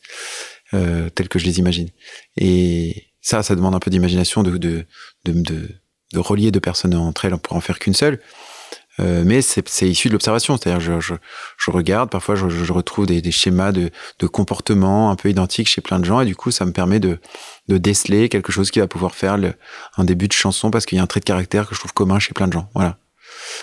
euh, 0.74 1.10
tels 1.10 1.30
que 1.30 1.40
je 1.40 1.46
les 1.46 1.60
imagine. 1.60 1.90
Et 2.38 3.08
ça, 3.22 3.44
ça 3.44 3.56
demande 3.56 3.76
un 3.76 3.80
peu 3.80 3.92
d'imagination 3.92 4.44
de, 4.44 4.58
de, 4.58 4.86
de, 5.26 5.34
de, 5.34 5.70
de 6.14 6.20
relier 6.20 6.52
deux 6.52 6.60
personnes 6.60 6.96
entre 6.96 7.26
elles 7.26 7.38
pour 7.38 7.56
en 7.56 7.62
faire 7.62 7.80
qu'une 7.80 7.94
seule. 7.94 8.20
Euh, 9.00 9.24
mais 9.26 9.42
c'est 9.42 9.90
issu 9.90 10.10
de 10.10 10.14
l'observation, 10.14 10.58
c'est-à-dire 10.58 10.82
je, 10.82 11.00
je, 11.00 11.14
je, 11.58 11.72
regarde, 11.72 12.10
parfois 12.10 12.36
je, 12.36 12.50
je 12.50 12.74
retrouve 12.74 13.06
des, 13.06 13.22
des, 13.22 13.32
schémas 13.32 13.72
de, 13.72 13.90
de 14.20 14.28
comportement 14.28 15.10
un 15.12 15.16
peu 15.16 15.30
identiques 15.30 15.70
chez 15.70 15.80
plein 15.80 15.98
de 15.98 16.04
gens, 16.04 16.20
et 16.20 16.26
du 16.26 16.36
coup 16.36 16.52
ça 16.52 16.66
me 16.66 16.74
permet 16.74 17.00
de, 17.00 17.18
de 17.70 17.78
déceler 17.78 18.28
quelque 18.28 18.52
chose 18.52 18.70
qui 18.70 18.80
va 18.80 18.88
pouvoir 18.88 19.16
faire 19.16 19.38
le, 19.38 19.54
un 19.96 20.04
début 20.04 20.28
de 20.28 20.34
chanson 20.34 20.72
parce 20.72 20.86
qu'il 20.86 20.98
y 20.98 21.00
a 21.00 21.04
un 21.04 21.08
trait 21.08 21.22
de 21.22 21.26
caractère 21.26 21.70
que 21.70 21.74
je 21.74 21.80
trouve 21.80 21.94
commun 21.94 22.20
chez 22.20 22.34
plein 22.34 22.48
de 22.48 22.54
gens. 22.54 22.70
Voilà. 22.76 22.98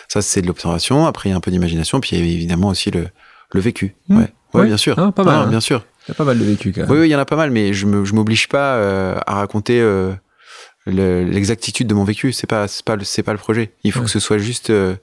Ça 0.08 0.22
c'est 0.22 0.40
de 0.40 0.46
l'observation. 0.46 1.06
Après 1.06 1.28
il 1.28 1.32
y 1.32 1.34
a 1.34 1.36
un 1.36 1.40
peu 1.40 1.50
d'imagination, 1.50 2.00
puis 2.00 2.16
il 2.16 2.18
y 2.18 2.22
a 2.22 2.24
évidemment 2.24 2.68
aussi 2.68 2.90
le, 2.90 3.08
le 3.52 3.60
vécu. 3.60 3.94
Mmh. 4.08 4.18
Ouais. 4.18 4.32
ouais. 4.54 4.66
bien 4.66 4.78
sûr. 4.78 4.98
Ah, 4.98 5.12
pas 5.12 5.24
mal. 5.24 5.34
Ah, 5.34 5.42
hein. 5.42 5.46
Bien 5.48 5.60
sûr. 5.60 5.84
Il 6.08 6.12
y 6.12 6.14
a 6.14 6.14
pas 6.14 6.24
mal 6.24 6.38
de 6.38 6.44
vécu 6.44 6.72
quand 6.72 6.82
même. 6.82 6.90
Oui, 6.90 7.06
il 7.06 7.10
y 7.10 7.14
en 7.14 7.18
a 7.18 7.26
pas 7.26 7.36
mal, 7.36 7.50
mais 7.50 7.74
je 7.74 7.86
ne 7.86 8.12
m'oblige 8.12 8.48
pas 8.48 8.76
euh, 8.76 9.18
à 9.26 9.34
raconter 9.34 9.78
euh, 9.78 10.14
l'exactitude 10.86 11.86
de 11.86 11.92
mon 11.92 12.04
vécu. 12.04 12.32
C'est 12.32 12.46
pas 12.46 12.66
c'est 12.66 12.82
pas 12.82 12.96
c'est 13.02 13.22
pas 13.22 13.32
le 13.32 13.38
projet. 13.38 13.72
Il 13.84 13.92
faut 13.92 14.00
que 14.00 14.10
ce 14.10 14.18
soit 14.18 14.38
juste 14.38 14.70
euh, 14.70 14.96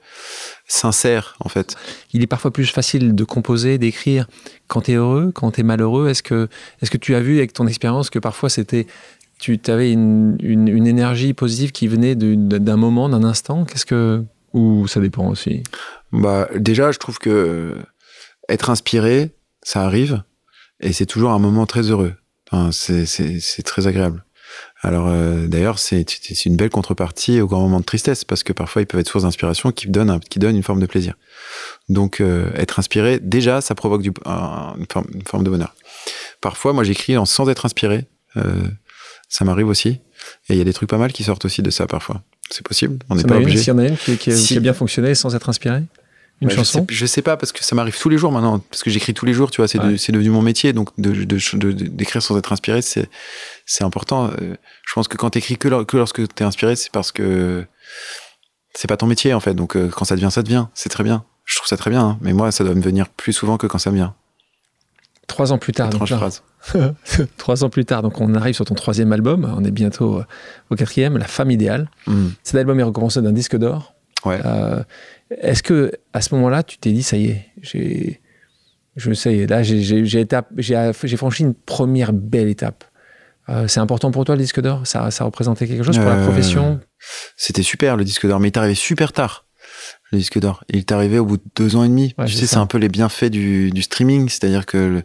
sincère 0.66 1.36
en 1.38 1.48
fait. 1.48 1.76
Il 2.12 2.22
est 2.24 2.26
parfois 2.26 2.52
plus 2.52 2.66
facile 2.66 3.14
de 3.14 3.22
composer, 3.22 3.78
d'écrire 3.78 4.26
quand 4.66 4.82
tu 4.82 4.92
es 4.92 4.94
heureux, 4.94 5.30
quand 5.32 5.52
tu 5.52 5.60
es 5.60 5.62
malheureux. 5.62 6.08
Est-ce 6.08 6.24
que 6.24 6.48
est-ce 6.82 6.90
que 6.90 6.98
tu 6.98 7.14
as 7.14 7.20
vu 7.20 7.38
avec 7.38 7.52
ton 7.52 7.68
expérience 7.68 8.10
que 8.10 8.18
parfois 8.18 8.48
c'était 8.48 8.88
tu 9.38 9.60
avais 9.68 9.92
une, 9.92 10.36
une, 10.40 10.66
une, 10.66 10.86
énergie 10.86 11.34
positive 11.34 11.70
qui 11.70 11.88
venait 11.88 12.14
d'un 12.16 12.76
moment, 12.76 13.08
d'un 13.08 13.22
instant? 13.22 13.64
Qu'est-ce 13.64 13.86
que 13.86 14.24
ou 14.54 14.88
ça 14.88 14.98
dépend 14.98 15.28
aussi? 15.28 15.62
Bah 16.10 16.48
déjà, 16.56 16.90
je 16.90 16.98
trouve 16.98 17.18
que 17.18 17.76
être 18.48 18.70
inspiré, 18.70 19.30
ça 19.62 19.82
arrive 19.82 20.22
et 20.80 20.92
c'est 20.92 21.06
toujours 21.06 21.30
un 21.30 21.38
moment 21.38 21.66
très 21.66 21.90
heureux. 21.90 22.14
Enfin, 22.50 22.70
c'est 22.72 23.62
très 23.64 23.86
agréable. 23.86 24.24
Alors 24.82 25.08
euh, 25.08 25.46
d'ailleurs, 25.46 25.78
c'est 25.78 26.44
une 26.44 26.56
belle 26.56 26.70
contrepartie 26.70 27.40
au 27.40 27.46
grand 27.46 27.60
moment 27.60 27.80
de 27.80 27.84
tristesse 27.84 28.24
parce 28.24 28.42
que 28.42 28.52
parfois 28.52 28.82
ils 28.82 28.86
peuvent 28.86 29.00
être 29.00 29.08
source 29.08 29.24
d'inspiration 29.24 29.72
qui 29.72 29.88
donnent 29.88 30.20
qui 30.20 30.38
donne 30.38 30.56
une 30.56 30.62
forme 30.62 30.80
de 30.80 30.86
plaisir. 30.86 31.14
Donc 31.88 32.20
euh, 32.20 32.50
être 32.54 32.78
inspiré, 32.78 33.18
déjà, 33.18 33.60
ça 33.60 33.74
provoque 33.74 34.02
du, 34.02 34.12
une, 34.24 34.86
forme, 35.26 35.44
de 35.44 35.50
bonheur. 35.50 35.74
Parfois, 36.40 36.72
moi 36.72 36.84
j'écris 36.84 37.16
sans 37.24 37.48
être 37.48 37.66
inspiré. 37.66 38.04
Euh, 38.36 38.68
ça 39.28 39.44
m'arrive 39.44 39.68
aussi. 39.68 40.00
Et 40.48 40.54
il 40.54 40.56
y 40.56 40.60
a 40.60 40.64
des 40.64 40.72
trucs 40.72 40.88
pas 40.88 40.98
mal 40.98 41.12
qui 41.12 41.24
sortent 41.24 41.44
aussi 41.44 41.62
de 41.62 41.70
ça 41.70 41.86
parfois. 41.86 42.22
C'est 42.50 42.64
possible. 42.64 42.98
On 43.10 43.16
n'est 43.16 43.24
pas 43.24 43.36
obligé. 43.36 43.58
S'il 43.58 43.68
y 43.68 43.70
en 43.72 43.78
a 43.78 43.86
une 43.86 43.96
qui, 43.96 44.16
qui, 44.16 44.56
a 44.56 44.60
bien 44.60 44.74
fonctionné 44.74 45.14
sans 45.14 45.34
être 45.34 45.48
inspiré? 45.48 45.82
Une 46.42 46.50
chanson 46.50 46.86
je 46.88 47.06
sais, 47.06 47.22
pas 47.22 47.36
parce 47.36 47.52
que 47.52 47.64
ça 47.64 47.74
m'arrive 47.74 47.98
tous 47.98 48.08
les 48.08 48.18
jours 48.18 48.30
maintenant 48.30 48.58
parce 48.58 48.82
que 48.82 48.90
j'écris 48.90 49.14
tous 49.14 49.24
les 49.24 49.32
jours 49.32 49.50
tu 49.50 49.60
vois 49.60 49.68
c'est 49.68 49.78
devenu 49.78 50.30
mon 50.30 50.42
métier 50.42 50.72
donc 50.72 50.90
de 50.98 51.72
d'écrire 51.72 52.22
sans 52.22 52.36
être 52.36 52.52
inspiré 52.52 52.82
c'est 52.82 53.08
c'est 53.66 53.84
important. 53.84 54.30
Euh, 54.40 54.54
je 54.86 54.94
pense 54.94 55.08
que 55.08 55.16
quand 55.16 55.30
t'écris 55.30 55.58
que, 55.58 55.82
que 55.84 55.96
lorsque 55.96 56.26
t'es 56.34 56.44
inspiré 56.44 56.76
c'est 56.76 56.92
parce 56.92 57.12
que 57.12 57.66
c'est 58.74 58.88
pas 58.88 58.96
ton 58.96 59.06
métier 59.06 59.34
en 59.34 59.40
fait 59.40 59.54
donc 59.54 59.76
euh, 59.76 59.88
quand 59.88 60.04
ça 60.04 60.14
devient 60.14 60.30
ça 60.30 60.42
devient 60.42 60.66
c'est 60.74 60.88
très 60.88 61.04
bien. 61.04 61.24
Je 61.44 61.56
trouve 61.56 61.68
ça 61.68 61.76
très 61.76 61.90
bien 61.90 62.02
hein. 62.02 62.18
mais 62.20 62.32
moi 62.32 62.52
ça 62.52 62.64
doit 62.64 62.74
me 62.74 62.80
venir 62.80 63.08
plus 63.08 63.32
souvent 63.32 63.56
que 63.56 63.66
quand 63.66 63.78
ça 63.78 63.90
me 63.90 63.96
vient. 63.96 64.14
Trois 65.26 65.52
ans 65.52 65.58
plus 65.58 65.72
tard 65.72 65.90
donc, 65.90 66.08
trois 67.36 67.64
ans 67.64 67.68
plus 67.68 67.84
tard 67.84 68.02
donc 68.02 68.20
on 68.20 68.34
arrive 68.36 68.54
sur 68.54 68.64
ton 68.64 68.74
troisième 68.74 69.12
album 69.12 69.52
on 69.56 69.64
est 69.64 69.72
bientôt 69.72 70.18
euh, 70.18 70.24
au 70.70 70.76
quatrième 70.76 71.18
la 71.18 71.26
femme 71.26 71.50
idéale. 71.50 71.90
Mm. 72.06 72.28
cet 72.44 72.54
album 72.56 72.78
est 72.78 72.84
récompensé 72.84 73.20
d'un 73.20 73.32
disque 73.32 73.56
d'or. 73.56 73.94
Ouais 74.24 74.40
est-ce 75.30 75.62
que 75.62 75.92
à 76.12 76.20
ce 76.20 76.34
moment-là, 76.34 76.62
tu 76.62 76.78
t'es 76.78 76.92
dit, 76.92 77.02
ça 77.02 77.16
y 77.16 77.26
est, 77.26 77.46
j'ai, 77.60 78.20
je 78.96 79.12
sais, 79.12 79.46
là, 79.46 79.62
j'ai 79.62 81.16
franchi 81.16 81.42
une 81.42 81.54
première 81.54 82.12
belle 82.12 82.48
étape. 82.48 82.84
Euh, 83.48 83.68
c'est 83.68 83.80
important 83.80 84.10
pour 84.10 84.24
toi 84.24 84.34
le 84.34 84.40
disque 84.40 84.60
d'or? 84.60 84.86
Ça, 84.86 85.10
ça 85.10 85.24
représentait 85.24 85.68
quelque 85.68 85.84
chose 85.84 85.98
pour 85.98 86.08
la 86.08 86.16
euh, 86.16 86.24
profession? 86.24 86.80
C'était 87.36 87.62
super 87.62 87.96
le 87.96 88.04
disque 88.04 88.26
d'or, 88.26 88.40
mais 88.40 88.48
il 88.48 88.52
est 88.52 88.58
arrivé 88.58 88.74
super 88.74 89.12
tard. 89.12 89.44
Le 90.10 90.18
disque 90.18 90.38
d'or, 90.38 90.64
il 90.68 90.78
est 90.78 90.92
arrivé 90.92 91.18
au 91.18 91.26
bout 91.26 91.36
de 91.36 91.42
deux 91.54 91.76
ans 91.76 91.84
et 91.84 91.88
demi. 91.88 92.14
tu 92.26 92.32
sais, 92.32 92.46
c'est 92.46 92.56
un 92.56 92.66
peu 92.66 92.78
les 92.78 92.88
bienfaits 92.88 93.26
du, 93.26 93.82
streaming, 93.82 94.28
c'est-à-dire 94.28 94.64
que 94.64 95.02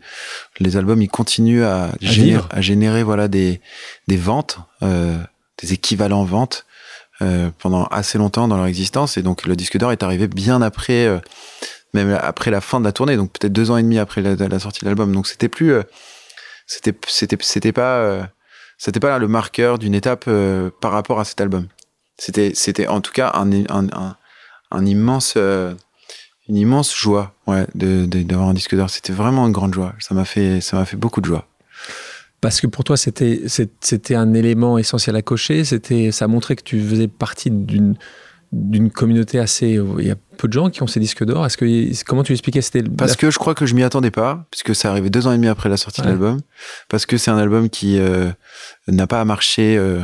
les 0.59 0.77
albums 0.77 1.01
ils 1.01 1.09
continuent 1.09 1.63
à, 1.63 1.91
générer, 1.99 2.43
à 2.51 2.61
générer 2.61 3.03
voilà 3.03 3.27
des 3.27 3.61
des 4.07 4.17
ventes, 4.17 4.59
euh, 4.83 5.17
des 5.61 5.73
équivalents 5.73 6.23
ventes 6.23 6.65
pendant 7.59 7.85
assez 7.85 8.17
longtemps 8.17 8.47
dans 8.47 8.57
leur 8.57 8.65
existence. 8.65 9.17
Et 9.17 9.21
donc 9.21 9.45
le 9.45 9.55
disque 9.55 9.77
d'or 9.77 9.91
est 9.91 10.03
arrivé 10.03 10.27
bien 10.27 10.61
après, 10.61 11.05
euh, 11.05 11.19
même 11.93 12.17
après 12.21 12.51
la 12.51 12.61
fin 12.61 12.79
de 12.79 12.85
la 12.85 12.91
tournée, 12.91 13.17
donc 13.17 13.31
peut-être 13.31 13.53
deux 13.53 13.71
ans 13.71 13.77
et 13.77 13.83
demi 13.83 13.99
après 13.99 14.21
la, 14.21 14.59
sortie 14.59 14.81
de 14.81 14.85
l'album. 14.85 15.13
Donc 15.13 15.27
c'était 15.27 15.49
plus, 15.49 15.73
euh, 15.73 15.83
c'était 16.67 16.93
c'était 17.07 17.37
c'était 17.41 17.71
pas 17.71 18.27
c'était 18.77 18.99
pas 18.99 19.19
le 19.19 19.27
marqueur 19.27 19.77
d'une 19.77 19.93
étape 19.93 20.29
par 20.79 20.91
rapport 20.91 21.19
à 21.19 21.25
cet 21.25 21.41
album. 21.41 21.67
C'était 22.17 22.53
c'était 22.55 22.87
en 22.87 23.01
tout 23.01 23.11
cas 23.11 23.31
un 23.35 23.51
un, 24.71 24.85
immense 24.85 25.35
une 25.35 26.57
immense 26.57 26.95
joie 26.95 27.33
ouais 27.47 27.67
de 27.75 28.05
d'avoir 28.05 28.49
un 28.49 28.53
disque 28.53 28.75
d'or. 28.75 28.89
C'était 28.89 29.13
vraiment 29.13 29.45
une 29.45 29.53
grande 29.53 29.73
joie. 29.73 29.93
Ça 29.99 30.15
m'a 30.15 30.25
fait 30.25 30.61
ça 30.61 30.77
m'a 30.77 30.85
fait 30.85 30.97
beaucoup 30.97 31.21
de 31.21 31.25
joie 31.25 31.45
parce 32.41 32.59
que 32.59 32.67
pour 32.67 32.83
toi 32.83 32.97
c'était 32.97 33.43
c'était 33.47 34.15
un 34.15 34.33
élément 34.33 34.77
essentiel 34.77 35.15
à 35.15 35.21
cocher. 35.21 35.63
C'était 35.63 36.11
ça 36.11 36.27
montrait 36.27 36.55
que 36.55 36.63
tu 36.63 36.81
faisais 36.81 37.07
partie 37.07 37.51
d'une 37.51 37.95
d'une 38.51 38.91
communauté 38.91 39.39
assez 39.39 39.79
il 39.99 40.05
y 40.05 40.11
a 40.11 40.15
peu 40.37 40.47
de 40.47 40.53
gens 40.53 40.69
qui 40.69 40.83
ont 40.83 40.87
ces 40.87 40.99
disques 40.99 41.23
d'or. 41.23 41.45
Est-ce 41.45 41.55
que 41.55 42.03
comment 42.03 42.23
tu 42.23 42.33
expliquais 42.33 42.61
c'était 42.61 42.83
parce 42.83 43.15
que 43.15 43.31
je 43.31 43.37
crois 43.37 43.55
que 43.55 43.65
je 43.65 43.75
m'y 43.75 43.83
attendais 43.83 44.11
pas 44.11 44.45
puisque 44.51 44.75
ça 44.75 44.89
arrivait 44.89 45.09
deux 45.09 45.27
ans 45.27 45.31
et 45.31 45.37
demi 45.37 45.47
après 45.47 45.69
la 45.69 45.77
sortie 45.77 46.01
de 46.01 46.07
l'album. 46.07 46.39
Parce 46.89 47.05
que 47.05 47.17
c'est 47.17 47.31
un 47.31 47.37
album 47.37 47.69
qui 47.69 47.99
euh, 47.99 48.31
n'a 48.87 49.07
pas 49.07 49.23
marché 49.23 49.77
euh, 49.77 50.01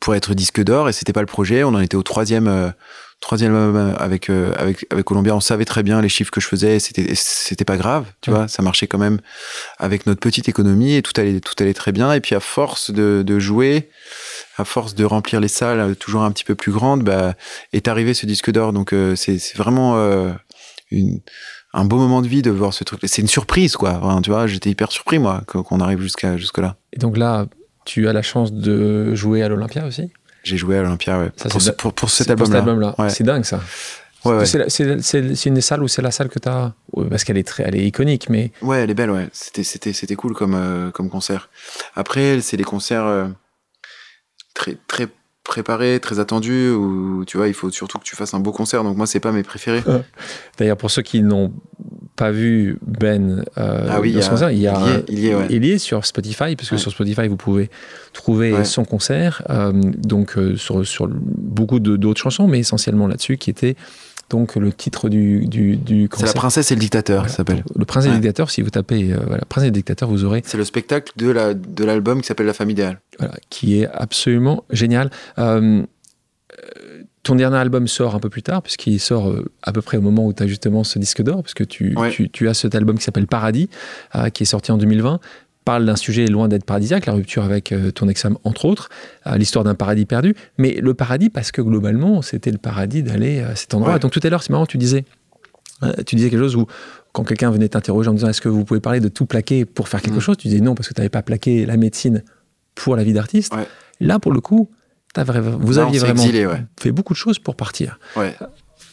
pour 0.00 0.14
être 0.14 0.34
disque 0.34 0.62
d'or 0.62 0.88
et 0.88 0.92
c'était 0.92 1.12
pas 1.12 1.20
le 1.20 1.26
projet. 1.26 1.64
On 1.64 1.74
en 1.74 1.80
était 1.80 1.96
au 1.96 2.02
troisième 2.02 2.48
euh, 2.48 2.70
troisième 3.24 3.56
album 3.56 3.94
avec 3.98 4.28
euh, 4.28 4.52
avec 4.58 4.86
avec 4.90 5.06
Columbia, 5.06 5.34
on 5.34 5.40
savait 5.40 5.64
très 5.64 5.82
bien 5.82 6.02
les 6.02 6.10
chiffres 6.10 6.30
que 6.30 6.42
je 6.42 6.46
faisais, 6.46 6.78
c'était 6.78 7.14
c'était 7.14 7.64
pas 7.64 7.78
grave, 7.78 8.04
tu 8.20 8.30
vois, 8.30 8.48
ça 8.48 8.62
marchait 8.62 8.86
quand 8.86 8.98
même 8.98 9.18
avec 9.78 10.04
notre 10.04 10.20
petite 10.20 10.46
économie 10.50 10.94
et 10.94 11.00
tout 11.00 11.18
allait 11.18 11.40
tout 11.40 11.54
allait 11.58 11.72
très 11.72 11.90
bien. 11.90 12.12
Et 12.12 12.20
puis 12.20 12.34
à 12.34 12.40
force 12.40 12.90
de, 12.90 13.24
de 13.26 13.38
jouer, 13.38 13.88
à 14.58 14.66
force 14.66 14.94
de 14.94 15.06
remplir 15.06 15.40
les 15.40 15.48
salles 15.48 15.80
euh, 15.80 15.94
toujours 15.94 16.22
un 16.22 16.30
petit 16.32 16.44
peu 16.44 16.54
plus 16.54 16.70
grandes, 16.70 17.02
bah 17.02 17.34
est 17.72 17.88
arrivé 17.88 18.12
ce 18.12 18.26
disque 18.26 18.50
d'or. 18.50 18.74
Donc 18.74 18.92
euh, 18.92 19.16
c'est 19.16 19.38
c'est 19.38 19.56
vraiment 19.56 19.96
une 20.90 21.20
un 21.72 21.84
beau 21.86 21.96
moment 21.96 22.20
de 22.20 22.28
vie 22.28 22.42
de 22.42 22.50
voir 22.50 22.74
ce 22.74 22.84
truc. 22.84 23.00
C'est 23.04 23.22
une 23.22 23.26
surprise, 23.26 23.74
quoi. 23.74 24.00
tu 24.22 24.30
vois, 24.30 24.46
j'étais 24.46 24.70
hyper 24.70 24.92
surpris, 24.92 25.18
moi, 25.18 25.42
qu'on 25.46 25.80
arrive 25.80 26.00
jusqu'à 26.00 26.36
jusque-là. 26.36 26.76
Et 26.92 26.98
donc 26.98 27.16
là, 27.16 27.46
tu 27.84 28.06
as 28.06 28.12
la 28.12 28.22
chance 28.22 28.52
de 28.52 29.12
jouer 29.16 29.42
à 29.42 29.48
l'Olympia 29.48 29.84
aussi? 29.84 30.12
J'ai 30.44 30.56
joué 30.56 30.78
à 30.78 30.82
l'Olympia, 30.82 31.18
ouais. 31.18 31.30
pour, 31.76 31.92
pour, 31.92 32.10
cet 32.10 32.30
album-là. 32.30 32.94
C'est 33.08 33.24
dingue, 33.24 33.44
ça. 33.44 33.60
Ouais, 34.24 34.44
C'est 34.46 35.46
une 35.46 35.54
des 35.54 35.60
salles 35.60 35.82
où 35.82 35.88
c'est 35.88 36.02
la 36.02 36.10
salle 36.10 36.28
que 36.28 36.38
tu 36.38 36.48
as. 36.48 36.72
Parce 37.10 37.24
qu'elle 37.24 37.36
est, 37.36 37.46
très, 37.46 37.64
elle 37.64 37.74
est 37.74 37.86
iconique, 37.86 38.28
mais. 38.30 38.52
Ouais, 38.62 38.82
elle 38.82 38.90
est 38.90 38.94
belle, 38.94 39.10
ouais. 39.10 39.28
C'était 39.32 40.16
cool 40.16 40.34
comme, 40.34 40.54
euh, 40.54 40.90
comme 40.90 41.10
concert. 41.10 41.50
Après, 41.94 42.40
c'est 42.40 42.56
des 42.56 42.64
concerts 42.64 43.04
euh, 43.04 43.26
très, 44.54 44.76
très 44.86 45.08
préparés, 45.44 46.00
très 46.00 46.18
attendus, 46.18 46.70
où 46.70 47.24
tu 47.26 47.36
vois, 47.36 47.48
il 47.48 47.54
faut 47.54 47.70
surtout 47.70 47.98
que 47.98 48.04
tu 48.04 48.16
fasses 48.16 48.34
un 48.34 48.40
beau 48.40 48.50
concert. 48.50 48.82
Donc, 48.82 48.96
moi, 48.96 49.06
c'est 49.06 49.20
pas 49.20 49.30
mes 49.30 49.42
préférés. 49.42 49.84
D'ailleurs, 50.58 50.76
pour 50.76 50.90
ceux 50.90 51.02
qui 51.02 51.22
n'ont 51.22 51.52
pas 52.16 52.30
vu 52.30 52.78
Ben 52.86 53.44
euh, 53.58 53.88
ah 53.90 54.00
oui, 54.00 54.12
dans 54.12 54.28
concert, 54.28 54.50
il 54.50 54.60
y 54.60 54.68
a 54.68 55.02
il 55.08 55.26
est, 55.26 55.34
il 55.50 55.64
est 55.64 55.78
sur 55.78 56.06
Spotify, 56.06 56.56
parce 56.56 56.70
que 56.70 56.76
sur 56.76 56.90
Spotify, 56.90 57.28
vous 57.28 57.36
pouvez 57.36 57.70
trouver 58.12 58.64
son 58.64 58.84
concert, 58.84 59.42
euh, 59.50 59.72
donc 59.72 60.38
euh, 60.38 60.56
sur, 60.56 60.86
sur 60.86 61.08
beaucoup 61.08 61.80
d'autres 61.80 62.20
chansons, 62.20 62.46
mais 62.46 62.60
essentiellement 62.60 63.06
là-dessus, 63.06 63.36
qui 63.36 63.50
était 63.50 63.76
donc 64.30 64.56
le 64.56 64.72
titre 64.72 65.08
du, 65.08 65.46
du. 65.46 66.08
C'est 66.16 66.26
La 66.26 66.32
princesse 66.32 66.70
et 66.70 66.74
le 66.74 66.80
dictateur, 66.80 67.28
ça 67.28 67.36
s'appelle. 67.36 67.64
Le 67.74 67.84
prince 67.84 68.06
et 68.06 68.08
le 68.08 68.14
dictateur, 68.14 68.50
si 68.50 68.62
vous 68.62 68.70
tapez 68.70 69.12
euh, 69.12 69.18
voilà, 69.26 69.44
Prince 69.48 69.64
et 69.64 69.68
le 69.68 69.72
dictateur, 69.72 70.08
vous 70.08 70.24
aurez. 70.24 70.42
C'est 70.44 70.56
le 70.56 70.64
spectacle 70.64 71.12
de 71.16 71.30
l'album 71.84 72.18
de 72.18 72.22
qui 72.22 72.28
s'appelle 72.28 72.46
La 72.46 72.54
femme 72.54 72.70
idéale. 72.70 73.00
Voilà, 73.18 73.34
qui 73.50 73.80
est 73.80 73.88
absolument 73.88 74.64
génial. 74.70 75.10
Euh, 75.38 75.82
ton 77.24 77.34
dernier 77.34 77.56
album 77.56 77.88
sort 77.88 78.14
un 78.14 78.20
peu 78.20 78.28
plus 78.28 78.42
tard, 78.42 78.62
puisqu'il 78.62 79.00
sort 79.00 79.30
euh, 79.30 79.50
à 79.62 79.72
peu 79.72 79.80
près 79.82 79.96
au 79.96 80.02
moment 80.02 80.26
où 80.26 80.32
tu 80.32 80.42
as 80.42 80.46
justement 80.46 80.84
ce 80.84 80.98
disque 80.98 81.22
d'or, 81.22 81.42
parce 81.42 81.54
que 81.54 81.64
tu, 81.64 81.96
tu, 82.32 82.48
as 82.48 82.54
cet 82.54 82.74
album 82.74 82.98
qui 82.98 83.04
s'appelle 83.04 83.26
Paradis, 83.26 83.70
euh, 84.14 84.28
qui 84.28 84.42
est 84.42 84.46
sorti 84.46 84.70
en 84.70 84.76
2020 84.76 85.20
parle 85.64 85.86
d'un 85.86 85.96
sujet 85.96 86.26
loin 86.26 86.48
d'être 86.48 86.64
paradisiaque, 86.64 87.06
la 87.06 87.14
rupture 87.14 87.44
avec 87.44 87.72
euh, 87.72 87.90
ton 87.90 88.08
ex-femme, 88.08 88.38
entre 88.44 88.66
autres, 88.66 88.88
l'histoire 89.36 89.64
d'un 89.64 89.74
paradis 89.74 90.04
perdu. 90.04 90.34
Mais 90.58 90.74
le 90.74 90.94
paradis, 90.94 91.30
parce 91.30 91.52
que 91.52 91.62
globalement, 91.62 92.22
c'était 92.22 92.50
le 92.50 92.58
paradis 92.58 93.02
d'aller 93.02 93.40
à 93.40 93.56
cet 93.56 93.74
endroit. 93.74 93.98
Donc 93.98 94.12
tout 94.12 94.20
à 94.22 94.28
l'heure, 94.28 94.42
c'est 94.42 94.50
marrant, 94.50 94.66
tu 94.66 94.78
disais, 94.78 95.04
tu 96.06 96.16
disais 96.16 96.30
quelque 96.30 96.40
chose 96.42 96.56
où, 96.56 96.66
quand 97.12 97.24
quelqu'un 97.24 97.50
venait 97.50 97.68
t'interroger 97.68 98.10
en 98.10 98.14
disant 98.14 98.28
est-ce 98.28 98.40
que 98.40 98.48
vous 98.48 98.64
pouvez 98.64 98.80
parler 98.80 99.00
de 99.00 99.08
tout 99.08 99.24
plaquer 99.24 99.64
pour 99.64 99.88
faire 99.88 100.02
quelque 100.02 100.16
mm. 100.16 100.20
chose, 100.20 100.36
tu 100.36 100.48
disais 100.48 100.60
non, 100.60 100.74
parce 100.74 100.88
que 100.88 100.94
tu 100.94 101.00
n'avais 101.00 101.08
pas 101.08 101.22
plaqué 101.22 101.64
la 101.64 101.76
médecine 101.76 102.24
pour 102.74 102.96
la 102.96 103.04
vie 103.04 103.12
d'artiste. 103.12 103.54
Là, 104.00 104.18
pour 104.18 104.32
le 104.32 104.40
coup, 104.40 104.68
vous 105.16 105.78
aviez 105.78 105.98
vraiment 105.98 106.24
fait 106.78 106.92
beaucoup 106.92 107.12
de 107.12 107.18
choses 107.18 107.38
pour 107.38 107.56
partir. 107.56 107.98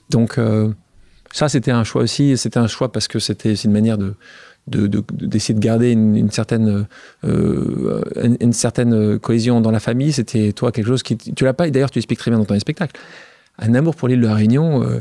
Donc, 0.10 0.38
euh, 0.38 0.72
ça, 1.32 1.50
c'était 1.50 1.72
un 1.72 1.84
choix 1.84 2.04
aussi. 2.04 2.38
C'était 2.38 2.60
un 2.60 2.68
choix 2.68 2.92
parce 2.92 3.08
que 3.08 3.20
c'était 3.20 3.54
une 3.54 3.72
manière 3.72 3.98
de 3.98 4.14
d'essayer 4.68 5.56
de, 5.56 5.60
garder 5.60 5.92
une, 5.92 6.32
certaine 6.32 6.88
euh, 7.24 8.02
une, 8.40 8.54
certaine 8.54 9.20
cohésion 9.20 9.60
dans 9.60 9.72
la 9.72 9.80
famille 9.80 10.14
c'était 10.14 10.54
toi 10.54 10.72
quelque 10.72 10.88
chose 10.88 11.04
qui 11.04 11.18
tu 11.18 11.44
l'as 11.44 11.54
pas 11.54 11.70
d'ailleurs 11.70 11.92
tu 11.92 12.00
expliques 12.00 12.20
très 12.20 12.32
bien 12.32 12.40
dans 12.40 12.46
ton 12.46 12.60
spectacle 12.60 13.00
un 13.58 13.74
amour 13.74 13.96
pour 13.96 14.08
l'île 14.08 14.22
de 14.22 14.28
la 14.28 14.36
Réunion 14.36 14.84
euh, 14.84 15.00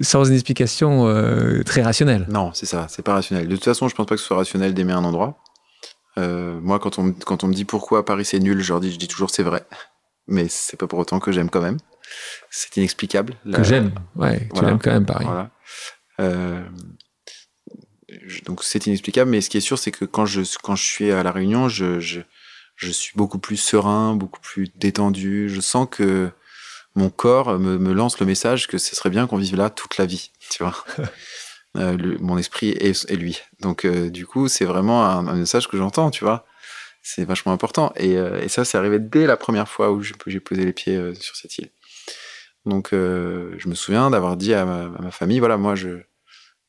sans 0.00 0.24
une 0.24 0.34
explication 0.34 1.06
très 1.64 1.82
rationnelle 1.82 2.26
non 2.28 2.50
c'est 2.54 2.66
ça 2.66 2.86
c'est 2.88 3.02
pas 3.02 3.14
rationnel 3.14 3.48
de 3.48 3.54
toute 3.54 3.64
façon 3.64 3.88
je 3.88 3.94
pense 3.94 4.06
pas 4.06 4.14
que 4.14 4.20
ce 4.20 4.26
soit 4.26 4.36
rationnel 4.36 4.74
d'aimer 4.74 4.92
un 4.92 5.04
endroit 5.04 5.38
moi 6.16 6.78
quand 6.78 6.98
on 6.98 7.12
quand 7.12 7.42
on 7.42 7.48
me 7.48 7.54
dit 7.54 7.64
pourquoi 7.64 8.04
Paris 8.04 8.26
c'est 8.26 8.38
nul 8.38 8.60
je 8.60 8.74
dis 8.80 8.92
je 8.92 8.98
dis 8.98 9.08
toujours 9.08 9.30
c'est 9.30 9.42
vrai 9.42 9.64
mais 10.26 10.46
c'est 10.48 10.76
pas 10.76 10.86
pour 10.86 10.98
autant 10.98 11.20
que 11.20 11.32
j'aime 11.32 11.50
quand 11.50 11.60
même. 11.60 11.78
C'est 12.50 12.76
inexplicable. 12.76 13.34
Que 13.52 13.62
j'aime, 13.62 13.92
ouais, 14.16 14.48
tu 14.54 14.64
l'aimes 14.64 14.78
quand 14.78 14.92
même, 14.92 15.06
pareil. 15.06 15.26
Voilà. 15.26 15.50
Euh, 16.20 16.62
donc 18.44 18.62
c'est 18.64 18.86
inexplicable, 18.86 19.30
mais 19.30 19.40
ce 19.40 19.50
qui 19.50 19.58
est 19.58 19.60
sûr, 19.60 19.78
c'est 19.78 19.90
que 19.90 20.04
quand 20.04 20.26
je, 20.26 20.42
quand 20.62 20.76
je 20.76 20.84
suis 20.84 21.10
à 21.10 21.22
La 21.22 21.32
Réunion, 21.32 21.68
je, 21.68 22.00
je, 22.00 22.20
je, 22.76 22.90
suis 22.90 23.12
beaucoup 23.16 23.38
plus 23.38 23.56
serein, 23.56 24.14
beaucoup 24.14 24.40
plus 24.40 24.68
détendu. 24.76 25.48
Je 25.48 25.60
sens 25.60 25.86
que 25.90 26.30
mon 26.94 27.10
corps 27.10 27.58
me, 27.58 27.78
me 27.78 27.92
lance 27.92 28.20
le 28.20 28.26
message 28.26 28.66
que 28.66 28.78
ce 28.78 28.94
serait 28.94 29.10
bien 29.10 29.26
qu'on 29.26 29.38
vive 29.38 29.56
là 29.56 29.70
toute 29.70 29.96
la 29.98 30.06
vie, 30.06 30.30
tu 30.50 30.62
vois. 30.62 30.84
euh, 31.76 31.96
le, 31.96 32.18
mon 32.18 32.38
esprit 32.38 32.70
est, 32.70 33.10
lui. 33.12 33.40
Donc 33.60 33.84
euh, 33.84 34.10
du 34.10 34.26
coup, 34.26 34.48
c'est 34.48 34.64
vraiment 34.64 35.06
un, 35.06 35.26
un, 35.26 35.34
message 35.34 35.68
que 35.68 35.76
j'entends, 35.76 36.10
tu 36.10 36.24
vois 36.24 36.46
c'est 37.04 37.24
vachement 37.24 37.50
important. 37.50 37.92
Et, 37.96 38.16
euh, 38.16 38.40
et 38.40 38.48
ça, 38.48 38.64
c'est 38.64 38.78
arrivé 38.78 39.00
dès 39.00 39.26
la 39.26 39.36
première 39.36 39.68
fois 39.68 39.90
où 39.90 40.02
j'ai 40.02 40.14
posé 40.38 40.64
les 40.64 40.72
pieds 40.72 41.14
sur 41.16 41.34
cette 41.34 41.58
île. 41.58 41.68
Donc, 42.64 42.90
je 42.92 43.68
me 43.68 43.74
souviens 43.74 44.08
d'avoir 44.08 44.36
dit 44.36 44.54
à 44.54 44.64
ma, 44.64 44.82
à 44.82 45.02
ma, 45.02 45.10
famille, 45.10 45.40
voilà, 45.40 45.56
moi, 45.56 45.74
je, 45.74 46.04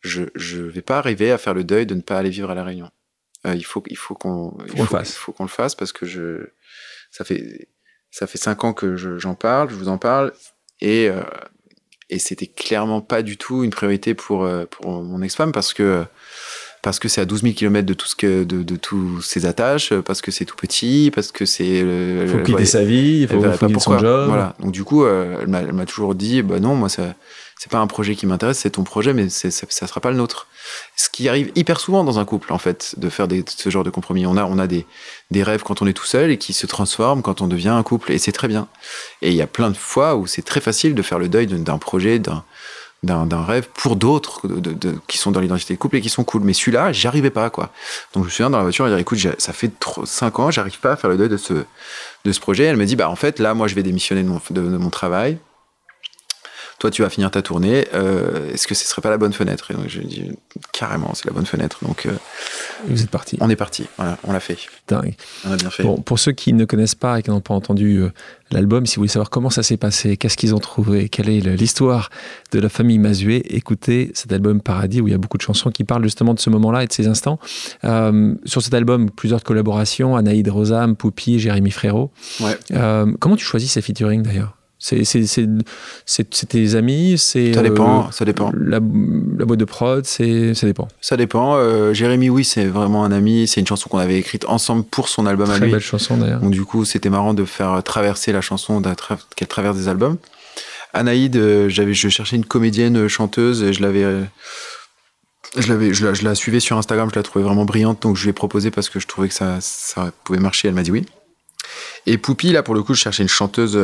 je, 0.03 0.23
je 0.35 0.61
vais 0.61 0.81
pas 0.81 0.97
arriver 0.97 1.31
à 1.31 1.37
faire 1.37 1.53
le 1.53 1.63
deuil 1.63 1.85
de 1.85 1.95
ne 1.95 2.01
pas 2.01 2.17
aller 2.17 2.29
vivre 2.29 2.51
à 2.51 2.55
la 2.55 2.63
Réunion. 2.63 2.89
il 3.45 3.65
faut, 3.65 3.83
il 3.87 3.97
faut 3.97 4.15
qu'on, 4.15 4.55
il 4.75 4.85
faut, 4.85 4.97
faut 5.03 5.31
qu'on 5.31 5.43
le 5.43 5.49
fasse 5.49 5.75
parce 5.75 5.91
que 5.91 6.05
je, 6.05 6.49
ça 7.11 7.23
fait, 7.23 7.69
ça 8.11 8.27
fait 8.27 8.37
cinq 8.37 8.63
ans 8.63 8.73
que 8.73 8.95
j'en 8.95 9.35
parle, 9.35 9.69
je 9.69 9.75
vous 9.75 9.87
en 9.89 9.97
parle, 9.97 10.33
et 10.81 11.09
et 12.09 12.19
c'était 12.19 12.47
clairement 12.47 13.01
pas 13.01 13.23
du 13.23 13.37
tout 13.37 13.63
une 13.63 13.71
priorité 13.71 14.13
pour 14.13 14.47
pour 14.69 15.03
mon 15.03 15.21
ex-femme 15.21 15.51
parce 15.51 15.73
que 15.73 16.05
parce 16.83 16.99
que 16.99 17.07
c'est 17.07 17.21
à 17.21 17.25
12 17.25 17.43
000 17.43 17.53
km 17.53 17.85
de 17.85 17.93
tout 17.93 18.05
ce 18.05 18.15
que 18.15 18.43
de, 18.43 18.61
de 18.61 18.75
tous 18.75 19.21
ses 19.21 19.45
attaches, 19.45 19.93
parce 20.01 20.21
que 20.21 20.31
c'est 20.31 20.43
tout 20.43 20.57
petit, 20.57 21.11
parce 21.15 21.31
que 21.31 21.45
c'est. 21.45 21.77
Il 21.79 22.27
faut 22.27 22.43
quitter 22.43 22.65
sa 22.65 22.83
vie, 22.83 23.21
il 23.21 23.27
faut 23.27 23.41
finir 23.53 23.81
son 23.81 23.97
job. 23.97 24.27
Voilà. 24.27 24.53
Donc 24.59 24.73
du 24.73 24.83
coup, 24.83 25.05
euh, 25.05 25.37
elle 25.41 25.73
m'a 25.73 25.85
toujours 25.85 26.13
dit, 26.13 26.41
bah 26.41 26.59
non, 26.59 26.75
moi 26.75 26.89
ça 26.89 27.15
c'est 27.63 27.71
pas 27.71 27.79
un 27.79 27.87
projet 27.87 28.15
qui 28.15 28.25
m'intéresse, 28.25 28.59
c'est 28.59 28.71
ton 28.71 28.83
projet, 28.83 29.13
mais 29.13 29.29
ça, 29.29 29.49
ça 29.49 29.87
sera 29.87 30.01
pas 30.01 30.11
le 30.11 30.17
nôtre. 30.17 30.47
Ce 30.97 31.09
qui 31.09 31.29
arrive 31.29 31.49
hyper 31.55 31.79
souvent 31.79 32.03
dans 32.03 32.19
un 32.19 32.25
couple, 32.25 32.51
en 32.51 32.57
fait, 32.57 32.95
de 32.97 33.07
faire 33.07 33.25
ce 33.47 33.69
genre 33.69 33.85
de 33.85 33.89
compromis. 33.89 34.25
On 34.25 34.35
a, 34.35 34.43
on 34.43 34.59
a 34.59 34.67
des, 34.67 34.85
des 35.31 35.43
rêves 35.43 35.63
quand 35.63 35.81
on 35.81 35.87
est 35.87 35.93
tout 35.93 36.05
seul 36.05 36.29
et 36.29 36.37
qui 36.37 36.51
se 36.51 36.67
transforment 36.67 37.21
quand 37.21 37.39
on 37.39 37.47
devient 37.47 37.69
un 37.69 37.81
couple, 37.81 38.11
et 38.11 38.17
c'est 38.17 38.33
très 38.33 38.49
bien. 38.49 38.67
Et 39.21 39.29
il 39.29 39.35
y 39.35 39.41
a 39.41 39.47
plein 39.47 39.69
de 39.69 39.77
fois 39.77 40.17
où 40.17 40.27
c'est 40.27 40.41
très 40.41 40.59
facile 40.59 40.93
de 40.93 41.01
faire 41.01 41.19
le 41.19 41.29
deuil 41.29 41.47
d'un 41.47 41.77
projet, 41.77 42.19
d'un 42.19 42.43
d'un 43.03 43.43
rêve 43.43 43.67
pour 43.73 43.95
d'autres 43.95 44.41
qui 45.07 45.17
sont 45.17 45.31
dans 45.31 45.39
l'identité 45.41 45.73
de 45.73 45.79
couple 45.79 45.97
et 45.97 46.01
qui 46.01 46.09
sont 46.09 46.25
cool. 46.25 46.41
Mais 46.43 46.53
celui-là, 46.53 46.91
j'y 46.91 47.07
arrivais 47.07 47.29
pas, 47.29 47.49
quoi. 47.49 47.69
Donc 48.13 48.23
je 48.23 48.27
me 48.27 48.31
souviens 48.31 48.49
dans 48.49 48.57
la 48.57 48.63
voiture, 48.63 48.87
elle 48.87 48.95
dit 48.95 49.01
écoute, 49.01 49.19
ça 49.37 49.53
fait 49.53 49.71
5 50.03 50.39
ans, 50.39 50.51
j'arrive 50.51 50.79
pas 50.79 50.93
à 50.93 50.95
faire 50.97 51.09
le 51.09 51.17
deuil 51.17 51.29
de 51.29 51.37
ce, 51.37 51.53
de 51.53 52.31
ce 52.31 52.39
projet. 52.41 52.63
Elle 52.65 52.77
me 52.77 52.85
dit 52.85 52.97
bah 52.97 53.09
en 53.09 53.15
fait 53.15 53.39
là, 53.39 53.53
moi 53.53 53.67
je 53.67 53.75
vais 53.75 53.83
démissionner 53.83 54.23
de 54.23 54.27
mon, 54.27 54.41
de 54.51 54.61
mon 54.61 54.89
travail 54.89 55.37
toi 56.79 56.91
tu 56.91 57.01
vas 57.01 57.09
finir 57.09 57.31
ta 57.31 57.41
tournée, 57.41 57.87
euh, 57.93 58.51
est-ce 58.51 58.67
que 58.67 58.75
ce 58.75 58.85
serait 58.85 59.01
pas 59.01 59.09
la 59.09 59.17
bonne 59.17 59.33
fenêtre? 59.33 59.71
Et 59.71 59.73
donc 59.73 59.85
je 59.87 60.01
dis 60.01 60.31
carrément, 60.71 61.13
c'est 61.13 61.25
la 61.25 61.31
bonne 61.31 61.45
fenêtre. 61.45 61.79
Donc 61.81 62.05
euh, 62.05 62.11
vous 62.87 63.01
êtes 63.01 63.09
parti. 63.09 63.37
On 63.41 63.49
est 63.49 63.55
parti, 63.55 63.85
voilà, 63.97 64.17
on 64.23 64.33
l'a 64.33 64.39
fait. 64.39 64.57
Dingue. 64.87 65.15
On 65.45 65.51
a 65.51 65.55
bien 65.55 65.69
fait. 65.69 65.83
Bon, 65.83 65.97
pour 65.97 66.19
ceux 66.19 66.31
qui 66.31 66.53
ne 66.53 66.65
connaissent 66.65 66.95
pas 66.95 67.19
et 67.19 67.23
qui 67.23 67.29
n'ont 67.29 67.41
pas 67.41 67.53
entendu 67.53 68.01
euh, 68.01 68.11
l'album, 68.51 68.85
si 68.85 68.95
vous 68.95 69.01
voulez 69.01 69.09
savoir 69.09 69.29
comment 69.29 69.49
ça 69.49 69.63
s'est 69.63 69.77
passé, 69.77 70.17
qu'est-ce 70.17 70.35
qu'ils 70.35 70.53
ont 70.55 70.59
trouvé, 70.59 71.09
quelle 71.09 71.29
est 71.29 71.39
l'histoire 71.39 72.09
de 72.51 72.59
la 72.59 72.69
famille 72.69 72.99
Mazué, 72.99 73.55
écoutez 73.55 74.11
cet 74.13 74.31
album 74.31 74.61
Paradis 74.61 75.01
où 75.01 75.07
il 75.07 75.11
y 75.11 75.15
a 75.15 75.17
beaucoup 75.17 75.37
de 75.37 75.43
chansons 75.43 75.71
qui 75.71 75.83
parlent 75.83 76.03
justement 76.03 76.33
de 76.33 76.39
ce 76.39 76.49
moment-là 76.49 76.83
et 76.83 76.87
de 76.87 76.93
ces 76.93 77.07
instants. 77.07 77.39
sur 78.45 78.61
cet 78.61 78.73
album, 78.73 79.09
plusieurs 79.09 79.43
collaborations, 79.43 80.15
Anaïd 80.15 80.49
Rosam, 80.49 80.95
Poupi, 80.95 81.39
Jérémy 81.39 81.71
Frérot. 81.71 82.11
Ouais. 82.41 82.57
comment 83.19 83.35
tu 83.35 83.45
choisis 83.45 83.71
ces 83.71 83.81
featuring 83.81 84.21
d'ailleurs? 84.21 84.57
C'est 84.83 86.47
tes 86.49 86.75
amis, 86.75 87.17
c'est. 87.17 87.53
Ça 87.53 87.61
dépend, 87.61 88.01
euh, 88.01 88.11
ça 88.11 88.25
dépend. 88.25 88.51
La, 88.53 88.81
boîte 88.81 89.59
de 89.59 89.63
prod, 89.63 90.05
c'est 90.05 90.53
ça 90.53 90.67
dépend. 90.67 90.89
Ça 90.99 91.15
dépend. 91.15 91.55
Euh, 91.55 91.93
Jérémy, 91.93 92.29
oui, 92.29 92.43
c'est 92.43 92.65
vraiment 92.65 93.05
un 93.05 93.13
ami. 93.13 93.47
C'est 93.47 93.61
une 93.61 93.67
chanson 93.67 93.87
qu'on 93.87 93.99
avait 93.99 94.17
écrite 94.17 94.43
ensemble 94.43 94.83
pour 94.83 95.07
son 95.07 95.25
album 95.25 95.49
à 95.49 95.53
lui. 95.53 95.61
Très 95.61 95.71
belle 95.71 95.79
chanson 95.79 96.17
d'ailleurs. 96.17 96.41
Donc 96.41 96.51
du 96.51 96.65
coup, 96.65 96.83
c'était 96.83 97.09
marrant 97.09 97.33
de 97.33 97.45
faire 97.45 97.81
traverser 97.81 98.33
la 98.33 98.41
chanson, 98.41 98.81
qu'elle 99.37 99.47
traverse 99.47 99.77
des 99.77 99.87
albums. 99.87 100.17
Anaïd, 100.91 101.37
euh, 101.37 101.69
j'avais, 101.69 101.93
je 101.93 102.09
cherchais 102.09 102.35
une 102.35 102.45
comédienne 102.45 103.07
chanteuse 103.07 103.63
et 103.63 103.71
je 103.71 103.81
l'avais. 103.81 104.05
je, 105.55 105.69
l'avais, 105.69 105.93
je, 105.93 106.05
la, 106.05 106.13
je 106.13 106.25
la 106.25 106.35
suivais 106.35 106.59
sur 106.59 106.77
Instagram, 106.77 107.09
je 107.09 107.15
la 107.15 107.23
trouvais 107.23 107.45
vraiment 107.45 107.63
brillante, 107.63 108.01
donc 108.01 108.17
je 108.17 108.23
lui 108.23 108.31
ai 108.31 108.33
proposé 108.33 108.69
parce 108.69 108.89
que 108.89 108.99
je 108.99 109.07
trouvais 109.07 109.29
que 109.29 109.33
ça, 109.33 109.59
ça 109.61 110.11
pouvait 110.25 110.39
marcher. 110.39 110.67
Elle 110.67 110.73
m'a 110.73 110.83
dit 110.83 110.91
oui. 110.91 111.05
Et 112.05 112.17
Poupie, 112.17 112.51
là, 112.51 112.63
pour 112.63 112.75
le 112.75 112.83
coup, 112.83 112.93
je 112.93 112.99
cherchais 112.99 113.23
une 113.23 113.29
chanteuse 113.29 113.79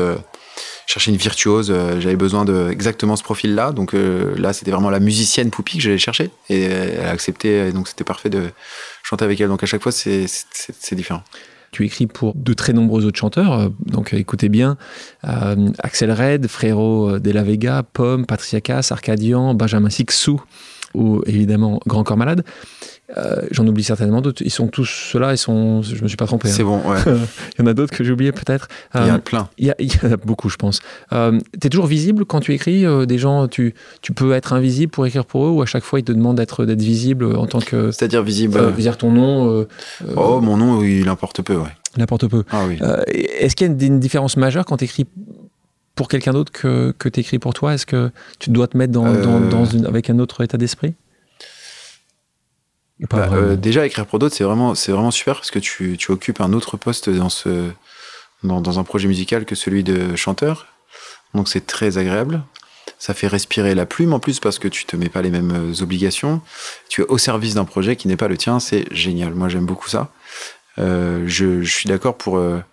chercher 0.89 1.11
une 1.11 1.17
virtuose. 1.17 1.69
Euh, 1.69 1.99
j'avais 2.01 2.15
besoin 2.15 2.45
de 2.45 2.69
exactement 2.71 3.15
ce 3.15 3.21
profil-là. 3.21 3.71
Donc 3.71 3.93
euh, 3.93 4.35
là, 4.37 4.53
c'était 4.53 4.71
vraiment 4.71 4.89
la 4.89 4.99
musicienne 4.99 5.51
Poupie 5.51 5.77
que 5.77 5.83
j'allais 5.83 5.99
chercher. 5.99 6.31
Et 6.49 6.63
elle 6.63 7.05
a 7.05 7.11
accepté. 7.11 7.67
Et 7.67 7.71
donc 7.71 7.87
c'était 7.87 8.03
parfait 8.03 8.29
de 8.29 8.49
chanter 9.03 9.23
avec 9.23 9.39
elle. 9.39 9.49
Donc 9.49 9.61
à 9.61 9.67
chaque 9.67 9.83
fois, 9.83 9.91
c'est 9.91 10.25
différent. 10.93 11.23
Tu 11.71 11.85
écris 11.85 12.07
pour 12.07 12.33
de 12.33 12.53
très 12.53 12.73
nombreux 12.73 13.05
autres 13.05 13.19
chanteurs, 13.19 13.53
euh, 13.53 13.69
donc 13.85 14.13
écoutez 14.13 14.49
bien. 14.49 14.75
Axel 15.21 16.11
Red, 16.11 16.47
Frérot 16.47 17.19
de 17.19 17.31
la 17.31 17.43
Vega, 17.43 17.83
Pomme, 17.83 18.25
Patricia 18.25 18.59
Arcadian, 18.89 19.53
Benjamin 19.53 19.91
Sixou 19.91 20.41
ou 20.93 21.21
évidemment 21.25 21.79
Grand 21.85 22.03
Corps 22.03 22.17
Malade. 22.17 22.43
Euh, 23.17 23.41
j'en 23.49 23.65
oublie 23.65 23.83
certainement 23.83 24.21
d'autres. 24.21 24.43
Ils 24.45 24.51
sont 24.51 24.67
tous 24.67 24.85
ceux-là, 24.85 25.33
ils 25.33 25.37
sont. 25.37 25.81
Je 25.81 26.01
me 26.03 26.07
suis 26.07 26.17
pas 26.17 26.27
trompé. 26.27 26.47
C'est 26.47 26.61
hein. 26.61 26.65
bon, 26.65 26.77
ouais. 26.89 26.99
il 27.57 27.61
y 27.61 27.63
en 27.63 27.67
a 27.67 27.73
d'autres 27.73 27.95
que 27.95 28.03
j'ai 28.03 28.11
oubliés 28.11 28.31
peut-être. 28.31 28.67
il 28.93 29.01
y 29.01 29.03
en 29.05 29.13
a 29.13 29.15
euh, 29.15 29.17
plein. 29.17 29.49
Il 29.57 29.67
y, 29.67 30.05
en 30.05 30.11
a 30.11 30.17
beaucoup, 30.17 30.49
je 30.49 30.57
pense. 30.57 30.79
Euh, 31.11 31.39
tu 31.59 31.67
es 31.67 31.69
toujours 31.69 31.87
visible 31.87 32.25
quand 32.25 32.39
tu 32.39 32.53
écris 32.53 32.85
Des 33.07 33.17
gens, 33.17 33.47
tu, 33.47 33.73
tu 34.01 34.13
peux 34.13 34.33
être 34.33 34.53
invisible 34.53 34.91
pour 34.91 35.07
écrire 35.07 35.25
pour 35.25 35.45
eux 35.45 35.49
ou 35.49 35.61
à 35.61 35.65
chaque 35.65 35.83
fois 35.83 35.99
ils 35.99 36.03
te 36.03 36.11
demandent 36.11 36.37
d'être 36.37 36.65
visible 36.65 37.35
en 37.35 37.47
tant 37.47 37.59
que. 37.59 37.91
C'est-à-dire 37.91 38.21
visible. 38.21 38.57
Euh, 38.57 38.71
dire 38.71 38.97
ton 38.97 39.11
nom. 39.11 39.65
oh, 40.15 40.41
mon 40.41 40.57
nom, 40.57 40.83
il 40.83 41.09
importe 41.09 41.41
peu, 41.41 41.55
ouais. 41.55 41.69
Il 41.97 42.03
importe 42.03 42.27
peu. 42.27 42.43
Ah 42.51 42.65
oui. 42.67 42.79
Est-ce 43.07 43.55
qu'il 43.55 43.67
y 43.67 43.69
a 43.69 43.87
une 43.87 43.99
différence 43.99 44.37
majeure 44.37 44.65
quand 44.65 44.77
tu 44.77 44.85
écris 44.85 45.07
pour 45.99 46.07
quelqu'un 46.07 46.31
d'autre 46.31 46.53
que, 46.53 46.95
que 46.97 47.09
tu 47.09 47.19
écris 47.19 47.39
pour 47.39 47.53
toi? 47.53 47.73
Est-ce 47.73 47.85
que 47.85 48.09
tu 48.39 48.51
dois 48.51 48.69
te 48.69 48.77
mettre 48.77 48.93
dans, 48.93 49.03
dans, 49.49 49.65
une, 49.65 49.85
avec 49.85 50.09
un 50.09 50.17
autre 50.19 50.41
état 50.41 50.57
d'esprit? 50.57 50.93
Bah, 53.09 53.29
euh, 53.33 53.57
déjà, 53.57 53.85
écrire 53.85 54.05
pour 54.05 54.17
d'autres, 54.17 54.33
c'est 54.33 54.45
vraiment, 54.45 54.75
c'est 54.75 54.93
vraiment 54.93 55.11
super 55.11 55.35
parce 55.35 55.51
que 55.51 55.59
tu, 55.59 55.97
tu, 55.97 56.13
occupes 56.13 56.39
un 56.39 56.53
autre 56.53 56.77
poste 56.77 57.09
dans, 57.09 57.27
ce, 57.27 57.69
dans, 58.43 58.61
dans, 58.61 58.79
un 58.79 58.85
projet 58.85 59.09
musical 59.09 59.43
que 59.43 59.55
celui 59.55 59.83
de 59.83 60.15
chanteur. 60.15 60.67
Donc 61.33 61.49
c'est 61.49 61.65
très 61.65 61.97
agréable. 61.97 62.43
Ça 62.97 63.13
fait 63.13 63.27
respirer 63.27 63.75
la 63.75 63.85
plume 63.85 64.13
en 64.13 64.21
plus 64.21 64.39
parce 64.39 64.57
que 64.57 64.69
tu 64.69 64.85
te 64.85 64.95
mets 64.95 65.09
pas 65.09 65.21
les 65.21 65.31
mêmes 65.31 65.51
euh, 65.51 65.83
obligations. 65.83 66.39
Tu 66.87 67.01
es 67.01 67.05
au 67.09 67.17
service 67.17 67.55
d'un 67.55 67.65
projet 67.65 67.97
qui 67.97 68.07
n'est 68.07 68.15
pas 68.15 68.29
le 68.29 68.37
tien. 68.37 68.61
C'est 68.61 68.85
génial. 68.91 69.35
Moi, 69.35 69.49
j'aime 69.49 69.65
beaucoup 69.65 69.89
ça. 69.89 70.13
Euh, 70.77 71.23
je, 71.27 71.61
je, 71.61 71.75
suis 71.75 71.89
d'accord 71.89 72.15
pour. 72.15 72.37
Euh, 72.37 72.63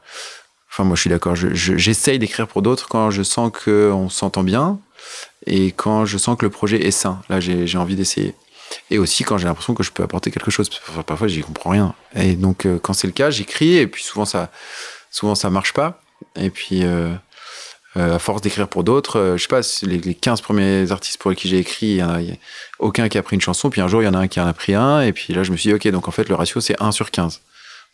enfin, 0.77 0.85
moi, 0.85 0.95
je 0.95 1.01
suis 1.01 1.11
d'accord. 1.11 1.35
J'essaye 1.35 2.19
d'écrire 2.19 2.47
pour 2.47 2.61
d'autres 2.61 2.87
quand 2.87 3.11
je 3.11 3.23
sens 3.23 3.51
qu'on 3.65 4.11
s'entend 4.11 4.43
bien 4.43 4.79
et 5.47 5.73
quand 5.73 6.05
je 6.05 6.19
sens 6.19 6.37
que 6.37 6.45
le 6.45 6.51
projet 6.51 6.87
est 6.87 6.91
sain. 6.91 7.23
Là, 7.31 7.41
j'ai 7.41 7.79
envie 7.79 7.97
d'essayer. 7.97 8.35
Et 8.91 8.99
aussi 8.99 9.25
quand 9.25 9.39
j'ai 9.39 9.47
l'impression 9.47 9.73
que 9.73 9.83
je 9.83 9.91
peux 9.91 10.03
apporter 10.03 10.31
quelque 10.31 10.51
chose. 10.51 10.69
Parfois, 11.07 11.29
j'y 11.29 11.41
comprends 11.41 11.71
rien. 11.71 11.95
Et 12.15 12.35
donc, 12.35 12.67
euh, 12.67 12.79
quand 12.79 12.93
c'est 12.93 13.07
le 13.07 13.15
cas, 13.15 13.31
j'écris, 13.31 13.77
et 13.77 13.87
puis 13.87 14.03
souvent, 14.03 14.27
ça, 14.27 14.51
souvent, 15.11 15.35
ça 15.35 15.49
marche 15.49 15.73
pas. 15.73 16.03
Et 16.39 16.51
puis, 16.51 16.85
euh, 16.85 17.09
euh, 17.97 18.17
à 18.17 18.19
force 18.19 18.43
d'écrire 18.43 18.69
pour 18.69 18.85
d'autres, 18.85 19.35
je 19.37 19.43
sais 19.43 19.49
pas, 19.49 19.61
les, 19.83 19.99
les 19.99 20.15
15 20.15 20.43
premiers 20.43 20.93
artistes 20.93 21.19
pour 21.19 21.35
qui 21.35 21.49
j'ai 21.49 21.59
écrit, 21.59 21.87
il 21.87 21.97
y, 21.97 22.03
en 22.03 22.11
a, 22.11 22.21
aucun 22.81 23.09
qui 23.09 23.17
a 23.17 23.23
pris 23.23 23.37
une 23.37 23.41
chanson, 23.41 23.71
puis 23.71 23.81
un 23.81 23.89
jour, 23.89 24.03
il 24.03 24.05
y 24.05 24.09
en 24.09 24.15
a 24.15 24.19
un 24.19 24.29
qui 24.29 24.41
en 24.41 24.47
a 24.47 24.53
pris 24.53 24.75
un, 24.75 25.01
et 25.01 25.13
puis 25.13 25.33
là, 25.33 25.43
je 25.43 25.53
me 25.53 25.57
suis 25.57 25.71
dit, 25.71 25.75
ok, 25.75 25.89
donc 25.89 26.07
en 26.09 26.11
fait, 26.11 26.29
le 26.29 26.35
ratio, 26.35 26.61
c'est 26.61 26.81
1 26.83 26.93
sur 26.93 27.11
15. 27.11 27.41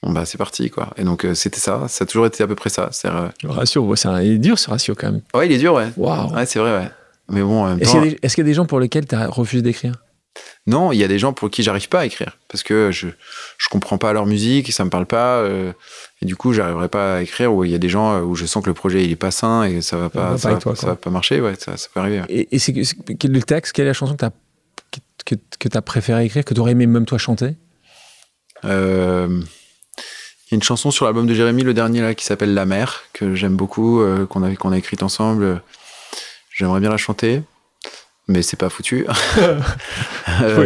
Bon, 0.03 0.13
bah, 0.13 0.25
c'est 0.25 0.39
parti, 0.39 0.69
quoi. 0.69 0.91
Et 0.97 1.05
donc, 1.05 1.27
c'était 1.35 1.61
ça, 1.61 1.87
ça 1.89 2.03
a 2.03 2.07
toujours 2.07 2.27
été 2.27 2.43
à 2.43 2.47
peu 2.47 2.55
près 2.55 2.71
ça. 2.71 2.91
le 3.43 3.51
ratio, 3.51 3.95
il 3.95 4.33
est 4.33 4.39
dur, 4.39 4.59
ce 4.59 4.71
ratio, 4.71 4.95
quand 4.97 5.13
même. 5.13 5.23
Ouais, 5.35 5.47
il 5.47 5.53
est 5.53 5.59
dur, 5.59 5.75
ouais. 5.75 5.89
Waouh. 5.97 6.35
Ouais, 6.35 6.47
c'est 6.47 6.59
vrai, 6.59 6.77
ouais. 6.77 6.89
Mais 7.29 7.43
bon, 7.43 7.79
Est-ce 7.79 8.35
qu'il 8.35 8.45
y, 8.45 8.47
a 8.47 8.51
des 8.51 8.55
gens 8.55 8.67
pour 8.67 8.81
lesquels 8.81 9.07
tu 9.07 9.15
as 9.15 9.29
refusé 9.29 9.63
d'écrire? 9.63 9.95
Non, 10.67 10.93
il 10.93 10.99
y 10.99 11.05
a 11.05 11.09
des 11.09 11.19
gens 11.19 11.33
pour 11.33 11.51
qui 11.51 11.63
j'arrive 11.63 11.89
pas 11.89 12.01
à 12.01 12.07
écrire 12.07 12.39
parce 12.49 12.63
que 12.63 12.91
je 12.93 13.09
je 13.59 13.69
comprends 13.69 13.99
pas 13.99 14.13
leur 14.13 14.27
musique, 14.27 14.73
ça 14.73 14.85
me 14.85 14.91
parle 14.91 15.07
pas 15.07 15.39
euh, 15.39 15.73
et 16.21 16.27
du 16.27 16.37
coup 16.37 16.53
j'arriverai 16.53 16.89
pas 16.89 17.17
à 17.17 17.23
écrire. 17.23 17.53
Ou 17.53 17.65
il 17.65 17.71
y 17.71 17.75
a 17.75 17.79
des 17.79 17.89
gens 17.89 18.15
euh, 18.15 18.21
où 18.21 18.37
je 18.37 18.47
sens 18.47 18.63
que 18.63 18.71
le 18.71 18.75
projet 18.75 19.05
il 19.05 19.11
est 19.11 19.17
pas 19.17 19.33
sain 19.33 19.65
et 19.65 19.83
ça 19.83 19.97
va 19.97 20.09
pas, 20.09 20.39
ça, 20.39 20.55
va, 20.55 20.95
pas 20.95 21.11
marcher. 21.11 21.41
Ouais, 21.41 21.55
ça, 21.59 21.75
peut 21.93 22.01
arriver. 22.01 22.23
Et, 22.29 22.59
c'est 22.59 22.73
quel 22.73 23.33
le 23.33 23.43
texte, 23.43 23.73
quelle 23.73 23.87
est 23.87 23.89
la 23.89 23.93
chanson 23.93 24.15
que 24.15 24.21
tu 24.21 24.25
as 24.25 24.33
que, 25.59 25.79
préféré 25.81 26.25
écrire, 26.25 26.45
que 26.45 26.55
tu 26.55 26.61
aurais 26.61 26.73
aimé 26.73 26.87
même 26.87 27.07
toi 27.07 27.19
chanter? 27.19 27.57
Euh, 28.65 29.43
Il 30.53 30.55
y 30.55 30.57
a 30.57 30.59
une 30.59 30.63
chanson 30.63 30.91
sur 30.91 31.07
l'album 31.07 31.27
de 31.27 31.33
Jérémy, 31.33 31.63
le 31.63 31.73
dernier 31.73 32.03
là, 32.03 32.15
qui 32.15 32.27
s'appelle 32.27 32.53
La 32.53 32.67
mer, 32.67 33.05
que 33.15 33.35
j'aime 33.35 33.57
beaucoup, 33.57 34.03
qu'on 34.29 34.43
a 34.43 34.55
qu'on 34.55 34.71
a 34.71 34.77
écrite 34.77 35.03
ensemble. 35.03 35.63
J'aimerais 36.55 36.81
bien 36.81 36.91
la 36.91 36.99
chanter 36.99 37.43
mais 38.29 38.43
c'est 38.43 38.57
pas 38.57 38.69
foutu. 38.69 39.07
euh, 39.39 39.61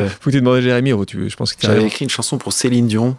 faut, 0.08 0.30
que 0.30 0.30
tu 0.30 0.40
demandes 0.40 0.56
à 0.56 0.60
Jérémy. 0.60 0.92
Tu, 1.06 1.28
je 1.28 1.36
pense 1.36 1.54
que 1.54 1.66
J'avais 1.66 1.84
écrit 1.84 2.04
une 2.04 2.10
chanson 2.10 2.38
pour 2.38 2.52
Céline 2.52 2.86
Dion. 2.86 3.16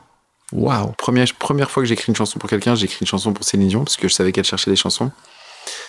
Waouh. 0.53 0.93
Première, 0.97 1.27
première 1.37 1.69
fois 1.69 1.83
que 1.83 1.89
j'écris 1.89 2.05
une 2.07 2.15
chanson 2.15 2.39
pour 2.39 2.49
quelqu'un, 2.49 2.75
j'écris 2.75 2.99
une 3.01 3.07
chanson 3.07 3.33
pour 3.33 3.43
Céline 3.43 3.67
Dion 3.67 3.83
parce 3.83 3.97
que 3.97 4.07
je 4.07 4.13
savais 4.13 4.31
qu'elle 4.31 4.45
cherchait 4.45 4.71
des 4.71 4.77
chansons. 4.77 5.11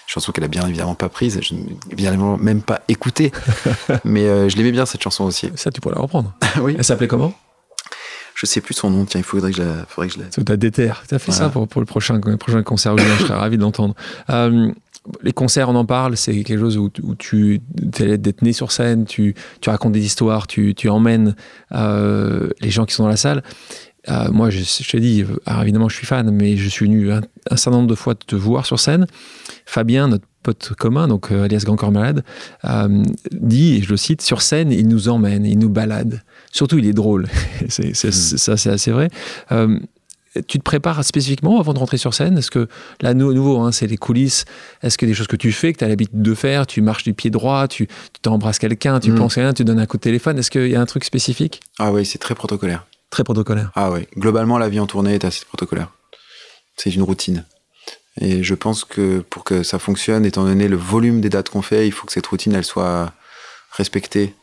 Chanson 0.06 0.32
qu'elle 0.32 0.44
a 0.44 0.48
bien 0.48 0.66
évidemment 0.66 0.96
pas 0.96 1.08
prise, 1.08 1.38
je 1.40 1.54
n'ai 1.54 1.62
bien 1.92 2.10
évidemment 2.10 2.36
même 2.38 2.62
pas 2.62 2.80
écoutée. 2.88 3.30
mais 4.04 4.24
euh, 4.24 4.48
je 4.48 4.56
l'aimais 4.56 4.72
bien 4.72 4.86
cette 4.86 5.02
chanson 5.02 5.24
aussi. 5.24 5.50
Ça, 5.54 5.70
tu 5.70 5.80
pourrais 5.80 5.94
la 5.94 6.00
reprendre. 6.00 6.32
oui. 6.60 6.74
Elle 6.76 6.84
s'appelait 6.84 7.08
comment? 7.08 7.32
Je 8.38 8.46
sais 8.46 8.60
plus 8.60 8.74
son 8.74 8.90
nom, 8.90 9.04
tiens, 9.04 9.20
il 9.20 9.24
faudrait 9.24 9.50
que 9.50 9.56
je 9.56 9.62
la. 9.62 9.84
Faudrait 9.88 10.06
que 10.06 10.14
je 10.14 10.20
la... 10.20 10.26
Tu 10.26 10.52
as 10.52 10.56
déterre. 10.56 11.02
Tu 11.08 11.14
as 11.16 11.18
fait 11.18 11.32
ça 11.32 11.48
pour, 11.48 11.66
pour, 11.66 11.80
le 11.80 11.86
prochain, 11.86 12.20
le 12.24 12.36
prochain 12.36 12.62
concert, 12.62 12.96
je 12.96 13.24
serais 13.24 13.34
ravi 13.34 13.58
d'entendre. 13.58 13.96
Euh, 14.30 14.70
les 15.22 15.32
concerts, 15.32 15.68
on 15.68 15.74
en 15.74 15.84
parle, 15.84 16.16
c'est 16.16 16.44
quelque 16.44 16.60
chose 16.60 16.78
où, 16.78 16.88
tu 17.16 17.60
es 17.98 18.18
d'être 18.18 18.42
né 18.42 18.52
sur 18.52 18.70
scène, 18.70 19.06
tu, 19.06 19.34
racontes 19.66 19.92
des 19.92 20.04
histoires, 20.04 20.46
tu, 20.46 20.76
emmènes 20.88 21.34
euh, 21.72 22.50
les 22.60 22.70
gens 22.70 22.84
qui 22.84 22.94
sont 22.94 23.02
dans 23.02 23.08
la 23.08 23.16
salle. 23.16 23.42
Euh, 24.08 24.30
moi, 24.30 24.50
je, 24.50 24.60
je 24.60 24.88
te 24.88 24.96
dis, 24.96 25.24
alors 25.44 25.62
évidemment, 25.62 25.88
je 25.88 25.96
suis 25.96 26.06
fan, 26.06 26.30
mais 26.30 26.56
je 26.56 26.68
suis 26.68 26.86
venu 26.86 27.10
un, 27.10 27.22
certain 27.56 27.78
nombre 27.78 27.88
de 27.88 27.96
fois 27.96 28.14
te 28.14 28.36
voir 28.36 28.66
sur 28.66 28.78
scène. 28.78 29.08
Fabien, 29.66 30.06
notre 30.06 30.26
pote 30.42 30.72
commun, 30.78 31.08
donc 31.08 31.32
euh, 31.32 31.44
alias 31.44 31.62
Grand 31.64 31.76
Corps 31.76 31.92
Malade, 31.92 32.24
dit, 33.32 33.76
et 33.76 33.82
je 33.82 33.90
le 33.90 33.96
cite, 33.96 34.22
sur 34.22 34.42
scène, 34.42 34.72
il 34.72 34.88
nous 34.88 35.08
emmène, 35.08 35.44
il 35.44 35.58
nous 35.58 35.68
balade. 35.68 36.22
Surtout, 36.52 36.78
il 36.78 36.86
est 36.86 36.92
drôle. 36.92 37.28
c'est, 37.68 37.90
mmh. 37.90 38.12
Ça, 38.12 38.56
c'est 38.56 38.70
assez 38.70 38.90
vrai 38.90 39.10
tu 40.46 40.58
te 40.58 40.62
prépares 40.62 41.04
spécifiquement 41.04 41.60
avant 41.60 41.74
de 41.74 41.78
rentrer 41.78 41.96
sur 41.96 42.14
scène? 42.14 42.38
Est-ce 42.38 42.50
que, 42.50 42.68
là, 43.00 43.14
nouveau, 43.14 43.60
hein, 43.60 43.72
c'est 43.72 43.86
les 43.86 43.96
coulisses. 43.96 44.44
Est-ce 44.82 44.98
que 44.98 45.06
des 45.06 45.14
choses 45.14 45.26
que 45.26 45.36
tu 45.36 45.52
fais, 45.52 45.72
que 45.72 45.78
tu 45.78 45.84
as 45.84 45.88
l'habitude 45.88 46.22
de 46.22 46.34
faire? 46.34 46.66
Tu 46.66 46.80
marches 46.80 47.04
du 47.04 47.14
pied 47.14 47.30
droit, 47.30 47.68
tu 47.68 47.88
t'embrasses 48.22 48.58
quelqu'un, 48.58 49.00
tu 49.00 49.12
mm. 49.12 49.16
penses 49.16 49.38
à 49.38 49.42
rien, 49.42 49.52
tu 49.52 49.64
donnes 49.64 49.80
un 49.80 49.86
coup 49.86 49.96
de 49.96 50.02
téléphone. 50.02 50.38
Est-ce 50.38 50.50
qu'il 50.50 50.68
y 50.68 50.76
a 50.76 50.80
un 50.80 50.86
truc 50.86 51.04
spécifique? 51.04 51.60
Ah 51.78 51.92
oui, 51.92 52.04
c'est 52.04 52.18
très 52.18 52.34
protocolaire. 52.34 52.86
Très 53.10 53.24
protocolaire. 53.24 53.72
Ah 53.74 53.90
oui. 53.90 54.06
Globalement, 54.16 54.58
la 54.58 54.68
vie 54.68 54.80
en 54.80 54.86
tournée 54.86 55.14
est 55.14 55.24
assez 55.24 55.44
protocolaire. 55.44 55.90
C'est 56.76 56.94
une 56.94 57.02
routine. 57.02 57.44
Et 58.20 58.42
je 58.42 58.54
pense 58.54 58.84
que 58.84 59.20
pour 59.20 59.44
que 59.44 59.62
ça 59.62 59.78
fonctionne, 59.78 60.24
étant 60.24 60.44
donné 60.44 60.68
le 60.68 60.76
volume 60.76 61.20
des 61.20 61.28
dates 61.28 61.50
qu'on 61.50 61.62
fait, 61.62 61.86
il 61.86 61.92
faut 61.92 62.06
que 62.06 62.12
cette 62.12 62.26
routine, 62.26 62.54
elle 62.54 62.64
soit, 62.64 63.12
respecté. 63.72 64.34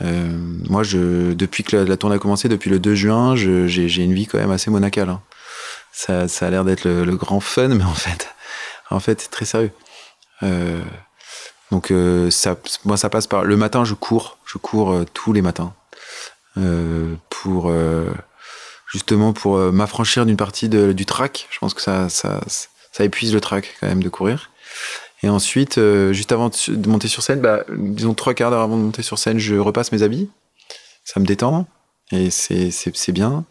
moi, 0.00 0.82
je, 0.82 1.32
depuis 1.32 1.64
que 1.64 1.76
la, 1.76 1.96
tournée 1.96 2.16
a 2.16 2.18
commencé, 2.18 2.48
depuis 2.48 2.70
le 2.70 2.78
2 2.78 2.94
juin, 2.94 3.36
j'ai 3.36 4.02
une 4.02 4.14
vie 4.14 4.26
quand 4.26 4.38
même 4.38 4.50
assez 4.50 4.70
monacale. 4.70 5.10
Hein. 5.10 5.20
Ça, 5.92 6.24
a 6.40 6.50
l'air 6.50 6.64
d'être 6.64 6.84
le, 6.84 7.16
grand 7.16 7.40
fun, 7.40 7.68
mais 7.74 7.84
en 7.84 7.94
fait, 7.94 8.28
en 8.90 9.00
fait, 9.00 9.20
c'est 9.20 9.30
très 9.30 9.44
sérieux. 9.44 9.72
donc, 11.70 11.92
ça, 12.30 12.56
moi, 12.84 12.96
ça 12.96 13.10
passe 13.10 13.26
par. 13.26 13.44
Le 13.44 13.56
matin, 13.56 13.84
je 13.84 13.94
cours. 13.94 14.38
Je 14.46 14.58
cours 14.58 15.04
tous 15.12 15.32
les 15.32 15.42
matins. 15.42 15.74
pour 17.28 17.70
justement 18.92 19.32
pour 19.32 19.56
euh, 19.56 19.72
m'affranchir 19.72 20.26
d'une 20.26 20.36
partie 20.36 20.68
du 20.68 21.06
track. 21.06 21.48
Je 21.50 21.58
pense 21.58 21.74
que 21.74 21.80
ça, 21.80 22.08
épuise 23.00 23.32
le 23.34 23.40
track 23.40 23.76
quand 23.80 23.86
même 23.86 24.02
de 24.02 24.08
courir. 24.08 24.50
Et 25.22 25.28
ensuite, 25.28 25.78
euh, 25.78 26.12
juste 26.12 26.32
avant 26.32 26.50
de 26.50 26.88
monter 26.88 27.08
sur 27.08 27.22
scène, 27.22 27.40
bah, 27.40 27.64
disons 27.70 28.14
trois 28.14 28.34
quarts 28.34 28.50
d'heure 28.50 28.62
avant 28.62 28.76
de 28.76 28.82
monter 28.82 29.02
sur 29.02 29.18
scène, 29.18 29.38
je 29.38 29.54
repasse 29.54 29.92
mes 29.92 30.02
habits. 30.02 30.28
Ça 31.04 31.20
me 31.20 31.26
détend 31.26 31.66
et 32.10 32.30
c'est 32.30 33.12
bien. 33.12 33.44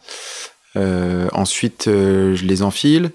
Euh, 0.78 1.28
ensuite, 1.34 1.84
je 1.86 2.46
les 2.46 2.62
enfile. 2.62 3.12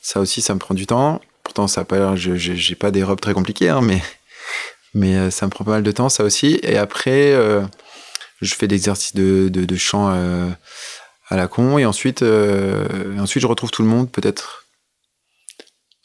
Ça 0.00 0.20
aussi, 0.20 0.40
ça 0.40 0.54
me 0.54 0.58
prend 0.58 0.74
du 0.74 0.86
temps. 0.86 1.20
Pourtant, 1.42 1.66
ça 1.68 1.84
pas, 1.84 2.14
je 2.16 2.36
j'ai 2.36 2.74
pas 2.74 2.90
des 2.90 3.02
robes 3.02 3.20
très 3.20 3.34
compliquées, 3.34 3.68
hein, 3.68 3.80
mais 3.82 4.00
mais 4.94 5.30
ça 5.30 5.46
me 5.46 5.50
prend 5.50 5.64
pas 5.64 5.72
mal 5.72 5.82
de 5.82 5.90
temps, 5.90 6.08
ça 6.08 6.22
aussi. 6.24 6.60
Et 6.62 6.76
après, 6.76 7.32
je 8.40 8.54
fais 8.54 8.68
des 8.68 8.76
exercices 8.76 9.14
de, 9.14 9.48
de, 9.48 9.64
de 9.64 9.76
chant 9.76 10.08
à 11.32 11.36
la 11.36 11.48
con. 11.48 11.78
Et 11.78 11.86
ensuite, 11.86 12.22
euh, 12.22 12.86
ensuite 13.18 13.42
je 13.42 13.46
retrouve 13.46 13.70
tout 13.70 13.82
le 13.82 13.88
monde 13.88 14.10
peut-être 14.10 14.61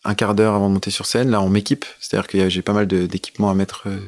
un 0.07 0.15
quart 0.15 0.33
d'heure 0.33 0.55
avant 0.55 0.69
de 0.69 0.73
monter 0.73 0.89
sur 0.89 1.05
scène. 1.05 1.29
Là, 1.29 1.41
on 1.41 1.49
m'équipe. 1.49 1.85
C'est-à-dire 1.99 2.27
que 2.27 2.49
j'ai 2.49 2.61
pas 2.61 2.73
mal 2.73 2.87
d'équipements 2.87 3.51
à 3.51 3.53
mettre 3.53 3.83
euh, 3.87 3.99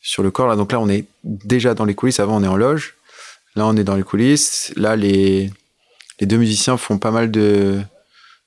sur 0.00 0.22
le 0.22 0.30
corps. 0.30 0.48
Là, 0.48 0.56
donc 0.56 0.72
là, 0.72 0.80
on 0.80 0.88
est 0.88 1.04
déjà 1.22 1.74
dans 1.74 1.84
les 1.84 1.94
coulisses. 1.94 2.20
Avant, 2.20 2.38
on 2.38 2.42
est 2.42 2.48
en 2.48 2.56
loge. 2.56 2.94
Là, 3.54 3.66
on 3.66 3.76
est 3.76 3.84
dans 3.84 3.96
les 3.96 4.02
coulisses. 4.02 4.72
Là, 4.76 4.96
les, 4.96 5.52
les 6.20 6.26
deux 6.26 6.38
musiciens 6.38 6.76
font 6.78 6.98
pas 6.98 7.10
mal 7.10 7.30
de, 7.30 7.80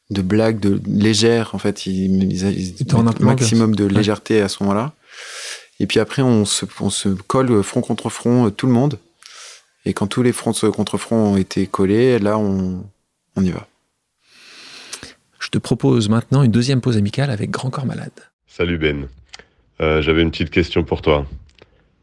de 0.10 0.22
blagues 0.22 0.60
de 0.60 0.82
légères. 0.88 1.53
En 1.53 1.60
fait, 1.60 1.86
ils, 1.86 2.24
ils, 2.24 2.76
un 2.95 3.03
maximum 3.20 3.76
de 3.76 3.86
légèreté 3.86 4.41
à 4.41 4.49
ce 4.49 4.64
moment-là. 4.64 4.93
Et 5.80 5.86
puis 5.86 5.99
après, 5.99 6.24
on 6.24 6.43
se, 6.43 6.66
on 6.80 6.89
se 6.89 7.10
colle 7.10 7.64
front 7.64 7.82
contre 7.82 8.10
front, 8.10 8.47
euh, 8.47 8.49
tout 8.49 8.66
le 8.66 8.74
monde. 8.74 8.97
Et 9.86 9.93
quand 9.93 10.08
tous 10.08 10.24
les 10.24 10.34
fronts 10.34 10.53
contre 10.72 10.97
fronts 10.97 11.34
ont 11.34 11.38
été 11.38 11.68
collés, 11.68 12.18
là, 12.18 12.38
on, 12.39 12.84
on 13.36 13.43
y 13.43 13.51
va. 13.51 13.68
Je 15.47 15.51
te 15.51 15.59
propose 15.59 16.09
maintenant 16.09 16.43
une 16.43 16.51
deuxième 16.51 16.81
pause 16.81 16.97
amicale 16.97 17.29
avec 17.29 17.51
Grand 17.51 17.69
Corps 17.69 17.85
Malade. 17.85 18.11
Salut 18.47 18.77
Ben. 18.77 19.07
Euh, 19.79 20.01
j'avais 20.01 20.21
une 20.21 20.29
petite 20.29 20.49
question 20.49 20.83
pour 20.83 21.01
toi. 21.01 21.25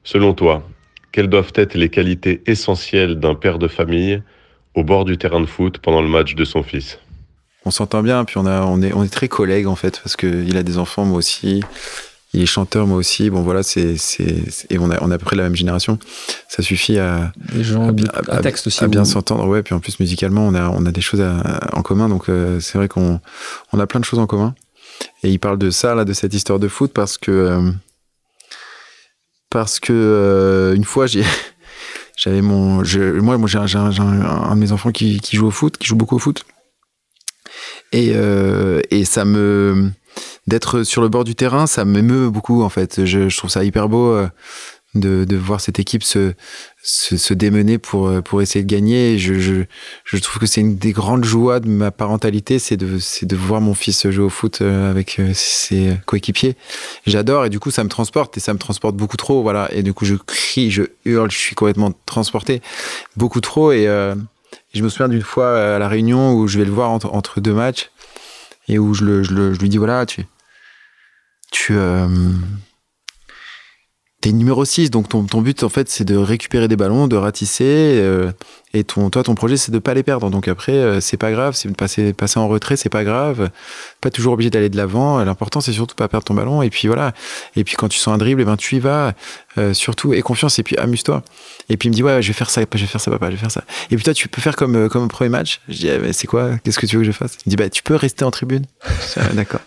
Selon 0.03 0.33
toi, 0.33 0.67
quelles 1.13 1.29
doivent 1.29 1.53
être 1.55 1.75
les 1.75 1.91
qualités 1.91 2.43
essentielles 2.47 3.21
d'un 3.21 3.35
père 3.35 3.59
de 3.59 3.69
famille 3.69 4.23
au 4.75 4.83
bord 4.83 5.05
du 5.05 5.19
terrain 5.19 5.43
de 5.43 5.47
foot 5.47 5.77
pendant 5.77 6.01
le 6.01 6.09
match 6.09 6.35
de 6.35 6.45
son 6.47 6.63
fils? 6.63 6.99
On 7.67 7.71
s'entend 7.71 8.03
bien, 8.03 8.25
puis 8.25 8.39
on, 8.39 8.47
a, 8.47 8.63
on, 8.63 8.81
est, 8.81 8.95
on 8.95 9.05
est 9.05 9.13
très 9.13 9.29
collègues 9.29 9.67
en 9.67 9.77
fait, 9.77 10.01
parce 10.03 10.17
qu'il 10.17 10.57
a 10.57 10.63
des 10.63 10.79
enfants, 10.79 11.05
moi 11.05 11.19
aussi 11.19 11.63
il 12.35 12.43
est 12.43 12.47
chanteur 12.47 12.87
moi 12.87 12.99
aussi. 12.99 13.31
Bon 13.31 13.43
voilà 13.43 13.63
c'est 13.63 13.95
et 14.71 14.79
on 14.79 14.91
a 14.91 15.03
on 15.03 15.11
a 15.11 15.15
à 15.15 15.19
peu 15.19 15.25
près 15.25 15.37
la 15.37 15.45
même 15.45 15.55
génération. 15.55 15.99
Ça 16.49 16.63
suffit 16.63 16.99
à 16.99 17.33
gens 17.61 17.95
à, 18.29 18.41
texte 18.41 18.67
aussi 18.67 18.83
à 18.83 18.89
bien 18.89 19.05
s'entendre. 19.05 19.47
Ouais 19.47 19.63
puis 19.63 19.75
en 19.75 19.81
plus 19.81 20.01
musicalement 20.01 20.47
on 20.47 20.55
a 20.55 20.69
on 20.69 20.85
a 20.85 20.91
des 20.91 21.01
choses 21.01 21.23
en 21.73 21.83
commun. 21.83 22.09
Donc 22.09 22.29
euh, 22.29 22.61
c'est 22.61 22.77
vrai 22.77 22.89
qu'on 22.89 23.21
on 23.73 23.79
a 23.79 23.87
plein 23.87 24.01
de 24.01 24.05
choses 24.05 24.19
en 24.19 24.27
commun. 24.27 24.55
Et 25.23 25.31
il 25.31 25.39
parle 25.39 25.59
de 25.59 25.71
ça 25.71 25.95
là 25.95 26.05
de 26.05 26.13
cette 26.13 26.35
histoire 26.35 26.59
de 26.59 26.69
foot 26.69 26.93
parce 26.93 27.19
que 27.19 27.31
euh, 27.31 27.71
parce 29.49 29.79
que 29.79 29.93
euh, 29.93 30.75
une 30.75 30.85
fois 30.85 31.07
j'ai 31.07 31.25
j'avais 32.17 32.43
mon 32.43 32.83
je, 32.83 33.01
moi 33.21 33.39
moi 33.39 33.49
j'ai 33.49 33.59
un, 33.59 33.67
un, 33.67 34.55
de 34.57 34.61
mes 34.61 34.73
enfants 34.73 34.91
qui, 34.91 35.21
qui 35.21 35.37
joue 35.37 35.47
au 35.47 35.53
foot 35.53 35.79
qui 35.79 35.87
joue 35.87 35.97
beaucoup 35.97 36.17
au 36.17 36.21
foot. 36.21 36.45
Et 37.93 38.13
et 38.91 39.05
ça 39.05 39.25
me 39.25 39.93
d'être 40.47 40.83
sur 40.83 41.03
le 41.03 41.09
bord 41.09 41.25
du 41.25 41.35
terrain, 41.35 41.67
ça 41.67 41.85
m'émeut 41.85 42.31
beaucoup 42.31 42.63
en 42.63 42.69
fait. 42.69 43.05
Je, 43.05 43.35
trouve 43.37 43.51
ça 43.51 43.65
hyper 43.65 43.89
beau 43.89 44.13
euh, 44.13 44.29
de, 44.95 45.37
voir 45.37 45.61
cette 45.61 45.79
équipe 45.79 46.05
se, 46.05 46.35
démener 47.33 47.79
pour, 47.79 48.09
euh, 48.09 48.21
pour 48.21 48.43
essayer 48.43 48.65
de 48.65 48.71
gagner. 48.71 49.19
je, 49.19 49.65
trouve 50.19 50.39
que 50.39 50.47
c'est 50.47 50.61
une 50.61 50.77
des 50.77 50.93
grandes 50.93 51.25
joies 51.25 51.61
de 51.61 51.69
ma 51.69 51.91
parentalité, 51.91 52.59
c'est 52.59 52.77
de, 52.77 53.37
voir 53.37 53.61
mon 53.61 53.75
fils 53.75 54.09
jouer 54.11 54.25
au 54.25 54.31
foot 54.31 54.61
euh, 54.61 54.91
avec 54.91 55.21
ses 55.33 55.97
coéquipiers. 56.07 56.57
J'adore 57.07 57.47
et 57.47 57.51
du 57.51 57.59
coup 57.59 57.71
ça 57.71 57.83
me 57.83 57.89
transporte 57.89 58.37
et 58.37 58.41
ça 58.41 58.53
me 58.53 58.59
transporte 58.59 58.97
beaucoup 58.97 59.17
trop. 59.17 59.43
Voilà. 59.43 59.73
Et 59.73 59.83
du 59.83 59.95
coup 59.95 60.05
je 60.05 60.15
crie, 60.15 60.71
je 60.71 60.83
hurle, 61.05 61.31
je 61.31 61.39
suis 61.39 61.55
complètement 61.55 61.93
transporté 62.07 62.61
beaucoup 63.17 63.41
trop. 63.41 63.73
Et, 63.73 63.89
je 64.73 64.83
me 64.83 64.89
souviens 64.89 65.09
d'une 65.09 65.23
fois 65.23 65.77
à 65.77 65.79
la 65.79 65.89
réunion 65.89 66.35
où 66.35 66.49
je 66.49 66.59
vais 66.59 66.65
le 66.65 66.71
voir 66.71 66.91
entre, 66.91 67.41
deux 67.41 67.55
matchs 67.55 67.91
et 68.67 68.79
où 68.79 68.93
je, 68.93 69.23
je 69.23 69.59
lui 69.61 69.69
dis 69.69 69.79
voilà, 69.79 70.05
tu, 70.05 70.27
tu 71.55 71.73
euh, 71.77 72.09
es 74.25 74.33
numéro 74.33 74.65
6, 74.65 74.91
donc 74.91 75.09
ton, 75.09 75.23
ton 75.23 75.41
but 75.41 75.63
en 75.63 75.69
fait 75.69 75.89
c'est 75.89 76.05
de 76.05 76.17
récupérer 76.17 76.67
des 76.67 76.75
ballons, 76.75 77.07
de 77.07 77.15
ratisser, 77.15 78.01
euh, 78.01 78.33
et 78.73 78.83
ton, 78.83 79.09
toi 79.09 79.23
ton 79.23 79.37
projet 79.37 79.57
c'est 79.57 79.71
de 79.71 79.79
pas 79.79 79.95
les 79.95 80.03
perdre. 80.03 80.31
Donc 80.31 80.49
après 80.49 80.73
euh, 80.73 81.01
c'est 81.01 81.17
pas 81.17 81.31
grave, 81.31 81.55
c'est 81.55 81.75
passer, 81.77 82.13
passer 82.13 82.41
en 82.41 82.49
retrait, 82.49 82.77
c'est 82.77 82.89
pas 82.89 83.05
grave, 83.05 83.51
pas 84.01 84.11
toujours 84.11 84.33
obligé 84.33 84.51
d'aller 84.51 84.69
de 84.69 84.77
l'avant. 84.77 85.23
L'important 85.23 85.61
c'est 85.61 85.73
surtout 85.73 85.95
pas 85.95 86.09
perdre 86.09 86.25
ton 86.25 86.35
ballon, 86.35 86.61
et 86.61 86.71
puis 86.71 86.89
voilà. 86.89 87.13
Et 87.55 87.63
puis 87.63 87.77
quand 87.77 87.89
tu 87.89 88.01
sens 88.01 88.13
un 88.13 88.19
dribble, 88.19 88.41
et 88.41 88.43
eh 88.43 88.47
ben 88.47 88.57
tu 88.57 88.75
y 88.77 88.81
vas, 88.81 89.13
surtout, 89.75 90.13
et 90.13 90.23
confiance, 90.23 90.59
et 90.59 90.65
puis 90.65 90.77
amuse-toi. 90.77 91.23
Et 91.69 91.77
puis 91.77 91.87
il 91.87 91.93
me 91.93 91.95
dit 91.95 92.03
ouais, 92.03 92.21
je 92.21 92.27
vais 92.27 92.35
faire 92.35 92.51
ça, 92.51 92.63
je 92.63 92.81
vais 92.81 92.87
faire 92.87 93.01
ça, 93.01 93.13
papa, 93.13 93.27
je 93.27 93.37
vais 93.37 93.41
faire 93.41 93.53
ça. 93.53 93.63
Et 93.93 93.97
puis 93.97 94.05
toi 94.05 94.13
tu 94.13 94.27
peux 94.27 94.43
faire 94.43 94.57
comme 94.57 94.89
comme 94.89 95.07
premier 95.07 95.31
match. 95.31 95.61
Je 95.69 95.77
dis 95.77 95.89
eh, 95.89 96.13
c'est 96.13 96.27
quoi, 96.27 96.59
qu'est-ce 96.65 96.81
que 96.81 96.87
tu 96.87 96.97
veux 96.97 97.03
que 97.03 97.07
je 97.07 97.13
fasse? 97.13 97.39
Il 97.47 97.51
me 97.51 97.51
dit 97.51 97.57
bah 97.57 97.71
tu 97.71 97.85
peux 97.85 97.95
rester 97.95 98.25
en 98.25 98.33
tribune. 98.33 98.65
D'accord. 99.35 99.61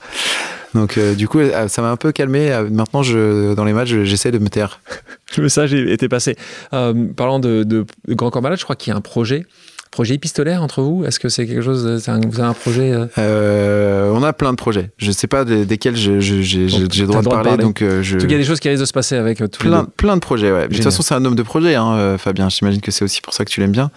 Donc 0.73 0.97
euh, 0.97 1.15
du 1.15 1.27
coup, 1.27 1.39
euh, 1.39 1.67
ça 1.67 1.81
m'a 1.81 1.91
un 1.91 1.95
peu 1.95 2.11
calmé. 2.11 2.51
Euh, 2.51 2.67
maintenant, 2.69 3.03
je, 3.03 3.53
dans 3.53 3.63
les 3.63 3.73
matchs, 3.73 3.93
j'essaie 4.03 4.31
de 4.31 4.39
me 4.39 4.49
taire. 4.49 4.79
Le 5.37 5.43
message 5.43 5.73
était 5.73 6.09
passé. 6.09 6.35
parlant 6.71 7.39
de, 7.39 7.85
Grand 8.09 8.29
Corps 8.29 8.41
Malade, 8.41 8.59
je 8.59 8.63
crois 8.63 8.75
qu'il 8.75 8.91
y 8.91 8.93
a 8.93 8.97
un 8.97 9.01
projet 9.01 9.45
projet 9.89 10.15
épistolaire 10.15 10.61
entre 10.61 10.81
vous 10.81 11.05
Est-ce 11.05 11.19
que 11.19 11.29
c'est 11.29 11.47
quelque 11.47 11.61
chose 11.61 11.87
Vous 11.87 12.09
avez 12.09 12.41
un 12.41 12.53
projet 12.53 12.93
On 13.17 14.23
a 14.23 14.33
plein 14.33 14.51
de 14.51 14.57
projets. 14.57 14.91
Je 14.97 15.07
ne 15.07 15.11
sais 15.11 15.27
pas 15.27 15.43
desquels 15.45 15.95
j'ai 15.95 16.17
le 16.17 17.05
droit, 17.05 17.21
de 17.21 17.29
parler. 17.29 17.57
Donc, 17.57 17.79
je... 17.81 18.17
Il 18.17 18.31
y 18.31 18.35
a 18.35 18.37
des 18.37 18.43
choses 18.43 18.59
qui 18.59 18.69
risquent 18.69 18.81
de 18.81 18.85
se 18.85 18.93
passer 18.93 19.15
avec 19.15 19.39
tout 19.39 19.59
plein, 19.59 19.85
plein 19.85 20.15
de 20.15 20.21
projets, 20.21 20.51
ouais. 20.51 20.67
De 20.67 20.73
toute 20.73 20.83
façon, 20.83 21.01
c'est 21.01 21.15
un 21.15 21.23
homme 21.25 21.35
de 21.35 21.43
projet, 21.43 21.75
hein, 21.75 22.17
Fabien. 22.17 22.49
J'imagine 22.49 22.81
que 22.81 22.91
c'est 22.91 23.03
aussi 23.03 23.21
pour 23.21 23.33
ça 23.33 23.43
que 23.45 23.49
tu 23.49 23.59
l'aimes 23.59 23.71
bien. 23.71 23.91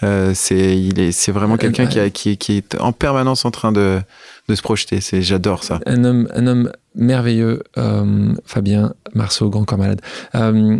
C'est 0.00 0.78
il 0.78 0.98
est, 0.98 1.12
c'est 1.12 1.32
vraiment 1.32 1.56
quelqu'un 1.56 1.86
qui, 1.86 2.36
qui, 2.36 2.56
est 2.56 2.80
en 2.80 2.92
permanence 2.92 3.44
en 3.44 3.50
train 3.50 3.72
de, 3.72 4.00
de 4.48 4.54
se 4.54 4.62
projeter. 4.62 5.00
C'est, 5.00 5.22
j'adore 5.22 5.64
ça. 5.64 5.80
Un 5.86 6.04
homme, 6.04 6.28
un 6.34 6.46
homme 6.46 6.72
merveilleux, 6.94 7.62
euh, 7.78 8.34
Fabien 8.44 8.94
Marceau, 9.14 9.50
grand 9.50 9.64
corps 9.64 9.78
malade. 9.78 10.00
Euh, 10.34 10.78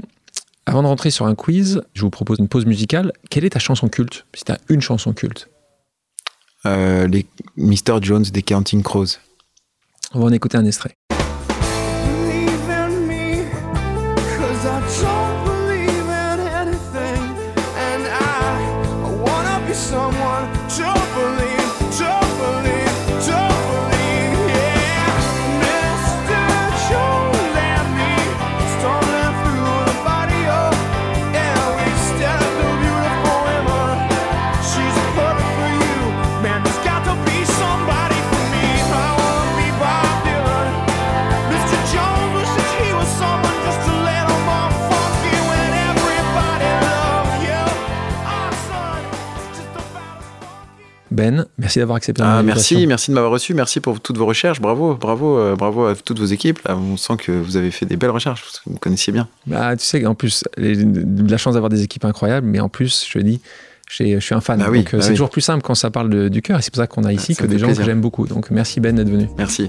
avant 0.66 0.82
de 0.82 0.88
rentrer 0.88 1.10
sur 1.10 1.26
un 1.26 1.34
quiz, 1.34 1.82
je 1.94 2.02
vous 2.02 2.10
propose 2.10 2.38
une 2.38 2.48
pause 2.48 2.66
musicale. 2.66 3.12
Quelle 3.30 3.44
est 3.44 3.50
ta 3.50 3.58
chanson 3.58 3.88
culte? 3.88 4.26
Si 4.34 4.44
tu 4.44 4.52
as 4.52 4.58
une 4.68 4.80
chanson 4.80 5.12
culte 5.12 5.48
euh, 6.66 7.06
Les 7.06 7.26
Mr. 7.56 7.98
Jones 8.00 8.22
des 8.22 8.42
Counting 8.42 8.82
Crows. 8.82 9.18
On 10.12 10.20
va 10.20 10.26
en 10.26 10.32
écouter 10.32 10.58
un 10.58 10.66
extrait. 10.66 10.96
Ben, 51.20 51.44
merci 51.58 51.78
d'avoir 51.80 51.96
accepté 51.96 52.22
ah, 52.24 52.42
Merci, 52.42 52.86
merci 52.86 53.10
de 53.10 53.14
m'avoir 53.14 53.30
reçu, 53.30 53.52
merci 53.52 53.80
pour 53.80 54.00
toutes 54.00 54.16
vos 54.16 54.24
recherches, 54.24 54.58
bravo, 54.58 54.94
bravo, 54.94 55.38
euh, 55.38 55.54
bravo 55.54 55.84
à 55.84 55.94
toutes 55.94 56.18
vos 56.18 56.24
équipes. 56.24 56.58
on 56.66 56.96
sent 56.96 57.18
que 57.18 57.30
vous 57.30 57.58
avez 57.58 57.70
fait 57.70 57.84
des 57.84 57.98
belles 57.98 58.08
recherches, 58.08 58.40
parce 58.40 58.60
que 58.60 58.62
vous 58.64 58.72
me 58.76 58.78
connaissiez 58.78 59.12
bien. 59.12 59.28
Bah, 59.46 59.76
tu 59.76 59.84
sais, 59.84 60.06
en 60.06 60.14
plus, 60.14 60.44
la 60.56 61.36
chance 61.36 61.54
d'avoir 61.54 61.68
des 61.68 61.82
équipes 61.82 62.06
incroyables, 62.06 62.46
mais 62.46 62.60
en 62.60 62.70
plus, 62.70 63.06
je 63.06 63.18
te 63.18 63.22
dis, 63.22 63.38
je 63.86 64.18
suis 64.18 64.34
un 64.34 64.40
fan. 64.40 64.62
Ah 64.62 64.70
donc 64.70 64.94
euh, 64.94 64.96
bah 64.96 65.02
c'est 65.02 65.10
toujours 65.10 65.28
plus 65.28 65.42
simple 65.42 65.62
quand 65.62 65.74
ça 65.74 65.90
parle 65.90 66.30
du 66.30 66.40
cœur, 66.40 66.58
et 66.58 66.62
c'est 66.62 66.72
pour 66.72 66.80
ça 66.80 66.86
qu'on 66.86 67.04
a 67.04 67.12
ici 67.12 67.36
que 67.36 67.44
des 67.44 67.58
gens 67.58 67.74
que 67.74 67.82
j'aime 67.82 68.00
beaucoup. 68.00 68.26
Donc 68.26 68.50
merci 68.50 68.80
Ben 68.80 68.96
d'être 68.96 69.10
venu. 69.10 69.28
Merci. 69.36 69.68